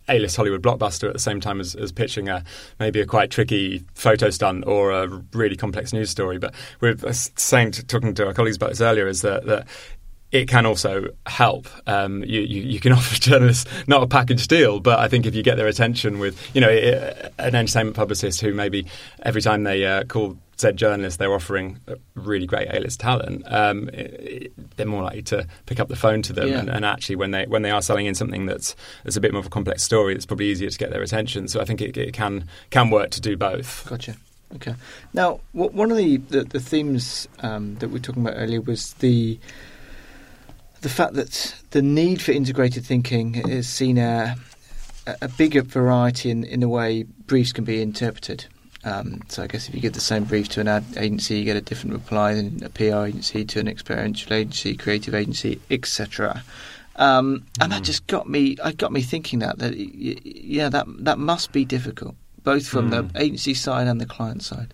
a-list 0.10 0.36
Hollywood 0.36 0.62
blockbuster 0.62 1.08
at 1.08 1.14
the 1.14 1.20
same 1.20 1.40
time 1.40 1.60
as, 1.60 1.76
as 1.76 1.92
pitching 1.92 2.30
a 2.30 2.44
maybe 2.80 3.00
a 3.00 3.06
quite 3.06 3.30
tricky 3.30 3.84
photo 3.94 4.30
stunt 4.30 4.66
or 4.66 4.92
a 4.92 5.08
really 5.34 5.56
complex 5.56 5.94
news 5.94 6.10
story. 6.10 6.38
But 6.38 6.54
we're 6.82 6.96
saying, 7.14 7.72
to, 7.72 7.86
talking 7.86 8.14
to 8.16 8.28
our 8.28 8.34
colleagues 8.34 8.58
about 8.58 8.70
this 8.70 8.82
earlier, 8.82 9.08
is 9.08 9.22
that, 9.22 9.46
that 9.46 9.68
it 10.32 10.48
can 10.48 10.66
also 10.66 11.08
help. 11.26 11.68
Um, 11.88 12.24
you, 12.24 12.42
you, 12.42 12.62
you, 12.62 12.80
can 12.80 12.92
offer 12.94 13.16
journalists 13.16 13.70
not 13.88 14.04
a 14.04 14.08
package 14.08 14.48
deal, 14.48 14.80
but 14.80 15.00
I 15.00 15.08
think 15.08 15.26
if 15.26 15.36
you 15.36 15.44
get 15.44 15.58
their 15.58 15.68
attention 15.68 16.20
with, 16.20 16.40
you 16.56 16.62
know, 16.62 16.70
an 16.70 17.56
entertainment 17.56 17.96
publicist 17.96 18.42
who 18.42 18.54
maybe 18.54 18.86
every 19.24 19.42
time 19.42 19.64
they 19.64 19.86
uh, 19.86 20.04
call 20.04 20.38
said 20.60 20.78
journalist 20.78 21.20
they're 21.20 21.34
offering 21.34 21.80
really 22.16 22.46
great 22.46 22.68
A-list 22.72 23.00
talent, 23.00 23.44
um, 23.48 23.90
it, 23.94 24.52
they're 24.76 24.86
more 24.86 25.04
likely 25.04 25.22
to 25.24 25.48
pick 25.66 25.80
up 25.80 25.88
the 25.88 25.96
phone 25.96 26.22
to 26.24 26.34
them. 26.34 26.50
Yeah. 26.50 26.60
And, 26.60 26.70
and, 26.70 26.86
actually, 26.86 27.16
when 27.16 27.32
they 27.32 27.46
when 27.46 27.62
they 27.62 27.72
are 27.72 27.82
selling 27.82 28.06
in 28.06 28.16
something 28.16 28.46
that's 28.46 28.76
that's 29.04 29.16
a 29.16 29.22
bit 29.22 29.32
more 29.32 29.40
of 29.40 29.46
a 29.46 29.50
complex 29.50 29.84
story, 29.84 30.16
it's 30.16 30.26
probably 30.26 30.48
easier 30.48 30.70
to 30.70 30.78
get 30.78 30.92
their 30.92 31.02
attention. 31.02 31.48
So 31.48 31.62
I 31.62 31.66
think 31.66 31.82
it, 31.82 31.98
it 31.98 32.14
can 32.14 32.46
can 32.70 32.90
work 32.90 33.12
to 33.12 33.22
do 33.22 33.38
both. 33.38 33.88
Gotcha. 33.90 34.16
Okay. 34.56 34.74
Now, 35.14 35.40
one 35.54 35.92
of 35.92 35.98
the 35.98 36.18
the, 36.18 36.44
the 36.44 36.60
themes 36.60 37.28
um, 37.40 37.76
that 37.76 37.88
we 37.88 37.94
were 37.94 38.00
talking 38.00 38.26
about 38.26 38.36
earlier 38.38 38.62
was 38.62 38.94
the 38.94 39.40
the 40.82 40.90
fact 40.90 41.14
that 41.14 41.56
the 41.72 41.82
need 41.82 42.22
for 42.22 42.32
integrated 42.32 42.86
thinking 42.86 43.36
is 43.36 43.68
seen 43.68 43.98
a, 43.98 44.36
a 45.22 45.28
bigger 45.28 45.62
variety 45.62 46.32
in, 46.32 46.44
in 46.46 46.62
the 46.62 46.70
way 46.70 47.04
briefs 47.04 47.52
can 47.52 47.64
be 47.64 47.82
interpreted. 47.82 48.46
Um, 48.90 49.22
so 49.28 49.44
I 49.44 49.48
guess 49.48 49.70
if 49.70 49.76
you 49.76 49.82
give 49.82 49.94
the 49.94 50.02
same 50.02 50.24
brief 50.24 50.50
to 50.50 50.62
an 50.62 50.68
ad 50.68 50.84
agency, 50.98 51.38
you 51.38 51.46
get 51.46 51.56
a 51.56 51.62
different 51.62 51.94
reply 51.94 52.34
than 52.34 52.64
a 52.64 52.70
PR 52.70 53.06
agency 53.06 53.46
to 53.46 53.60
an 53.60 53.68
experiential 53.68 54.34
agency, 54.34 54.76
creative 54.76 55.14
agency, 55.14 55.62
etc. 55.70 56.44
Um, 56.96 57.46
and 57.62 57.72
that 57.72 57.84
mm. 57.84 57.86
just 57.86 58.08
got 58.08 58.28
me. 58.28 58.58
I 58.64 58.72
got 58.72 58.92
me 58.92 59.02
thinking 59.02 59.40
that 59.40 59.60
that 59.60 59.76
yeah, 59.76 60.70
that 60.70 60.86
that 61.06 61.20
must 61.20 61.52
be 61.52 61.66
difficult, 61.66 62.16
both 62.44 62.68
from 62.68 62.90
mm. 62.90 63.12
the 63.12 63.22
agency 63.22 63.54
side 63.54 63.88
and 63.88 64.02
the 64.02 64.06
client 64.06 64.44
side. 64.44 64.74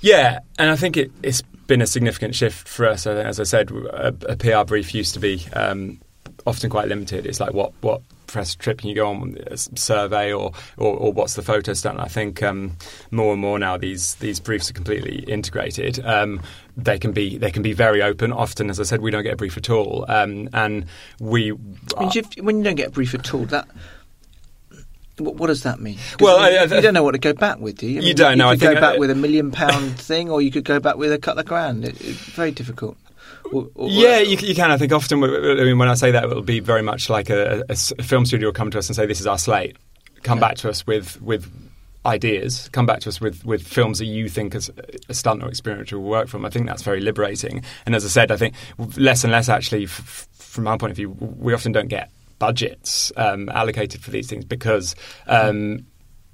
Yeah, 0.00 0.40
and 0.58 0.70
I 0.70 0.76
think 0.76 0.96
it, 0.96 1.10
it's 1.22 1.42
been 1.66 1.82
a 1.82 1.86
significant 1.86 2.34
shift 2.34 2.66
for 2.66 2.86
us. 2.86 3.06
As 3.06 3.38
I 3.38 3.44
said, 3.44 3.70
a, 3.70 4.14
a 4.28 4.36
PR 4.36 4.66
brief 4.66 4.94
used 4.94 5.14
to 5.14 5.20
be 5.20 5.44
um, 5.52 6.00
often 6.46 6.70
quite 6.70 6.88
limited. 6.88 7.26
It's 7.26 7.40
like 7.40 7.52
what 7.52 7.72
what 7.82 8.00
press 8.28 8.54
trip 8.54 8.80
and 8.80 8.88
you 8.88 8.94
go 8.94 9.08
on 9.08 9.36
a 9.48 9.56
survey 9.56 10.32
or, 10.32 10.52
or, 10.76 10.96
or 10.96 11.12
what's 11.12 11.34
the 11.34 11.42
photo 11.42 11.72
stunt? 11.72 11.98
I 11.98 12.06
think 12.06 12.42
um, 12.42 12.76
more 13.10 13.32
and 13.32 13.42
more 13.42 13.58
now 13.58 13.76
these 13.76 14.14
these 14.16 14.38
briefs 14.38 14.70
are 14.70 14.74
completely 14.74 15.24
integrated. 15.24 15.98
Um, 16.04 16.40
they 16.76 16.98
can 16.98 17.10
be 17.10 17.36
they 17.36 17.50
can 17.50 17.62
be 17.62 17.72
very 17.72 18.00
open. 18.00 18.32
Often, 18.32 18.70
as 18.70 18.78
I 18.78 18.84
said, 18.84 19.00
we 19.00 19.10
don't 19.10 19.24
get 19.24 19.34
a 19.34 19.36
brief 19.36 19.56
at 19.56 19.68
all, 19.68 20.04
um, 20.08 20.48
and 20.52 20.86
we. 21.18 21.50
When 21.50 22.10
you, 22.12 22.22
when 22.40 22.58
you 22.58 22.64
don't 22.64 22.76
get 22.76 22.88
a 22.88 22.92
brief 22.92 23.14
at 23.14 23.34
all, 23.34 23.46
that 23.46 23.66
what, 25.18 25.48
does 25.48 25.64
that 25.64 25.80
mean? 25.80 25.98
Well, 26.20 26.38
I, 26.38 26.50
I, 26.50 26.62
you 26.64 26.80
don't 26.80 26.94
know 26.94 27.02
what 27.02 27.12
to 27.12 27.18
go 27.18 27.32
back 27.32 27.58
with, 27.58 27.78
do 27.78 27.86
you? 27.86 27.96
I 27.96 28.00
mean, 28.00 28.08
you 28.08 28.14
don't 28.14 28.38
know. 28.38 28.52
You 28.52 28.58
could 28.58 28.74
go 28.74 28.80
back 28.80 28.98
with 28.98 29.10
a 29.10 29.14
million 29.14 29.50
pound 29.50 29.98
thing, 29.98 30.30
or 30.30 30.40
you 30.40 30.50
could 30.50 30.64
go 30.64 30.80
back 30.80 30.96
with 30.96 31.12
a 31.12 31.18
couple 31.18 31.40
of 31.40 31.46
grand. 31.46 31.84
It, 31.84 32.00
it's 32.00 32.20
very 32.30 32.52
difficult. 32.52 32.96
Or, 33.52 33.68
or, 33.74 33.88
yeah, 33.88 34.18
you, 34.18 34.36
you, 34.36 34.54
can. 34.54 34.70
I 34.70 34.76
think 34.76 34.92
often, 34.92 35.22
I 35.22 35.64
mean, 35.64 35.78
when 35.78 35.88
I 35.88 35.94
say 35.94 36.10
that, 36.10 36.24
it 36.24 36.30
will 36.30 36.42
be 36.42 36.60
very 36.60 36.82
much 36.82 37.08
like 37.08 37.30
a, 37.30 37.64
a, 37.68 37.76
a 37.98 38.02
film 38.02 38.26
studio 38.26 38.48
will 38.48 38.52
come 38.52 38.70
to 38.70 38.78
us 38.78 38.88
and 38.88 38.96
say, 38.96 39.06
"This 39.06 39.20
is 39.20 39.26
our 39.26 39.38
slate. 39.38 39.76
Come 40.22 40.38
yeah. 40.38 40.48
back 40.48 40.56
to 40.58 40.70
us 40.70 40.86
with 40.86 41.20
with 41.22 41.50
ideas. 42.04 42.68
Come 42.72 42.86
back 42.86 43.00
to 43.00 43.08
us 43.08 43.20
with, 43.20 43.44
with 43.44 43.66
films 43.66 43.98
that 43.98 44.06
you 44.06 44.28
think 44.28 44.54
as 44.54 44.70
a 45.08 45.14
stunt 45.14 45.42
or 45.42 45.48
experiential 45.48 46.00
will 46.00 46.10
work 46.10 46.28
from." 46.28 46.44
I 46.44 46.50
think 46.50 46.66
that's 46.66 46.82
very 46.82 47.00
liberating. 47.00 47.62
And 47.86 47.94
as 47.94 48.04
I 48.04 48.08
said, 48.08 48.30
I 48.30 48.36
think 48.36 48.54
less 48.96 49.24
and 49.24 49.32
less 49.32 49.48
actually, 49.48 49.84
f- 49.84 50.28
from 50.32 50.66
our 50.66 50.78
point 50.78 50.90
of 50.90 50.96
view, 50.96 51.10
we 51.10 51.54
often 51.54 51.72
don't 51.72 51.88
get 51.88 52.10
budgets 52.38 53.10
um, 53.16 53.48
allocated 53.48 54.02
for 54.02 54.10
these 54.10 54.28
things 54.28 54.44
because. 54.44 54.94
Um, 55.26 55.86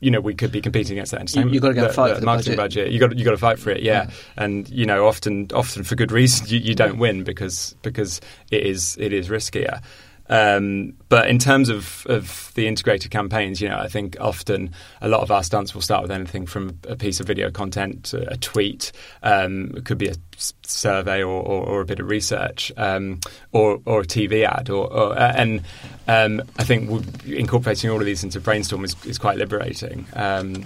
you 0.04 0.10
know, 0.10 0.20
we 0.20 0.34
could 0.34 0.52
be 0.52 0.60
competing 0.60 0.98
against 0.98 1.12
that 1.12 1.20
entertainment. 1.20 1.54
You've 1.54 1.62
got 1.62 1.68
to 1.68 1.74
go 1.74 1.88
fight 1.88 2.08
the, 2.08 2.14
for 2.16 2.20
the 2.20 2.26
marketing 2.26 2.56
budget. 2.56 2.84
budget. 2.86 2.92
You 2.92 3.00
got 3.00 3.16
you 3.16 3.24
got 3.24 3.30
to 3.30 3.38
fight 3.38 3.58
for 3.58 3.70
it, 3.70 3.82
yeah. 3.82 4.04
yeah. 4.04 4.10
And 4.36 4.68
you 4.68 4.84
know, 4.84 5.06
often 5.06 5.48
often 5.54 5.82
for 5.82 5.94
good 5.94 6.12
reason, 6.12 6.46
you, 6.48 6.58
you, 6.58 6.74
don't 6.74 6.98
win 6.98 7.24
because 7.24 7.74
because 7.82 8.20
it 8.50 8.64
is 8.66 8.96
it 9.00 9.12
is 9.14 9.28
riskier. 9.28 9.82
Um, 10.28 10.94
but 11.08 11.28
in 11.28 11.38
terms 11.38 11.68
of, 11.68 12.06
of 12.08 12.50
the 12.54 12.66
integrated 12.66 13.10
campaigns, 13.10 13.60
you 13.60 13.68
know, 13.68 13.78
I 13.78 13.88
think 13.88 14.16
often 14.20 14.70
a 15.00 15.08
lot 15.08 15.20
of 15.20 15.30
our 15.30 15.42
stunts 15.42 15.74
will 15.74 15.82
start 15.82 16.02
with 16.02 16.10
anything 16.10 16.46
from 16.46 16.78
a 16.88 16.96
piece 16.96 17.20
of 17.20 17.26
video 17.26 17.50
content, 17.50 18.14
a 18.14 18.36
tweet, 18.38 18.92
um, 19.22 19.72
it 19.76 19.84
could 19.84 19.98
be 19.98 20.08
a 20.08 20.14
survey 20.62 21.22
or, 21.22 21.42
or, 21.42 21.66
or 21.66 21.80
a 21.82 21.84
bit 21.84 22.00
of 22.00 22.08
research, 22.08 22.72
um, 22.76 23.20
or, 23.52 23.80
or 23.84 24.00
a 24.00 24.04
TV 24.04 24.44
ad, 24.44 24.70
or, 24.70 24.90
or 24.92 25.18
uh, 25.18 25.32
and 25.36 25.62
um, 26.08 26.42
I 26.58 26.64
think 26.64 27.24
incorporating 27.26 27.90
all 27.90 28.00
of 28.00 28.06
these 28.06 28.24
into 28.24 28.40
brainstorm 28.40 28.84
is, 28.84 28.96
is 29.04 29.18
quite 29.18 29.36
liberating. 29.36 30.06
Um, 30.14 30.64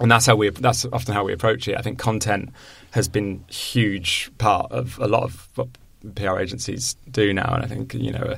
and 0.00 0.10
that's 0.10 0.26
how 0.26 0.34
we 0.34 0.50
that's 0.50 0.84
often 0.86 1.14
how 1.14 1.24
we 1.24 1.32
approach 1.32 1.68
it. 1.68 1.78
I 1.78 1.82
think 1.82 1.98
content 1.98 2.50
has 2.90 3.08
been 3.08 3.44
huge 3.48 4.30
part 4.38 4.72
of 4.72 4.98
a 4.98 5.06
lot 5.06 5.22
of 5.22 5.48
PR 6.14 6.38
agencies 6.38 6.96
do 7.10 7.32
now, 7.32 7.54
and 7.54 7.64
I 7.64 7.66
think 7.66 7.94
you 7.94 8.12
know 8.12 8.36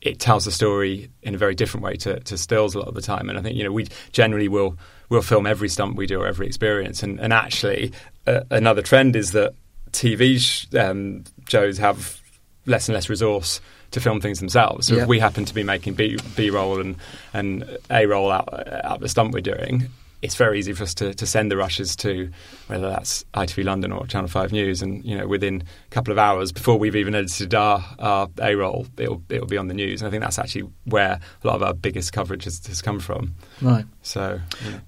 it 0.00 0.18
tells 0.18 0.44
the 0.44 0.52
story 0.52 1.10
in 1.22 1.34
a 1.34 1.38
very 1.38 1.54
different 1.54 1.84
way 1.84 1.96
to, 1.96 2.20
to 2.20 2.38
stills 2.38 2.74
a 2.74 2.78
lot 2.78 2.88
of 2.88 2.94
the 2.94 3.02
time. 3.02 3.28
And 3.28 3.38
I 3.38 3.42
think 3.42 3.56
you 3.56 3.64
know 3.64 3.72
we 3.72 3.88
generally 4.12 4.48
will 4.48 4.76
will 5.08 5.22
film 5.22 5.46
every 5.46 5.68
stunt 5.68 5.96
we 5.96 6.06
do 6.06 6.20
or 6.20 6.26
every 6.26 6.46
experience. 6.46 7.02
And, 7.02 7.18
and 7.18 7.32
actually, 7.32 7.92
uh, 8.26 8.42
another 8.50 8.82
trend 8.82 9.16
is 9.16 9.32
that 9.32 9.54
TV 9.90 10.38
sh- 10.38 10.66
um, 10.76 11.24
shows 11.48 11.78
have 11.78 12.20
less 12.66 12.88
and 12.88 12.94
less 12.94 13.08
resource 13.08 13.60
to 13.90 14.00
film 14.00 14.20
things 14.20 14.38
themselves. 14.38 14.86
So 14.86 14.96
if 14.96 15.08
we 15.08 15.18
happen 15.18 15.46
to 15.46 15.54
be 15.54 15.62
making 15.62 15.94
B, 15.94 16.18
B 16.36 16.50
roll 16.50 16.80
and 16.80 16.96
and 17.32 17.78
A 17.90 18.06
roll 18.06 18.30
out 18.30 18.48
out 18.84 19.00
the 19.00 19.08
stunt 19.08 19.32
we're 19.32 19.40
doing, 19.40 19.88
it's 20.20 20.34
very 20.34 20.58
easy 20.58 20.72
for 20.72 20.82
us 20.82 20.94
to, 20.94 21.14
to 21.14 21.26
send 21.26 21.50
the 21.50 21.56
rushes 21.56 21.94
to 21.96 22.30
whether 22.66 22.88
that's 22.88 23.24
ITV 23.34 23.64
London 23.64 23.92
or 23.92 24.06
Channel 24.06 24.28
5 24.28 24.52
News, 24.52 24.82
and 24.82 25.04
you 25.04 25.16
know 25.16 25.26
within 25.26 25.62
a 25.62 25.90
couple 25.90 26.12
of 26.12 26.18
hours 26.18 26.50
before 26.50 26.78
we've 26.78 26.96
even 26.96 27.14
edited 27.14 27.54
our, 27.54 27.84
our 27.98 28.28
A 28.42 28.54
roll, 28.54 28.86
it'll 28.96 29.22
it'll 29.28 29.46
be 29.46 29.56
on 29.56 29.68
the 29.68 29.74
news. 29.74 30.02
And 30.02 30.08
I 30.08 30.10
think 30.10 30.22
that's 30.22 30.38
actually 30.38 30.68
where 30.84 31.20
a 31.42 31.46
lot 31.46 31.56
of 31.56 31.62
our 31.62 31.74
biggest 31.74 32.12
coverage 32.12 32.44
has, 32.44 32.66
has 32.66 32.82
come 32.82 32.98
from. 32.98 33.34
Right. 33.62 33.84
So, 34.02 34.40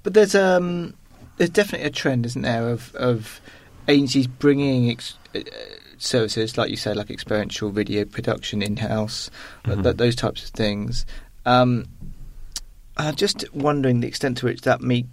but 0.02 0.14
there's 0.14 0.34
um 0.34 0.94
there's 1.36 1.50
definitely 1.50 1.86
a 1.86 1.90
trend, 1.90 2.26
isn't 2.26 2.42
there, 2.42 2.68
of 2.68 2.94
of 2.94 3.40
agencies 3.88 4.26
bringing. 4.26 4.90
Ex- 4.90 5.16
uh, 5.34 5.40
services 6.02 6.56
like 6.56 6.70
you 6.70 6.76
said, 6.76 6.96
like 6.96 7.10
experiential 7.10 7.70
video 7.70 8.06
production 8.06 8.62
in 8.62 8.78
house, 8.78 9.30
mm-hmm. 9.64 9.82
th- 9.82 9.96
those 9.96 10.16
types 10.16 10.42
of 10.42 10.50
things. 10.50 11.04
Um, 11.44 11.84
I'm 12.96 13.14
just 13.14 13.44
wondering 13.54 14.00
the 14.00 14.08
extent 14.08 14.38
to 14.38 14.46
which 14.46 14.62
that 14.62 14.80
may 14.80 15.06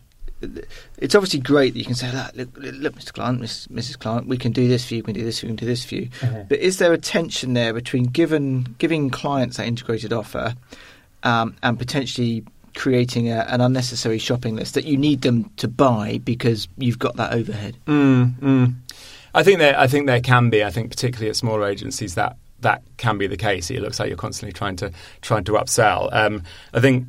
it's 0.98 1.16
obviously 1.16 1.40
great 1.40 1.74
that 1.74 1.80
you 1.80 1.86
can 1.86 1.96
say, 1.96 2.12
look, 2.12 2.36
look, 2.36 2.74
look 2.74 2.96
Mr. 2.96 3.14
Client, 3.14 3.42
Miss, 3.42 3.68
Mrs. 3.68 3.98
Client, 3.98 4.28
we 4.28 4.38
can 4.38 4.52
do 4.52 4.68
this 4.68 4.88
for 4.88 4.96
you, 4.96 5.02
we 5.02 5.06
can 5.06 5.16
do 5.16 5.24
this, 5.24 5.42
we 5.42 5.48
can 5.48 5.56
do 5.56 5.66
this 5.66 5.84
for 5.84 5.96
you. 5.96 6.10
Mm-hmm. 6.22 6.42
But 6.50 6.60
is 6.60 6.78
there 6.78 6.94
a 6.94 6.98
tension 6.98 7.54
there 7.54 7.74
between 7.74 8.06
given 8.06 8.76
giving 8.78 9.10
clients 9.10 9.58
that 9.58 9.68
integrated 9.68 10.14
offer 10.14 10.56
um, 11.24 11.56
and 11.64 11.78
potentially 11.78 12.44
creating 12.76 13.30
a, 13.30 13.40
an 13.50 13.60
unnecessary 13.60 14.20
shopping 14.20 14.56
list 14.56 14.76
that 14.76 14.86
you 14.86 14.98
need 14.98 15.22
them 15.22 15.50
to 15.58 15.68
buy 15.68 16.20
because 16.24 16.68
you've 16.78 17.00
got 17.00 17.16
that 17.16 17.34
overhead. 17.34 17.76
Mm, 17.88 18.36
mm. 18.40 18.76
I 19.34 19.44
think 19.44 19.60
there. 19.60 19.78
I 19.78 19.88
think 19.88 20.08
there 20.08 20.22
can 20.22 20.50
be. 20.50 20.64
I 20.64 20.70
think 20.70 20.90
particularly 20.90 21.30
at 21.30 21.36
smaller 21.36 21.66
agencies 21.68 22.16
that 22.16 22.38
that 22.62 22.82
can 22.98 23.18
be 23.18 23.28
the 23.28 23.38
case. 23.38 23.70
It 23.70 23.82
looks 23.82 24.00
like 24.00 24.10
you're 24.10 24.18
constantly 24.18 24.54
trying 24.54 24.76
to 24.78 24.92
trying 25.22 25.44
to 25.46 25.54
upsell. 25.54 26.14
Um, 26.14 26.44
I 26.74 26.80
think 26.80 27.08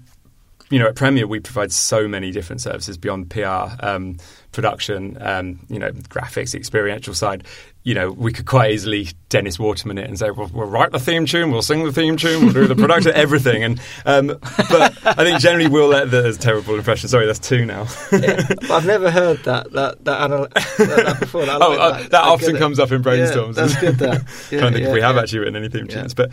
you 0.70 0.78
know, 0.78 0.86
at 0.86 0.94
Premier, 0.94 1.26
we 1.26 1.40
provide 1.40 1.72
so 1.72 2.06
many 2.06 2.30
different 2.30 2.60
services 2.60 2.98
beyond 2.98 3.30
PR, 3.30 3.68
um, 3.80 4.18
production, 4.52 5.16
um, 5.20 5.60
you 5.68 5.78
know, 5.78 5.90
graphics, 5.92 6.54
experiential 6.54 7.14
side. 7.14 7.44
You 7.84 7.94
know, 7.94 8.10
we 8.10 8.32
could 8.32 8.44
quite 8.44 8.72
easily 8.72 9.08
Dennis 9.30 9.58
Waterman 9.58 9.96
it 9.96 10.06
and 10.06 10.18
say, 10.18 10.30
well, 10.30 10.50
we'll 10.52 10.66
write 10.66 10.90
the 10.90 10.98
theme 10.98 11.24
tune, 11.24 11.50
we'll 11.50 11.62
sing 11.62 11.84
the 11.84 11.92
theme 11.92 12.18
tune, 12.18 12.44
we'll 12.44 12.52
do 12.52 12.66
the 12.66 12.74
production, 12.74 13.12
everything. 13.14 13.62
And 13.62 13.80
um, 14.04 14.26
but 14.26 15.06
I 15.06 15.24
think 15.24 15.40
generally 15.40 15.68
we'll 15.68 15.88
let 15.88 16.10
the 16.10 16.32
terrible 16.34 16.74
impression. 16.74 17.08
Sorry, 17.08 17.24
that's 17.24 17.38
two 17.38 17.64
now. 17.64 17.86
yeah, 18.12 18.42
I've 18.70 18.86
never 18.86 19.10
heard 19.10 19.38
that 19.44 19.72
that 19.72 20.04
that, 20.04 20.24
anal- 20.24 20.48
that, 20.48 21.02
that 21.04 21.20
before. 21.20 21.46
That, 21.46 21.58
oh, 21.62 21.72
uh, 21.78 22.08
that, 22.08 22.24
often 22.24 22.56
comes 22.56 22.78
up 22.78 22.92
in 22.92 23.02
brainstorms. 23.02 23.56
Yeah, 23.56 23.66
that's 23.66 23.80
good. 23.80 23.98
That. 23.98 24.24
Yeah, 24.50 24.58
I 24.58 24.60
don't 24.62 24.72
think 24.72 24.92
we 24.92 25.00
have 25.00 25.16
actually 25.16 25.40
written 25.40 25.56
any 25.56 25.68
theme 25.68 25.88
tunes, 25.88 26.14
but. 26.14 26.30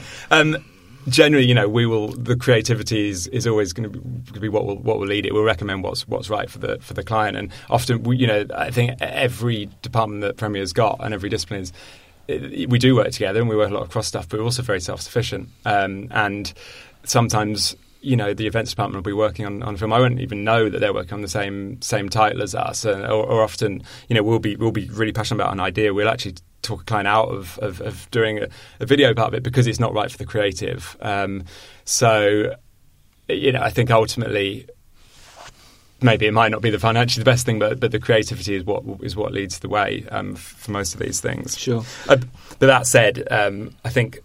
Generally, 1.08 1.46
you 1.46 1.54
know, 1.54 1.68
we 1.68 1.86
will 1.86 2.08
the 2.10 2.36
creativity 2.36 3.10
is, 3.10 3.28
is 3.28 3.46
always 3.46 3.74
going 3.74 3.92
to 3.92 4.40
be 4.40 4.50
what 4.50 4.66
will 4.66 4.78
what 4.78 5.00
will 5.00 5.08
lead 5.08 5.26
it. 5.26 5.34
We'll 5.34 5.44
recommend 5.44 5.84
what's 5.84 6.08
what's 6.08 6.30
right 6.30 6.50
for 6.50 6.60
the 6.60 6.80
for 6.80 6.94
the 6.94 7.04
client, 7.04 7.38
and 7.38 7.52
often, 7.70 8.04
we, 8.04 8.18
you 8.18 8.28
know, 8.28 8.46
I 8.56 8.72
think 8.72 9.00
every 9.02 9.70
department 9.82 10.22
that 10.22 10.38
Premier's 10.38 10.74
got 10.74 10.98
and 11.02 11.14
every 11.14 11.30
discipline 11.30 11.62
is. 11.62 11.74
we 12.28 12.80
do 12.80 12.96
work 12.96 13.12
together 13.12 13.40
and 13.40 13.48
we 13.48 13.56
work 13.56 13.70
a 13.70 13.74
lot 13.74 13.84
of 13.84 13.90
cross 13.90 14.08
stuff, 14.08 14.28
but 14.28 14.40
we're 14.40 14.46
also 14.46 14.64
very 14.64 14.82
self 14.82 15.02
sufficient. 15.02 15.50
Um, 15.64 16.08
and 16.10 16.52
sometimes 17.04 17.76
you 18.06 18.16
know 18.16 18.34
the 18.34 18.48
events 18.48 18.72
department 18.72 19.04
will 19.04 19.10
be 19.10 19.14
working 19.14 19.46
on, 19.46 19.64
on 19.64 19.78
film. 19.78 19.92
I 19.92 20.00
won't 20.00 20.20
even 20.20 20.44
know 20.44 20.70
that 20.70 20.80
they're 20.80 20.94
working 20.94 21.14
on 21.14 21.22
the 21.22 21.28
same 21.28 21.82
same 21.82 22.08
title 22.08 22.42
as 22.42 22.54
us, 22.54 22.86
or, 22.86 23.02
or, 23.02 23.42
often 23.42 23.84
you 24.08 24.16
know 24.16 24.24
we'll 24.24 24.40
be 24.40 24.56
we'll 24.56 24.72
be 24.72 24.88
really 24.90 25.12
passionate 25.12 25.42
about 25.42 25.54
an 25.54 25.60
idea. 25.60 25.94
We'll 25.94 26.10
actually 26.10 26.36
talk 26.62 26.82
a 26.82 26.86
client 26.86 27.08
out 27.08 27.30
of, 27.30 27.60
of, 27.60 27.80
of 27.82 28.10
doing 28.10 28.40
a, 28.40 28.48
a, 28.80 28.86
video 28.88 29.14
part 29.14 29.28
of 29.28 29.34
it 29.36 29.44
because 29.44 29.68
it's 29.68 29.80
not 29.80 29.94
right 29.94 30.10
for 30.10 30.18
the 30.18 30.26
creative. 30.26 30.98
Um, 31.00 31.44
so, 31.84 32.56
you 33.28 33.52
know, 33.52 33.62
I 33.62 33.70
think 33.70 33.92
ultimately, 33.92 34.68
maybe 36.02 36.26
it 36.26 36.34
might 36.34 36.50
not 36.50 36.64
be 36.64 36.72
the 36.72 36.80
financially 36.80 37.22
the 37.22 37.30
best 37.30 37.46
thing, 37.46 37.60
but 37.60 37.80
but 37.80 37.92
the 37.92 38.00
creativity 38.00 38.56
is 38.56 38.64
what 38.64 38.84
is 39.02 39.16
what 39.16 39.32
leads 39.32 39.60
the 39.60 39.70
way 39.70 40.06
um, 40.10 40.36
for 40.36 40.72
most 40.72 40.94
of 40.94 41.00
these 41.00 41.22
things. 41.22 41.58
Sure. 41.58 41.84
Uh, 42.08 42.18
but 42.60 42.68
that 42.68 42.88
said, 42.88 43.28
um, 43.32 43.76
I 43.84 43.90
think 43.90 44.20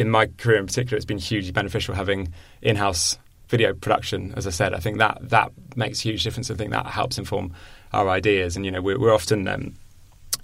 in 0.00 0.08
my 0.08 0.26
career 0.38 0.56
in 0.56 0.66
particular, 0.66 0.96
it's 0.96 1.04
been 1.04 1.18
hugely 1.18 1.52
beneficial 1.52 1.94
having 1.94 2.32
in-house 2.62 3.18
video 3.48 3.74
production. 3.74 4.32
As 4.34 4.46
I 4.46 4.50
said, 4.50 4.72
I 4.72 4.78
think 4.78 4.96
that 4.96 5.18
that 5.28 5.52
makes 5.76 6.00
a 6.00 6.02
huge 6.04 6.24
difference. 6.24 6.50
I 6.50 6.54
think 6.54 6.70
that 6.70 6.86
helps 6.86 7.18
inform 7.18 7.52
our 7.92 8.08
ideas, 8.08 8.56
and 8.56 8.64
you 8.64 8.70
know, 8.70 8.80
we're, 8.80 8.98
we're 8.98 9.12
often 9.12 9.46
um, 9.46 9.74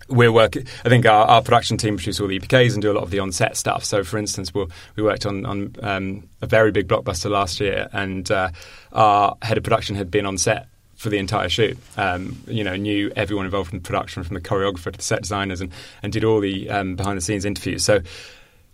we're 0.09 0.31
working. 0.31 0.67
I 0.85 0.91
think 0.91 1.07
our, 1.07 1.25
our, 1.25 1.43
production 1.43 1.79
team 1.79 1.97
produce 1.97 2.21
all 2.21 2.29
the 2.29 2.39
EPKs 2.39 2.75
and 2.75 2.83
do 2.83 2.93
a 2.93 2.95
lot 2.95 3.03
of 3.03 3.11
the 3.11 3.19
on-set 3.19 3.57
stuff. 3.57 3.83
So, 3.83 4.05
for 4.05 4.19
instance, 4.19 4.53
we 4.53 4.67
we 4.95 5.03
worked 5.03 5.25
on, 5.25 5.47
on 5.47 5.75
um, 5.83 6.29
a 6.43 6.47
very 6.47 6.71
big 6.71 6.87
blockbuster 6.87 7.31
last 7.31 7.59
year, 7.59 7.89
and 7.95 8.31
uh, 8.31 8.51
our 8.93 9.39
head 9.41 9.57
of 9.57 9.65
production 9.65 9.97
had 9.97 10.11
been 10.11 10.27
on 10.27 10.37
set 10.37 10.69
for 10.97 11.09
the 11.09 11.17
entire 11.17 11.49
shoot. 11.49 11.79
Um, 11.97 12.37
you 12.47 12.63
know, 12.63 12.77
knew 12.77 13.11
everyone 13.17 13.47
involved 13.47 13.73
in 13.73 13.81
production, 13.81 14.23
from 14.23 14.35
the 14.35 14.43
choreographer 14.43 14.93
to 14.93 14.99
the 14.99 15.03
set 15.03 15.23
designers, 15.23 15.63
and, 15.63 15.73
and 16.03 16.13
did 16.13 16.25
all 16.25 16.41
the 16.41 16.69
um, 16.69 16.95
behind-the-scenes 16.95 17.47
interviews. 17.47 17.83
So 17.83 18.01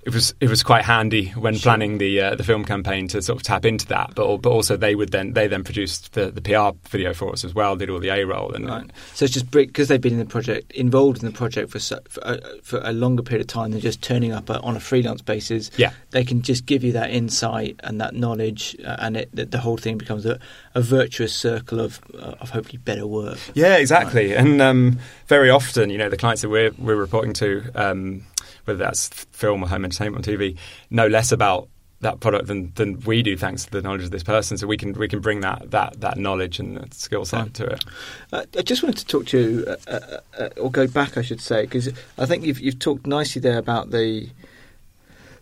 it 0.05 0.13
was 0.13 0.35
it 0.41 0.49
was 0.49 0.65
quite 0.65 0.85
handy 0.85 1.29
when 1.31 1.57
planning 1.57 1.99
the 1.99 2.21
uh, 2.21 2.35
the 2.35 2.43
film 2.43 2.65
campaign 2.65 3.07
to 3.09 3.23
sort 3.23 3.37
of 3.37 3.43
tap 3.45 3.65
into 3.65 3.87
that. 3.87 4.15
But 4.15 4.39
but 4.39 4.51
also 4.51 4.77
they 4.77 4.97
would 4.97 5.13
then 5.13 5.33
they 5.33 5.47
then 5.47 5.63
produced 5.63 6.15
the, 6.15 6.31
the 6.31 6.41
PR 6.41 6.77
video 6.89 7.15
for 7.15 7.33
us 7.33 7.45
as 7.45 7.55
well. 7.55 7.77
Did 7.77 7.89
all 7.89 8.01
the 8.01 8.09
A 8.09 8.25
roll 8.25 8.53
and 8.53 8.67
right. 8.67 8.91
so 9.15 9.25
it's 9.25 9.35
just 9.35 9.51
because 9.51 9.87
they've 9.89 10.01
been 10.01 10.15
in 10.15 10.19
the 10.19 10.25
project 10.25 10.73
involved 10.73 11.23
in 11.23 11.27
the 11.27 11.37
project 11.37 11.71
for 11.71 11.79
for 11.79 12.21
a, 12.23 12.41
for 12.63 12.81
a, 12.83 12.93
longer 12.93 13.23
period 13.23 13.43
of 13.43 13.47
time 13.47 13.71
than 13.71 13.81
just 13.81 14.03
turning 14.03 14.33
up 14.33 14.51
on 14.51 14.77
a 14.77 14.81
freelance 14.81 15.23
basis. 15.23 15.71
Yeah, 15.77 15.93
they 16.11 16.25
can 16.25 16.43
just 16.43 16.67
give 16.67 16.83
you 16.83 16.93
that 16.93 17.11
insight 17.11 17.79
and 17.85 18.01
that 18.01 18.15
knowledge, 18.15 18.77
uh, 18.85 18.97
and 18.99 19.17
it, 19.17 19.31
the, 19.33 19.45
the, 19.47 19.59
whole 19.59 19.77
thing 19.77 19.99
becomes 19.99 20.27
a, 20.27 20.39
a 20.75 20.83
virtuous 20.83 21.33
circle 21.33 21.79
of 21.79 22.01
uh, 22.15 22.35
of 22.41 22.51
hopefully 22.51 22.79
better 22.79 23.07
work. 23.07 23.39
Yeah, 23.55 23.77
exactly. 23.77 24.33
Right. 24.33 24.39
And 24.39 24.61
um, 24.61 24.99
very 25.29 25.51
often, 25.51 25.91
you 25.91 25.99
know, 25.99 26.09
the 26.09 26.17
clients 26.17 26.43
that 26.43 26.49
we're 26.49 26.73
we're 26.77 26.97
reporting 26.97 27.33
to. 27.35 27.71
Um, 27.77 28.25
whether 28.65 28.79
that's 28.79 29.09
film 29.09 29.63
or 29.63 29.69
home 29.69 29.85
entertainment 29.85 30.27
on 30.27 30.35
TV, 30.35 30.57
know 30.91 31.07
less 31.07 31.33
about 31.33 31.69
that 32.03 32.21
product 32.21 32.49
than, 32.49 32.73
than 32.75 33.01
we 33.01 33.23
do, 33.23 33.37
thanks 33.37 33.65
to 33.65 33.71
the 33.71 33.81
knowledge 33.81 34.03
of 34.03 34.11
this 34.11 34.25
person. 34.25 34.59
So 34.59 34.67
we 34.67 34.77
can 34.77 34.93
we 34.93 35.09
can 35.09 35.21
bring 35.21 35.41
that 35.41 35.71
that, 35.71 36.01
that 36.01 36.19
knowledge 36.19 36.59
and 36.59 36.93
skill 36.93 37.25
set 37.25 37.47
yeah. 37.47 37.53
to 37.53 37.67
it. 37.67 37.85
Uh, 38.33 38.45
I 38.59 38.63
just 38.63 38.83
wanted 38.83 38.99
to 38.99 39.07
talk 39.07 39.27
to 39.27 39.39
you, 39.39 39.65
uh, 39.67 39.77
uh, 39.89 40.21
uh 40.39 40.49
or 40.61 40.71
go 40.71 40.87
back, 40.87 41.17
I 41.17 41.23
should 41.23 41.41
say, 41.41 41.63
because 41.63 41.89
I 42.19 42.27
think 42.27 42.45
you've 42.45 42.61
you've 42.61 42.79
talked 42.79 43.07
nicely 43.07 43.41
there 43.41 43.59
about 43.59 43.91
the 43.91 44.29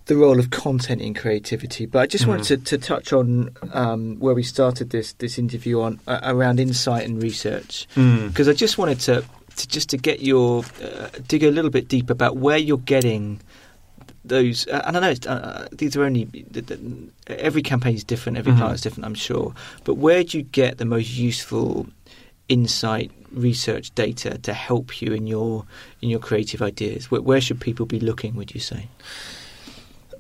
the 0.07 0.17
role 0.17 0.39
of 0.39 0.51
content 0.51 1.01
in 1.01 1.15
creativity. 1.15 1.87
But 1.87 2.01
I 2.01 2.07
just 2.07 2.23
mm-hmm. 2.23 2.33
wanted 2.33 2.67
to, 2.67 2.77
to, 2.77 2.85
touch 2.85 3.13
on 3.13 3.51
um, 3.73 4.19
where 4.19 4.35
we 4.35 4.43
started 4.43 4.91
this 4.91 5.13
this 5.15 5.39
interview 5.39 5.81
on 5.81 6.01
uh, 6.07 6.21
around 6.25 6.61
insight 6.61 7.07
and 7.07 7.23
research, 7.23 7.87
because 7.95 8.47
mm. 8.47 8.51
I 8.51 8.53
just 8.53 8.77
wanted 8.77 9.01
to 9.01 9.25
to 9.61 9.69
just 9.69 9.89
to 9.91 9.97
get 9.97 10.21
your 10.21 10.65
uh, 10.83 11.09
dig 11.27 11.43
a 11.43 11.51
little 11.51 11.71
bit 11.71 11.89
deep 11.89 12.11
about 12.11 12.37
where 12.37 12.59
you're 12.59 12.79
getting 12.79 13.41
those. 14.25 14.67
Uh, 14.67 14.83
and 14.87 14.97
I 14.97 15.01
know 15.01 15.15
uh, 15.27 15.69
these 15.73 15.97
are 15.97 16.05
only 16.05 16.25
the, 16.25 16.61
the, 16.61 16.79
every 17.27 17.63
campaign 17.63 17.95
is 17.95 18.05
different, 18.05 18.39
every 18.39 18.53
mm-hmm. 18.53 18.61
client 18.61 18.75
is 18.77 18.81
different. 18.83 19.07
I'm 19.07 19.15
sure, 19.15 19.55
but 19.85 19.95
where 19.95 20.25
do 20.25 20.39
you 20.39 20.45
get 20.45 20.79
the 20.79 20.85
most 20.85 21.17
useful 21.17 21.87
insight? 22.49 23.11
research 23.33 23.95
data 23.95 24.39
to 24.39 24.53
help 24.53 25.01
you 25.01 25.13
in 25.13 25.29
your 25.29 25.65
in 26.03 26.11
your 26.11 26.19
creative 26.19 26.61
ideas 26.61 27.11
where, 27.11 27.23
where 27.23 27.41
should 27.41 27.61
people 27.61 27.87
be 27.87 28.01
looking 28.01 28.35
would 28.35 28.53
you 28.53 28.61
say 28.61 28.89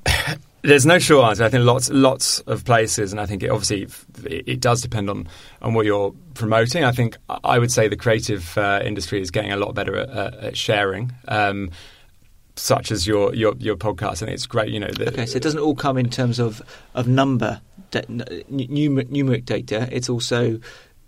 There's 0.62 0.84
no 0.84 0.98
sure 0.98 1.24
answer. 1.24 1.44
I 1.44 1.48
think 1.48 1.64
lots, 1.64 1.88
lots 1.90 2.40
of 2.40 2.64
places, 2.64 3.12
and 3.12 3.20
I 3.20 3.26
think 3.26 3.42
it 3.42 3.48
obviously 3.48 3.82
it, 4.30 4.44
it 4.46 4.60
does 4.60 4.82
depend 4.82 5.08
on, 5.08 5.28
on 5.62 5.74
what 5.74 5.86
you're 5.86 6.14
promoting. 6.34 6.84
I 6.84 6.92
think 6.92 7.16
I 7.28 7.58
would 7.58 7.72
say 7.72 7.88
the 7.88 7.96
creative 7.96 8.56
uh, 8.58 8.80
industry 8.84 9.20
is 9.20 9.30
getting 9.30 9.52
a 9.52 9.56
lot 9.56 9.74
better 9.74 9.96
at, 9.96 10.34
at 10.34 10.56
sharing. 10.56 11.12
Um, 11.28 11.70
such 12.56 12.90
as 12.90 13.06
your, 13.06 13.34
your 13.34 13.54
your 13.58 13.76
podcast, 13.76 14.20
and 14.20 14.30
it's 14.30 14.46
great. 14.46 14.70
You 14.70 14.80
know, 14.80 14.90
the, 14.90 15.08
okay, 15.08 15.24
so 15.24 15.36
it 15.36 15.42
doesn't 15.42 15.60
all 15.60 15.74
come 15.74 15.96
in 15.96 16.10
terms 16.10 16.38
of 16.38 16.60
of 16.94 17.08
number, 17.08 17.62
numeric 17.92 19.44
data. 19.46 19.88
It's 19.90 20.10
also 20.10 20.60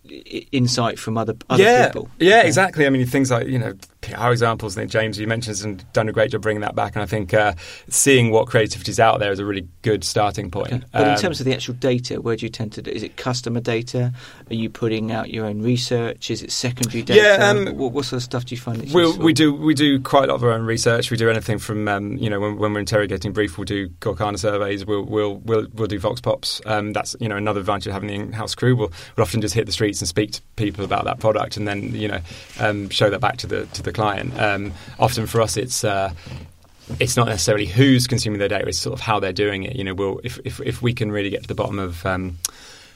insight 0.05 0.99
from 0.99 1.17
other, 1.17 1.35
other 1.49 1.63
yeah, 1.63 1.87
people. 1.87 2.09
Yeah, 2.19 2.43
exactly. 2.43 2.87
I 2.87 2.91
mean, 2.91 3.07
things 3.07 3.31
like 3.31 3.47
you 3.47 3.59
know 3.59 3.75
PR 4.01 4.31
examples. 4.31 4.77
I 4.77 4.83
think 4.83 4.91
James, 4.91 5.19
you 5.19 5.27
mentioned, 5.27 5.61
and 5.63 5.93
done 5.93 6.09
a 6.09 6.13
great 6.13 6.33
job 6.33 6.43
bringing 6.43 6.61
that 6.63 6.75
back. 6.75 6.97
And 6.97 7.03
I 7.03 7.07
think 7.07 7.33
uh, 7.33 7.55
seeing 7.89 8.31
what 8.31 8.49
creativity 8.49 8.91
is 8.91 9.01
out 9.01 9.21
there 9.21 9.31
is 9.31 9.39
a 9.39 9.45
really 9.45 9.69
good 9.83 10.03
starting 10.05 10.51
point. 10.51 10.73
Okay. 10.73 10.85
But 10.93 11.03
um, 11.03 11.09
in 11.11 11.19
terms 11.19 11.41
of 11.41 11.47
the 11.47 11.55
actual 11.55 11.75
data, 11.75 12.21
where 12.21 12.37
do 12.37 12.45
you 12.45 12.51
tend 12.51 12.73
to? 12.73 12.83
Do? 12.83 12.91
Is 12.91 13.03
it 13.03 13.17
customer 13.17 13.61
data? 13.61 14.13
Are 14.51 14.55
you 14.55 14.69
putting 14.69 15.13
out 15.13 15.31
your 15.31 15.47
own 15.47 15.63
research? 15.63 16.31
Is 16.31 16.43
it 16.43 16.51
secondary 16.51 17.03
data? 17.03 17.21
Yeah, 17.23 17.49
um, 17.49 17.77
what, 17.77 17.93
what, 17.93 18.05
sort 18.05 18.19
of 18.19 18.25
stuff 18.25 18.45
do 18.45 18.55
you 18.55 18.61
find? 18.61 18.93
We, 18.93 19.17
we 19.19 19.33
do 19.33 19.55
we 19.55 19.75
do 19.75 20.01
quite 20.01 20.25
a 20.25 20.27
lot 20.27 20.35
of 20.35 20.45
our 20.45 20.51
own 20.51 20.63
research. 20.63 21.11
We 21.11 21.17
do 21.17 21.31
anything 21.31 21.59
from 21.59 21.87
um, 21.87 22.17
you 22.17 22.29
know 22.29 22.41
when, 22.41 22.59
when, 22.59 22.73
we're 22.75 22.81
interrogating 22.81 23.33
brief, 23.33 23.57
we'll 23.57 23.65
do 23.67 23.89
Gorkana 24.01 24.39
surveys. 24.39 24.85
We'll 24.85 25.05
we'll 25.05 25.37
we'll, 25.37 25.69
we'll 25.73 25.87
do 25.87 26.01
Vox 26.01 26.21
Pops. 26.21 26.61
Um, 26.67 26.93
that's 26.93 27.15
you 27.21 27.29
know 27.29 27.37
another 27.37 27.61
advantage 27.61 27.87
of 27.87 27.93
having 27.93 28.09
the 28.09 28.15
in-house 28.15 28.57
crew. 28.57 28.75
We'll, 28.75 28.93
we'll 29.17 29.23
often 29.23 29.41
just 29.41 29.55
hit 29.55 29.67
the 29.67 29.73
streets 29.93 30.01
and 30.01 30.09
speak 30.09 30.33
to 30.33 30.43
people 30.57 30.85
about 30.85 31.05
that 31.05 31.21
product, 31.21 31.57
and 31.57 31.67
then 31.67 31.95
you 31.95 32.09
know 32.09 32.21
um, 32.61 32.89
show 32.89 33.11
that 33.11 33.21
back 33.21 33.37
to 33.39 33.47
the 33.47 33.67
to 33.67 33.83
the 33.83 33.93
client. 33.93 34.39
Um, 34.39 34.73
often 34.99 35.27
for 35.27 35.41
us, 35.41 35.57
it's 35.57 35.85
uh, 35.85 36.13
it's 36.99 37.17
not 37.17 37.29
necessarily 37.29 37.67
who's 37.67 38.07
consuming 38.07 38.39
their 38.39 38.49
data; 38.49 38.69
it's 38.69 38.79
sort 38.79 38.95
of 38.95 39.01
how 39.01 39.21
they're 39.21 39.33
doing 39.33 39.65
it. 39.65 39.77
You 39.77 39.85
know, 39.85 39.95
we'll, 39.95 40.21
if, 40.25 40.39
if 40.45 40.61
if 40.61 40.83
we 40.83 40.93
can 40.93 41.13
really 41.13 41.31
get 41.31 41.43
to 41.43 41.49
the 41.49 41.55
bottom 41.55 41.79
of 41.79 42.05
um, 42.07 42.39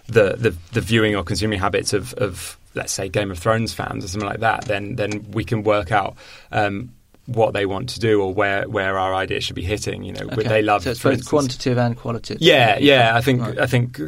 the, 0.09 0.37
the, 0.37 0.55
the 0.73 0.81
viewing 0.81 1.17
or 1.17 1.25
consuming 1.25 1.59
habits 1.59 1.93
of, 1.93 2.15
of 2.15 2.57
let's 2.75 2.93
say 2.93 3.09
Game 3.09 3.31
of 3.31 3.39
Thrones 3.39 3.73
fans 3.73 4.05
or 4.05 4.09
something 4.09 4.29
like 4.29 4.41
that, 4.41 4.65
then 4.65 4.97
then 4.97 5.27
we 5.33 5.45
can 5.45 5.63
work 5.63 5.93
out. 5.93 6.17
Um, 6.53 6.91
what 7.27 7.53
they 7.55 7.67
want 7.67 7.89
to 7.91 8.01
do 8.01 8.23
or 8.23 8.33
where, 8.33 8.69
where 8.69 8.99
our 8.99 9.15
ideas 9.15 9.45
should 9.45 9.57
be 9.57 9.65
hitting. 9.65 10.05
You 10.05 10.13
know, 10.13 10.29
okay. 10.33 10.49
they 10.49 10.63
love. 10.63 10.85
So 10.85 10.91
it's 10.91 11.03
both 11.03 11.13
instance, 11.15 11.29
quantitative 11.29 11.79
and 11.79 11.97
qualitative. 11.97 12.43
Yeah, 12.43 12.79
yeah. 12.79 13.17
I 13.17 13.21
think 13.21 13.41
right. 13.43 13.59
I 13.59 13.67
think 13.67 13.99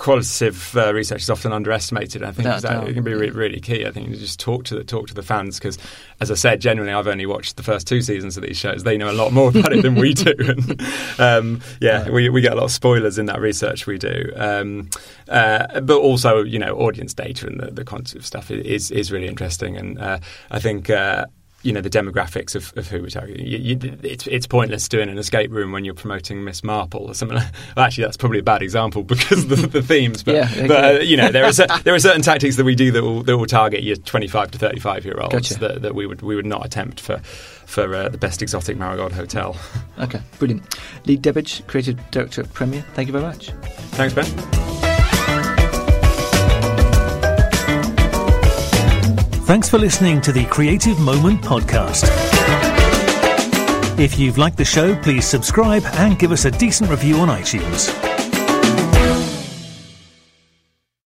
qualitative 0.00 0.74
uh, 0.76 0.94
research 0.94 1.20
is 1.20 1.28
often 1.28 1.52
underestimated. 1.52 2.22
I 2.22 2.32
think 2.32 2.44
that, 2.44 2.62
that 2.62 2.88
it 2.88 2.94
can 2.94 3.04
be 3.04 3.12
re- 3.12 3.30
really 3.30 3.60
key. 3.60 3.84
I 3.84 3.90
think 3.90 4.08
you 4.08 4.16
just 4.16 4.40
talk 4.40 4.64
to 4.64 4.74
the 4.74 4.82
talk 4.82 5.08
to 5.08 5.14
the 5.14 5.22
fans 5.22 5.58
because, 5.58 5.78
as 6.20 6.30
I 6.30 6.34
said, 6.34 6.60
generally 6.60 6.90
I've 6.90 7.06
only 7.06 7.26
watched 7.26 7.56
the 7.56 7.62
first 7.62 7.86
two 7.86 8.00
seasons 8.00 8.36
of 8.36 8.42
these 8.42 8.56
shows. 8.56 8.82
They 8.82 8.96
know 8.96 9.10
a 9.10 9.12
lot 9.12 9.32
more 9.32 9.50
about 9.50 9.72
it 9.72 9.82
than 9.82 9.96
we 9.96 10.14
do. 10.14 10.34
And, 10.38 10.82
um, 11.20 11.60
yeah, 11.80 12.02
right. 12.02 12.12
we, 12.12 12.28
we 12.30 12.40
get 12.40 12.52
a 12.52 12.56
lot 12.56 12.64
of 12.64 12.72
spoilers 12.72 13.18
in 13.18 13.26
that 13.26 13.40
research 13.40 13.86
we 13.86 13.98
do. 13.98 14.32
Um, 14.36 14.88
uh, 15.28 15.80
but 15.80 15.98
also, 15.98 16.42
you 16.42 16.58
know, 16.58 16.76
audience 16.78 17.12
data 17.12 17.46
and 17.46 17.60
the, 17.60 17.70
the 17.70 17.84
quantitative 17.84 18.24
stuff 18.24 18.50
is 18.50 18.90
is 18.90 19.12
really 19.12 19.28
interesting. 19.28 19.76
And 19.76 20.00
uh, 20.00 20.18
I 20.50 20.60
think 20.60 20.88
uh, 20.88 21.26
you 21.62 21.72
know 21.72 21.80
the 21.80 21.90
demographics 21.90 22.54
of, 22.54 22.72
of 22.76 22.88
who 22.88 23.02
we're 23.02 23.08
targeting. 23.08 23.46
You, 23.46 23.58
you, 23.58 23.98
it's, 24.02 24.26
it's 24.26 24.46
pointless 24.46 24.88
doing 24.88 25.08
an 25.08 25.18
escape 25.18 25.50
room 25.50 25.72
when 25.72 25.84
you're 25.84 25.94
promoting 25.94 26.42
Miss 26.44 26.64
Marple 26.64 27.02
or 27.02 27.14
something. 27.14 27.36
Like, 27.38 27.52
well, 27.76 27.84
actually, 27.84 28.04
that's 28.04 28.16
probably 28.16 28.38
a 28.38 28.42
bad 28.42 28.62
example 28.62 29.02
because 29.04 29.46
the, 29.48 29.56
the 29.56 29.82
themes. 29.82 30.22
But, 30.22 30.34
Yeah, 30.34 30.66
but 30.66 30.84
uh, 30.84 30.98
you 31.00 31.16
know 31.16 31.30
there 31.30 31.44
are 31.44 31.52
cer- 31.52 31.66
there 31.84 31.94
are 31.94 31.98
certain 31.98 32.22
tactics 32.22 32.56
that 32.56 32.64
we 32.64 32.74
do 32.74 32.90
that 32.92 33.02
will, 33.02 33.22
that 33.22 33.36
will 33.36 33.46
target 33.46 33.82
your 33.82 33.96
25 33.96 34.52
to 34.52 34.58
35 34.58 35.04
year 35.04 35.20
olds 35.20 35.34
Gotcha. 35.34 35.54
that, 35.58 35.82
that 35.82 35.94
we 35.94 36.06
would 36.06 36.22
we 36.22 36.36
would 36.36 36.46
not 36.46 36.64
attempt 36.64 37.00
for 37.00 37.18
for 37.66 37.94
uh, 37.94 38.08
the 38.08 38.18
best 38.18 38.42
exotic 38.42 38.76
Marigold 38.76 39.12
hotel. 39.12 39.56
Okay, 39.98 40.20
brilliant. 40.38 40.76
Leigh 41.06 41.18
Debbage, 41.18 41.66
creative 41.68 41.98
director 42.10 42.42
at 42.42 42.52
Premier. 42.52 42.84
Thank 42.94 43.06
you 43.06 43.12
very 43.12 43.24
much. 43.24 43.50
Thanks, 43.92 44.14
Ben. 44.14 44.89
Thanks 49.50 49.68
for 49.68 49.78
listening 49.78 50.20
to 50.20 50.30
the 50.30 50.44
Creative 50.44 50.96
Moment 51.00 51.42
podcast. 51.42 52.04
If 53.98 54.16
you've 54.16 54.38
liked 54.38 54.56
the 54.56 54.64
show, 54.64 54.94
please 54.94 55.24
subscribe 55.24 55.82
and 55.94 56.16
give 56.16 56.30
us 56.30 56.44
a 56.44 56.52
decent 56.52 56.88
review 56.88 57.16
on 57.16 57.26
iTunes. 57.26 58.09